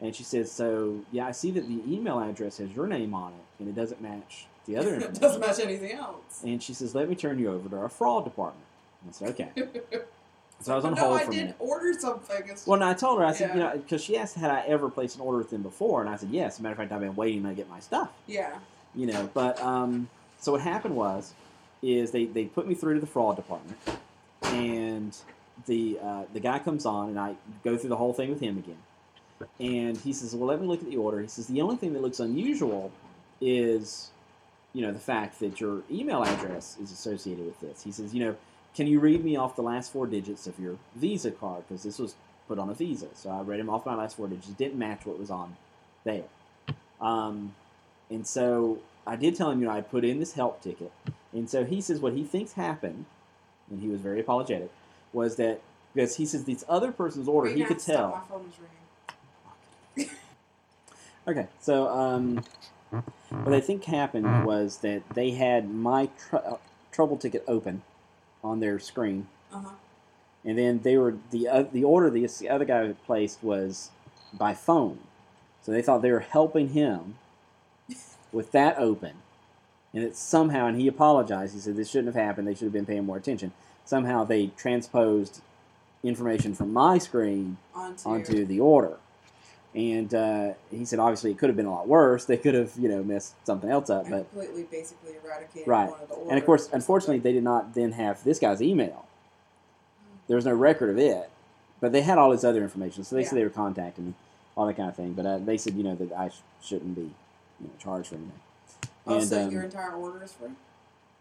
And 0.00 0.16
she 0.16 0.22
said, 0.22 0.48
"So 0.48 1.00
yeah, 1.12 1.26
I 1.26 1.32
see 1.32 1.50
that 1.50 1.68
the 1.68 1.82
email 1.86 2.18
address 2.20 2.56
has 2.56 2.70
your 2.72 2.86
name 2.86 3.12
on 3.12 3.32
it, 3.32 3.44
and 3.60 3.68
it 3.68 3.74
doesn't 3.74 4.00
match 4.00 4.46
the 4.66 4.78
other 4.78 4.94
it 5.00 5.20
doesn't 5.20 5.40
match 5.40 5.60
anything 5.60 5.92
else. 5.92 6.42
and 6.42 6.62
she 6.62 6.72
says, 6.72 6.94
"Let 6.94 7.08
me 7.08 7.14
turn 7.14 7.38
you 7.38 7.52
over 7.52 7.68
to 7.68 7.76
our 7.76 7.90
fraud 7.90 8.24
department." 8.24 8.64
And 9.02 9.10
I 9.10 9.12
said, 9.12 9.28
"Okay." 9.30 10.00
So 10.62 10.74
I 10.74 10.76
was 10.76 10.84
on 10.84 10.94
no, 10.94 11.00
hold 11.00 11.16
I 11.16 11.24
for 11.24 11.30
a 11.30 11.34
did 11.34 11.40
minute. 11.40 11.56
order 11.58 11.92
something. 11.98 12.42
It's 12.46 12.66
Well, 12.66 12.78
no, 12.78 12.88
I 12.88 12.92
told 12.92 13.18
her, 13.18 13.24
I 13.24 13.32
said, 13.32 13.54
you 13.54 13.60
know, 13.60 13.72
because 13.74 14.04
she 14.04 14.18
asked, 14.18 14.36
had 14.36 14.50
I 14.50 14.60
ever 14.66 14.90
placed 14.90 15.16
an 15.16 15.22
order 15.22 15.38
with 15.38 15.48
them 15.48 15.62
before? 15.62 16.02
And 16.02 16.10
I 16.10 16.16
said, 16.16 16.28
yes. 16.30 16.54
As 16.54 16.60
a 16.60 16.62
matter 16.62 16.72
of 16.74 16.78
fact, 16.78 16.92
I've 16.92 17.00
been 17.00 17.16
waiting 17.16 17.44
to 17.44 17.54
get 17.54 17.68
my 17.70 17.80
stuff, 17.80 18.10
yeah. 18.26 18.58
you 18.94 19.06
know. 19.06 19.30
But, 19.32 19.58
um, 19.62 20.10
so 20.40 20.52
what 20.52 20.60
happened 20.60 20.96
was, 20.96 21.32
is 21.82 22.10
they, 22.10 22.24
they 22.26 22.44
put 22.44 22.66
me 22.66 22.74
through 22.74 22.94
to 22.94 23.00
the 23.00 23.06
fraud 23.06 23.36
department, 23.36 23.78
and 24.42 25.16
the, 25.66 25.98
uh, 26.02 26.22
the 26.32 26.40
guy 26.40 26.58
comes 26.58 26.84
on, 26.84 27.08
and 27.10 27.18
I 27.18 27.36
go 27.64 27.76
through 27.76 27.90
the 27.90 27.96
whole 27.96 28.12
thing 28.12 28.30
with 28.30 28.40
him 28.40 28.58
again. 28.58 28.78
And 29.58 29.96
he 29.96 30.12
says, 30.12 30.34
well, 30.34 30.48
let 30.48 30.60
me 30.60 30.66
look 30.66 30.82
at 30.82 30.90
the 30.90 30.96
order. 30.96 31.20
He 31.22 31.28
says, 31.28 31.46
the 31.46 31.62
only 31.62 31.76
thing 31.76 31.94
that 31.94 32.02
looks 32.02 32.20
unusual 32.20 32.92
is, 33.40 34.10
you 34.74 34.82
know, 34.82 34.92
the 34.92 34.98
fact 34.98 35.40
that 35.40 35.60
your 35.60 35.82
email 35.90 36.22
address 36.22 36.76
is 36.82 36.92
associated 36.92 37.46
with 37.46 37.60
this. 37.60 37.82
He 37.82 37.92
says, 37.92 38.12
you 38.12 38.24
know, 38.24 38.36
can 38.74 38.86
you 38.86 39.00
read 39.00 39.24
me 39.24 39.36
off 39.36 39.56
the 39.56 39.62
last 39.62 39.92
four 39.92 40.06
digits 40.06 40.46
of 40.46 40.58
your 40.58 40.76
Visa 40.94 41.30
card? 41.30 41.64
Because 41.66 41.82
this 41.82 41.98
was 41.98 42.14
put 42.48 42.58
on 42.58 42.68
a 42.68 42.74
Visa. 42.74 43.08
So 43.14 43.30
I 43.30 43.40
read 43.40 43.60
him 43.60 43.70
off 43.70 43.86
my 43.86 43.94
last 43.94 44.16
four 44.16 44.28
digits. 44.28 44.48
It 44.48 44.58
didn't 44.58 44.78
match 44.78 45.06
what 45.06 45.18
was 45.18 45.30
on 45.30 45.56
there. 46.04 46.24
Um, 47.00 47.54
and 48.10 48.26
so 48.26 48.78
I 49.06 49.16
did 49.16 49.34
tell 49.36 49.50
him, 49.50 49.60
you 49.60 49.66
know, 49.66 49.72
I 49.72 49.80
put 49.80 50.04
in 50.04 50.18
this 50.18 50.34
help 50.34 50.62
ticket. 50.62 50.92
And 51.32 51.48
so 51.48 51.64
he 51.64 51.80
says 51.80 52.00
what 52.00 52.12
he 52.12 52.24
thinks 52.24 52.52
happened, 52.52 53.06
and 53.70 53.80
he 53.80 53.88
was 53.88 54.00
very 54.00 54.20
apologetic, 54.20 54.70
was 55.12 55.36
that 55.36 55.60
because 55.94 56.16
he 56.16 56.26
says 56.26 56.44
this 56.44 56.64
other 56.68 56.92
person's 56.92 57.28
order, 57.28 57.48
Wait, 57.48 57.56
he 57.58 57.64
could 57.64 57.78
tell. 57.78 58.10
My 58.10 58.20
phone 58.36 58.46
is 58.48 58.54
ringing. 59.96 60.10
Okay, 61.28 61.46
so 61.60 61.88
um, 61.88 62.42
what 63.30 63.52
I 63.54 63.60
think 63.60 63.84
happened 63.84 64.44
was 64.44 64.78
that 64.78 65.02
they 65.14 65.32
had 65.32 65.70
my 65.72 66.08
tr- 66.18 66.36
uh, 66.36 66.56
trouble 66.92 67.16
ticket 67.16 67.44
open 67.46 67.82
on 68.42 68.60
their 68.60 68.78
screen, 68.78 69.26
Uh 69.52 69.60
huh. 69.60 69.68
and 70.44 70.56
then 70.58 70.80
they 70.82 70.96
were 70.96 71.16
the 71.30 71.46
uh, 71.46 71.64
the 71.72 71.84
order 71.84 72.08
the, 72.10 72.26
the 72.40 72.48
other 72.48 72.64
guy 72.64 72.92
placed 73.06 73.42
was 73.44 73.90
by 74.32 74.54
phone, 74.54 74.98
so 75.62 75.70
they 75.72 75.82
thought 75.82 76.02
they 76.02 76.10
were 76.12 76.20
helping 76.20 76.70
him 76.70 77.16
with 78.32 78.52
that 78.52 78.78
open, 78.78 79.12
and 79.92 80.04
it 80.04 80.16
somehow 80.16 80.66
and 80.66 80.80
he 80.80 80.86
apologized. 80.88 81.54
He 81.54 81.60
said 81.60 81.76
this 81.76 81.90
shouldn't 81.90 82.14
have 82.14 82.22
happened. 82.24 82.46
They 82.46 82.54
should 82.54 82.64
have 82.64 82.72
been 82.72 82.86
paying 82.86 83.04
more 83.06 83.16
attention. 83.16 83.52
Somehow 83.84 84.24
they 84.24 84.48
transposed 84.56 85.40
information 86.02 86.54
from 86.54 86.72
my 86.72 86.98
screen 86.98 87.56
Onto. 87.74 88.08
onto 88.08 88.44
the 88.46 88.60
order. 88.60 88.96
And 89.74 90.12
uh, 90.14 90.52
he 90.70 90.84
said, 90.84 90.98
obviously, 90.98 91.30
it 91.30 91.38
could 91.38 91.48
have 91.48 91.56
been 91.56 91.66
a 91.66 91.70
lot 91.72 91.86
worse. 91.86 92.24
They 92.24 92.36
could 92.36 92.54
have, 92.54 92.72
you 92.76 92.88
know, 92.88 93.04
messed 93.04 93.34
something 93.46 93.70
else 93.70 93.88
up. 93.88 94.02
and 94.06 94.10
But 94.10 94.30
completely, 94.30 94.64
basically 94.64 95.12
eradicated 95.24 95.68
Right. 95.68 95.88
one 95.90 96.00
of 96.00 96.08
the 96.08 96.14
and 96.28 96.38
of 96.38 96.44
course, 96.44 96.68
unfortunately, 96.72 97.18
they 97.18 97.32
did 97.32 97.44
not 97.44 97.74
then 97.74 97.92
have 97.92 98.24
this 98.24 98.38
guy's 98.40 98.60
email. 98.62 99.04
There 100.26 100.34
was 100.36 100.44
no 100.44 100.54
record 100.54 100.90
of 100.90 100.98
it, 100.98 101.30
but 101.80 101.92
they 101.92 102.02
had 102.02 102.18
all 102.18 102.32
his 102.32 102.44
other 102.44 102.62
information. 102.62 103.04
So 103.04 103.14
they 103.16 103.22
said 103.24 103.36
they 103.38 103.44
were 103.44 103.50
contacting 103.50 104.06
me, 104.06 104.14
all 104.56 104.66
that 104.66 104.76
kind 104.76 104.88
of 104.88 104.96
thing. 104.96 105.12
But 105.12 105.26
uh, 105.26 105.38
they 105.38 105.56
said, 105.56 105.74
you 105.74 105.84
know, 105.84 105.94
that 105.94 106.12
I 106.12 106.28
sh- 106.30 106.40
shouldn't 106.62 106.94
be, 106.96 107.10
you 107.60 107.66
know, 107.66 107.72
charged 107.78 108.08
for 108.08 108.16
anything. 108.16 108.32
Oh, 109.06 109.18
and, 109.18 109.26
so 109.26 109.44
um, 109.44 109.50
your 109.50 109.62
entire 109.62 109.92
order 109.92 110.22
is 110.22 110.32
free? 110.32 110.50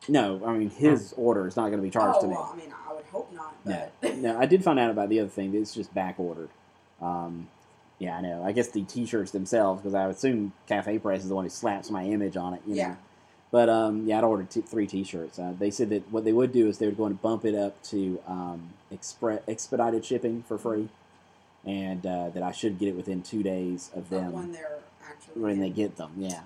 No, 0.08 0.41
I 0.45 0.58
mean 0.58 0.69
his 0.69 1.13
order 1.17 1.47
is 1.47 1.56
not 1.56 1.67
going 1.67 1.78
to 1.78 1.84
be 1.84 1.89
charged 1.89 2.19
oh, 2.19 2.21
to 2.21 2.28
me. 2.28 2.34
well, 2.34 2.52
I 2.54 2.58
mean, 2.58 2.73
I 2.88 2.93
would 2.93 3.06
hope 3.06 3.34
not. 3.34 3.56
No, 3.65 3.89
But 4.02 4.17
no, 4.17 4.39
I 4.39 4.45
did 4.45 4.63
find 4.63 4.80
out 4.80 4.91
about 4.91 5.10
the 5.10 5.19
other 5.19 5.30
thing. 5.30 5.54
It's 5.54 5.73
just 5.73 5.93
back 5.93 6.19
ordered. 6.19 6.49
Um, 7.02 7.47
yeah, 7.99 8.17
I 8.17 8.21
know. 8.21 8.43
I 8.43 8.54
guess 8.54 8.69
the 8.69 8.84
T-shirts 8.84 9.32
themselves, 9.32 9.82
because 9.82 9.93
I 9.93 10.08
would 10.08 10.15
assume 10.15 10.54
Cafe 10.67 10.99
Press 10.99 11.23
is 11.23 11.30
the 11.30 11.36
one 11.36 11.43
who 11.43 11.49
slaps 11.49 11.89
my 11.89 12.04
image 12.06 12.38
on 12.38 12.54
it. 12.54 12.62
You 12.65 12.75
Yeah. 12.75 12.88
Know? 12.89 12.97
But 13.52 13.67
um, 13.67 14.06
yeah, 14.06 14.19
I'd 14.19 14.23
ordered 14.23 14.49
t- 14.52 14.62
three 14.62 14.86
T-shirts. 14.88 15.39
Uh, 15.39 15.54
they 15.58 15.71
said 15.71 15.89
that 15.89 16.10
what 16.12 16.23
they 16.23 16.32
would 16.32 16.54
do 16.54 16.67
is 16.67 16.78
they 16.78 16.86
were 16.86 16.91
going 16.91 17.13
to 17.15 17.21
bump 17.21 17.45
it 17.45 17.56
up 17.56 17.82
to 17.86 18.21
um, 18.28 18.73
expre- 18.93 19.41
expedited 19.47 20.06
shipping 20.06 20.43
for 20.47 20.58
free, 20.58 20.88
and 21.65 22.06
uh, 22.06 22.30
that 22.30 22.43
I 22.43 22.52
should 22.52 22.78
get 22.78 22.89
it 22.89 22.95
within 22.95 23.21
two 23.23 23.41
days 23.41 23.89
of 23.95 24.10
but 24.10 24.17
them 24.17 24.32
when 24.34 24.52
they're 24.52 24.80
when 25.36 25.60
they 25.60 25.69
get 25.69 25.97
them. 25.97 26.12
Yeah. 26.17 26.41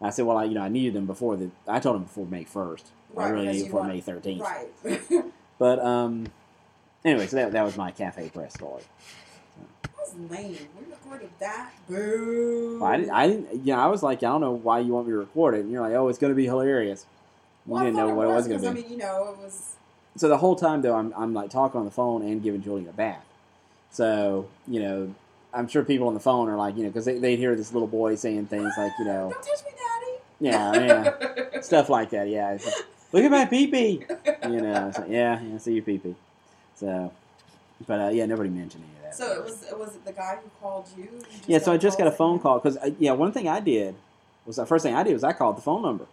I 0.00 0.10
said, 0.10 0.26
well, 0.26 0.36
I, 0.36 0.44
you 0.44 0.54
know, 0.54 0.62
I 0.62 0.68
needed 0.68 0.94
them 0.94 1.06
before 1.06 1.36
the. 1.36 1.50
I 1.68 1.78
told 1.78 1.94
them 1.96 2.02
before 2.04 2.26
May 2.26 2.44
first. 2.44 2.88
I 3.16 3.28
really 3.28 3.46
need 3.48 3.60
it 3.60 3.64
before 3.64 3.84
May 3.84 4.00
thirteenth. 4.00 4.42
right. 4.42 5.00
But 5.58 5.78
um, 5.78 6.26
anyway, 7.04 7.28
so 7.28 7.36
that, 7.36 7.52
that 7.52 7.62
was 7.64 7.76
my 7.76 7.92
Cafe 7.92 8.30
Press 8.30 8.54
story. 8.54 8.82
That's 9.96 10.12
lame. 10.28 10.56
We 10.76 10.90
recorded 10.90 11.30
that. 11.38 11.70
Boo. 11.88 12.78
Well, 12.80 12.90
I 12.90 12.96
didn't, 12.96 13.10
I 13.12 13.26
didn't, 13.28 13.64
you 13.66 13.72
know, 13.72 13.78
I 13.78 13.86
was 13.86 14.02
like, 14.02 14.18
I 14.18 14.20
don't 14.26 14.40
know 14.40 14.50
why 14.50 14.80
you 14.80 14.92
want 14.92 15.06
me 15.06 15.12
to 15.12 15.18
record 15.18 15.54
it. 15.54 15.60
And 15.60 15.70
you're 15.70 15.80
like, 15.82 15.92
oh, 15.92 16.08
it's 16.08 16.18
going 16.18 16.32
to 16.32 16.34
be 16.36 16.46
hilarious. 16.46 17.06
You 17.66 17.74
Well, 17.74 17.84
didn't 17.84 17.96
know 17.96 18.12
what 18.12 18.26
it 18.26 18.30
was 18.34 18.48
going 18.48 18.60
to 18.60 18.72
be. 18.72 18.80
I 18.80 18.82
mean, 18.82 18.90
you 18.90 18.96
know, 18.98 19.28
it 19.38 19.38
was. 19.44 19.76
so 20.16 20.28
the 20.28 20.38
whole 20.38 20.56
time, 20.56 20.82
though, 20.82 20.96
I'm, 20.96 21.12
I'm 21.16 21.32
like 21.32 21.50
talking 21.50 21.78
on 21.78 21.84
the 21.84 21.92
phone 21.92 22.22
and 22.22 22.42
giving 22.42 22.60
Julian 22.60 22.88
a 22.88 22.92
bath. 22.92 23.24
So, 23.92 24.48
you 24.66 24.80
know, 24.80 25.14
I'm 25.54 25.68
sure 25.68 25.84
people 25.84 26.08
on 26.08 26.14
the 26.14 26.20
phone 26.20 26.48
are 26.48 26.56
like, 26.56 26.76
you 26.76 26.82
know, 26.84 26.88
because 26.90 27.04
they, 27.04 27.18
they'd 27.18 27.36
hear 27.38 27.54
this 27.54 27.72
little 27.72 27.88
boy 27.88 28.14
saying 28.14 28.46
things 28.46 28.72
like, 28.76 28.92
you 28.98 29.04
know, 29.04 29.30
Don't 29.30 29.42
touch 29.42 29.64
me, 29.64 29.70
daddy. 29.72 30.86
yeah, 30.86 31.12
yeah, 31.52 31.60
stuff 31.60 31.88
like 31.88 32.10
that. 32.10 32.28
Yeah. 32.28 32.52
Like, 32.52 32.74
Look 33.12 33.24
at 33.24 33.30
my 33.30 33.44
pee 33.44 33.66
pee. 33.66 34.04
You 34.44 34.60
know, 34.62 34.92
like, 34.96 35.08
yeah, 35.08 35.40
yeah, 35.42 35.58
see 35.58 35.74
your 35.74 35.82
pee 35.82 35.98
pee. 35.98 36.14
So, 36.76 37.12
but 37.86 38.00
uh, 38.00 38.08
yeah, 38.08 38.24
nobody 38.26 38.48
mentioned 38.48 38.84
any 38.84 38.96
of 38.96 39.02
that. 39.02 39.14
So 39.16 39.30
it 39.32 39.44
was 39.44 39.62
it 39.64 39.78
was 39.78 39.94
it 39.94 40.04
the 40.06 40.12
guy 40.12 40.38
who 40.42 40.48
called 40.60 40.88
you? 40.96 41.04
You 41.04 41.20
Yeah, 41.46 41.58
so 41.58 41.72
I 41.72 41.76
just 41.76 41.98
got 41.98 42.06
a 42.06 42.12
phone 42.12 42.38
call 42.38 42.58
because 42.58 42.78
yeah, 42.98 43.12
one 43.12 43.32
thing 43.32 43.48
I 43.48 43.60
did 43.60 43.94
was 44.46 44.56
the 44.56 44.64
first 44.64 44.82
thing 44.82 44.94
I 44.94 45.02
did 45.02 45.12
was 45.12 45.22
I 45.22 45.32
called 45.34 45.58
the 45.58 45.62
phone 45.62 45.82
number 45.82 46.06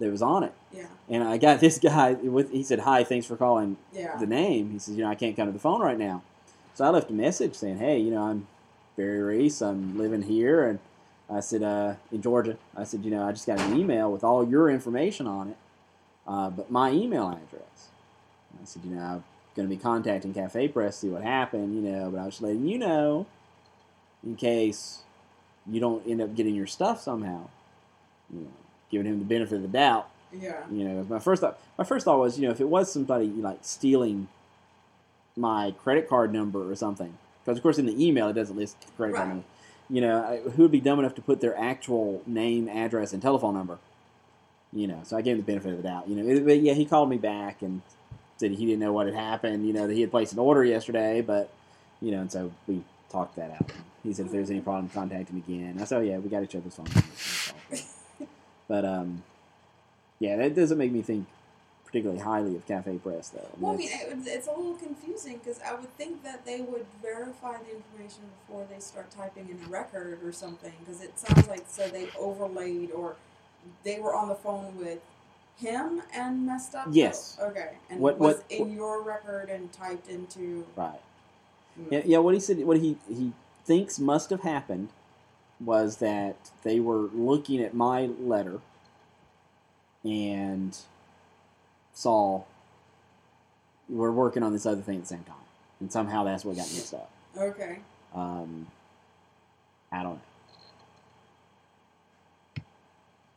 that 0.00 0.10
was 0.10 0.20
on 0.22 0.42
it, 0.42 0.52
Yeah, 0.72 0.86
and 1.08 1.22
I 1.22 1.36
got 1.38 1.60
this 1.66 1.78
guy 1.78 2.14
with. 2.14 2.50
He 2.50 2.64
said, 2.64 2.80
"Hi, 2.80 3.04
thanks 3.04 3.26
for 3.26 3.36
calling 3.36 3.76
yeah. 3.92 4.16
the 4.16 4.26
name." 4.26 4.70
He 4.72 4.78
says, 4.80 4.96
"You 4.96 5.04
know, 5.04 5.10
I 5.10 5.14
can't 5.14 5.36
come 5.36 5.46
to 5.46 5.52
the 5.52 5.58
phone 5.60 5.80
right 5.80 5.98
now," 5.98 6.22
so 6.80 6.86
I 6.86 6.88
left 6.88 7.10
a 7.10 7.12
message 7.12 7.56
saying, 7.56 7.76
"Hey, 7.76 7.98
you 7.98 8.10
know, 8.10 8.22
I'm 8.22 8.46
Barry 8.96 9.20
Reese. 9.20 9.60
I'm 9.60 9.98
living 9.98 10.22
here, 10.22 10.66
and 10.66 10.78
I 11.28 11.40
said 11.40 11.62
uh, 11.62 11.96
in 12.10 12.22
Georgia. 12.22 12.56
I 12.74 12.84
said, 12.84 13.04
you 13.04 13.10
know, 13.10 13.22
I 13.22 13.32
just 13.32 13.46
got 13.46 13.60
an 13.60 13.76
email 13.76 14.10
with 14.10 14.24
all 14.24 14.48
your 14.48 14.70
information 14.70 15.26
on 15.26 15.48
it, 15.50 15.56
uh, 16.26 16.48
but 16.48 16.70
my 16.70 16.90
email 16.90 17.28
address." 17.28 17.88
I 18.54 18.64
said, 18.64 18.82
you 18.86 18.96
know, 18.96 19.02
I'm 19.02 19.24
going 19.54 19.68
to 19.68 19.76
be 19.76 19.76
contacting 19.76 20.32
Cafe 20.32 20.68
Press, 20.68 20.96
see 20.96 21.10
what 21.10 21.22
happened, 21.22 21.74
you 21.74 21.82
know, 21.82 22.10
but 22.10 22.18
I 22.18 22.24
was 22.24 22.36
just 22.36 22.42
letting 22.42 22.66
you 22.66 22.78
know 22.78 23.26
in 24.24 24.36
case 24.36 25.02
you 25.70 25.80
don't 25.80 26.06
end 26.08 26.22
up 26.22 26.34
getting 26.34 26.54
your 26.54 26.66
stuff 26.66 27.02
somehow. 27.02 27.48
You 28.32 28.40
know, 28.40 28.52
giving 28.90 29.06
him 29.06 29.18
the 29.18 29.26
benefit 29.26 29.56
of 29.56 29.62
the 29.62 29.68
doubt. 29.68 30.08
Yeah. 30.32 30.62
You 30.72 30.88
know, 30.88 31.06
my 31.10 31.18
first 31.18 31.42
thought, 31.42 31.58
my 31.76 31.84
first 31.84 32.06
thought 32.06 32.18
was, 32.18 32.38
you 32.38 32.46
know, 32.46 32.52
if 32.52 32.60
it 32.62 32.68
was 32.68 32.90
somebody 32.90 33.26
like 33.26 33.58
stealing 33.60 34.28
my 35.40 35.72
credit 35.82 36.08
card 36.08 36.32
number 36.32 36.70
or 36.70 36.76
something, 36.76 37.16
because 37.42 37.56
of 37.58 37.62
course 37.62 37.78
in 37.78 37.86
the 37.86 38.06
email 38.06 38.28
it 38.28 38.34
doesn't 38.34 38.56
list 38.56 38.76
credit 38.96 39.16
card 39.16 39.28
number. 39.28 39.44
You 39.88 40.00
know, 40.02 40.40
who 40.54 40.62
would 40.62 40.70
be 40.70 40.80
dumb 40.80 41.00
enough 41.00 41.16
to 41.16 41.22
put 41.22 41.40
their 41.40 41.58
actual 41.58 42.22
name, 42.24 42.68
address, 42.68 43.12
and 43.12 43.20
telephone 43.20 43.54
number? 43.54 43.78
You 44.72 44.86
know, 44.86 45.00
so 45.02 45.16
I 45.16 45.22
gave 45.22 45.34
him 45.34 45.40
the 45.40 45.46
benefit 45.46 45.72
of 45.72 45.78
the 45.78 45.82
doubt. 45.82 46.08
You 46.08 46.14
know, 46.14 46.44
but 46.44 46.60
yeah, 46.60 46.74
he 46.74 46.84
called 46.84 47.10
me 47.10 47.18
back 47.18 47.60
and 47.62 47.82
said 48.36 48.52
he 48.52 48.66
didn't 48.66 48.78
know 48.78 48.92
what 48.92 49.06
had 49.06 49.16
happened. 49.16 49.66
You 49.66 49.72
know, 49.72 49.88
that 49.88 49.94
he 49.94 50.02
had 50.02 50.12
placed 50.12 50.32
an 50.32 50.38
order 50.38 50.64
yesterday, 50.64 51.22
but 51.22 51.52
you 52.00 52.12
know, 52.12 52.20
and 52.20 52.30
so 52.30 52.52
we 52.68 52.84
talked 53.10 53.34
that 53.36 53.50
out. 53.50 53.72
He 54.04 54.12
said 54.12 54.26
if 54.26 54.32
there's 54.32 54.50
any 54.50 54.60
problem, 54.60 54.88
contact 54.88 55.30
him 55.30 55.38
again. 55.38 55.78
I 55.80 55.84
said, 55.84 55.98
oh 55.98 56.02
yeah, 56.02 56.18
we 56.18 56.30
got 56.30 56.42
each 56.42 56.54
other's 56.54 56.74
phone 56.74 56.86
numbers. 56.86 57.52
But 58.68 58.84
um, 58.84 59.24
yeah, 60.20 60.36
that 60.36 60.54
doesn't 60.54 60.78
make 60.78 60.92
me 60.92 61.02
think 61.02 61.26
particularly 61.90 62.20
highly 62.22 62.54
of 62.54 62.64
CafePress, 62.68 63.32
though. 63.32 63.48
Well, 63.58 63.72
I 63.72 63.76
mean, 63.76 63.88
that's- 63.90 64.26
it, 64.26 64.30
it's 64.30 64.46
a 64.46 64.52
little 64.52 64.74
confusing 64.74 65.38
because 65.38 65.60
I 65.60 65.74
would 65.74 65.92
think 65.96 66.22
that 66.22 66.44
they 66.46 66.60
would 66.60 66.86
verify 67.02 67.56
the 67.58 67.74
information 67.74 68.20
before 68.46 68.64
they 68.72 68.78
start 68.78 69.10
typing 69.10 69.48
in 69.48 69.58
a 69.66 69.68
record 69.68 70.20
or 70.24 70.30
something. 70.30 70.72
Because 70.80 71.02
it 71.02 71.18
sounds 71.18 71.48
like 71.48 71.64
so 71.66 71.88
they 71.88 72.08
overlaid 72.16 72.92
or 72.92 73.16
they 73.82 73.98
were 73.98 74.14
on 74.14 74.28
the 74.28 74.36
phone 74.36 74.76
with 74.78 75.00
him 75.58 76.00
and 76.14 76.46
messed 76.46 76.76
up. 76.76 76.86
Yes. 76.92 77.36
Okay. 77.42 77.70
And 77.90 77.98
What- 78.00 78.18
was 78.20 78.36
what- 78.36 78.50
in 78.50 78.72
your 78.72 79.02
record 79.02 79.50
and 79.50 79.72
typed 79.72 80.08
into. 80.08 80.64
right. 80.76 81.00
Hmm. 81.76 81.92
Yeah, 81.92 82.02
yeah. 82.04 82.18
What 82.18 82.34
he 82.34 82.40
said, 82.40 82.58
what 82.64 82.78
he 82.78 82.98
he 83.08 83.32
thinks 83.64 83.98
must 83.98 84.30
have 84.30 84.42
happened 84.42 84.90
was 85.60 85.96
that 85.96 86.36
they 86.62 86.78
were 86.80 87.08
looking 87.12 87.60
at 87.60 87.74
my 87.74 88.06
letter 88.06 88.60
and 90.04 90.78
saw 91.92 92.42
we're 93.88 94.12
working 94.12 94.42
on 94.42 94.52
this 94.52 94.66
other 94.66 94.80
thing 94.82 94.96
at 94.96 95.02
the 95.02 95.08
same 95.08 95.24
time, 95.24 95.36
and 95.80 95.90
somehow 95.90 96.24
that's 96.24 96.44
what 96.44 96.56
got 96.56 96.70
mixed 96.72 96.94
up. 96.94 97.10
Okay. 97.36 97.78
Um, 98.14 98.66
I 99.92 100.02
don't 100.02 100.20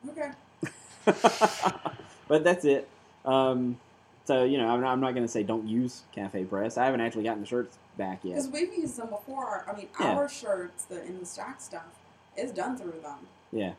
know. 0.06 0.12
Okay. 0.12 0.32
but 2.28 2.44
that's 2.44 2.66
it. 2.66 2.88
Um, 3.26 3.78
so 4.26 4.44
you 4.44 4.58
know, 4.58 4.68
I'm 4.68 4.82
not, 4.82 4.92
I'm 4.92 5.00
not 5.02 5.12
going 5.14 5.26
to 5.26 5.32
say 5.32 5.44
don't 5.44 5.68
use 5.68 6.02
CafePress. 6.16 6.78
I 6.78 6.86
haven't 6.86 7.02
actually 7.02 7.24
gotten 7.24 7.42
the 7.42 7.48
shirts 7.48 7.78
back 7.98 8.20
yet. 8.24 8.36
Because 8.36 8.50
we've 8.50 8.74
used 8.74 8.98
them 8.98 9.10
before. 9.10 9.66
I 9.72 9.76
mean, 9.76 9.88
Yeah. 10.00 10.16
our 10.16 10.30
shirts, 10.30 10.86
the 10.86 11.04
in 11.04 11.20
the 11.20 11.26
stock 11.26 11.62
stuff, 11.62 12.00
is 12.38 12.52
done 12.52 12.78
through 12.78 13.02
them. 13.02 13.20
Yeah. 13.52 13.74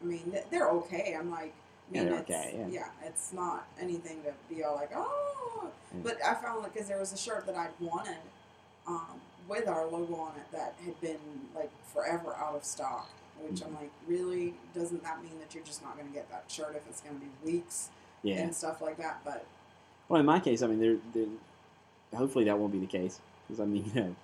I 0.00 0.04
mean, 0.04 0.36
they're 0.50 0.68
okay. 0.70 1.16
I'm 1.18 1.30
like, 1.30 1.52
Yeah, 1.92 2.02
it's, 2.02 2.30
okay, 2.30 2.66
yeah. 2.70 2.88
it's 3.04 3.32
not 3.32 3.66
anything 3.80 4.18
to 4.24 4.54
be 4.54 4.62
all 4.62 4.74
like, 4.74 4.90
oh. 4.94 5.70
Yeah. 5.94 6.00
But 6.02 6.18
I 6.24 6.34
found 6.34 6.62
like, 6.62 6.74
because 6.74 6.88
there 6.88 6.98
was 6.98 7.12
a 7.12 7.16
shirt 7.16 7.46
that 7.46 7.54
I'd 7.56 7.70
wanted 7.80 8.16
um, 8.86 9.20
with 9.48 9.66
our 9.68 9.86
logo 9.86 10.14
on 10.16 10.32
it 10.36 10.52
that 10.52 10.74
had 10.84 11.00
been 11.00 11.16
like 11.54 11.70
forever 11.94 12.34
out 12.36 12.54
of 12.54 12.64
stock. 12.64 13.08
Which 13.40 13.60
Mm-hmm. 13.60 13.68
I'm 13.68 13.74
like, 13.76 13.90
really? 14.06 14.54
Doesn't 14.74 15.02
that 15.04 15.22
mean 15.22 15.38
that 15.38 15.54
you're 15.54 15.64
just 15.64 15.82
not 15.82 15.96
going 15.96 16.08
to 16.08 16.12
get 16.14 16.28
that 16.30 16.44
shirt 16.48 16.74
if 16.76 16.82
it's 16.88 17.00
going 17.00 17.14
to 17.18 17.24
be 17.24 17.52
weeks 17.52 17.88
Yeah. 18.22 18.36
and 18.42 18.54
stuff 18.54 18.82
like 18.82 18.98
that? 18.98 19.20
But 19.24 19.46
Well, 20.08 20.18
in 20.20 20.26
my 20.26 20.40
case, 20.40 20.60
I 20.62 20.66
mean, 20.66 20.80
they're, 20.80 20.96
they're 21.14 22.18
hopefully 22.18 22.44
that 22.46 22.58
won't 22.58 22.72
be 22.72 22.80
the 22.80 22.86
case 22.86 23.20
because 23.46 23.60
I 23.60 23.64
mean, 23.64 23.84
you 23.94 24.00
know, 24.00 24.16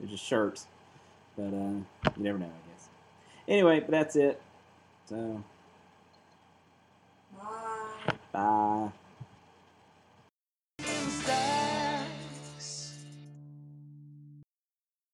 they're 0.00 0.08
just 0.08 0.24
shirts, 0.24 0.66
but 1.36 1.48
uh, 1.48 1.80
you 2.16 2.22
never 2.22 2.38
know, 2.38 2.46
I 2.46 2.70
guess. 2.72 2.88
Anyway, 3.48 3.80
but 3.80 3.90
that's 3.90 4.16
it. 4.16 4.40
So 5.08 5.42
啊 8.32 8.92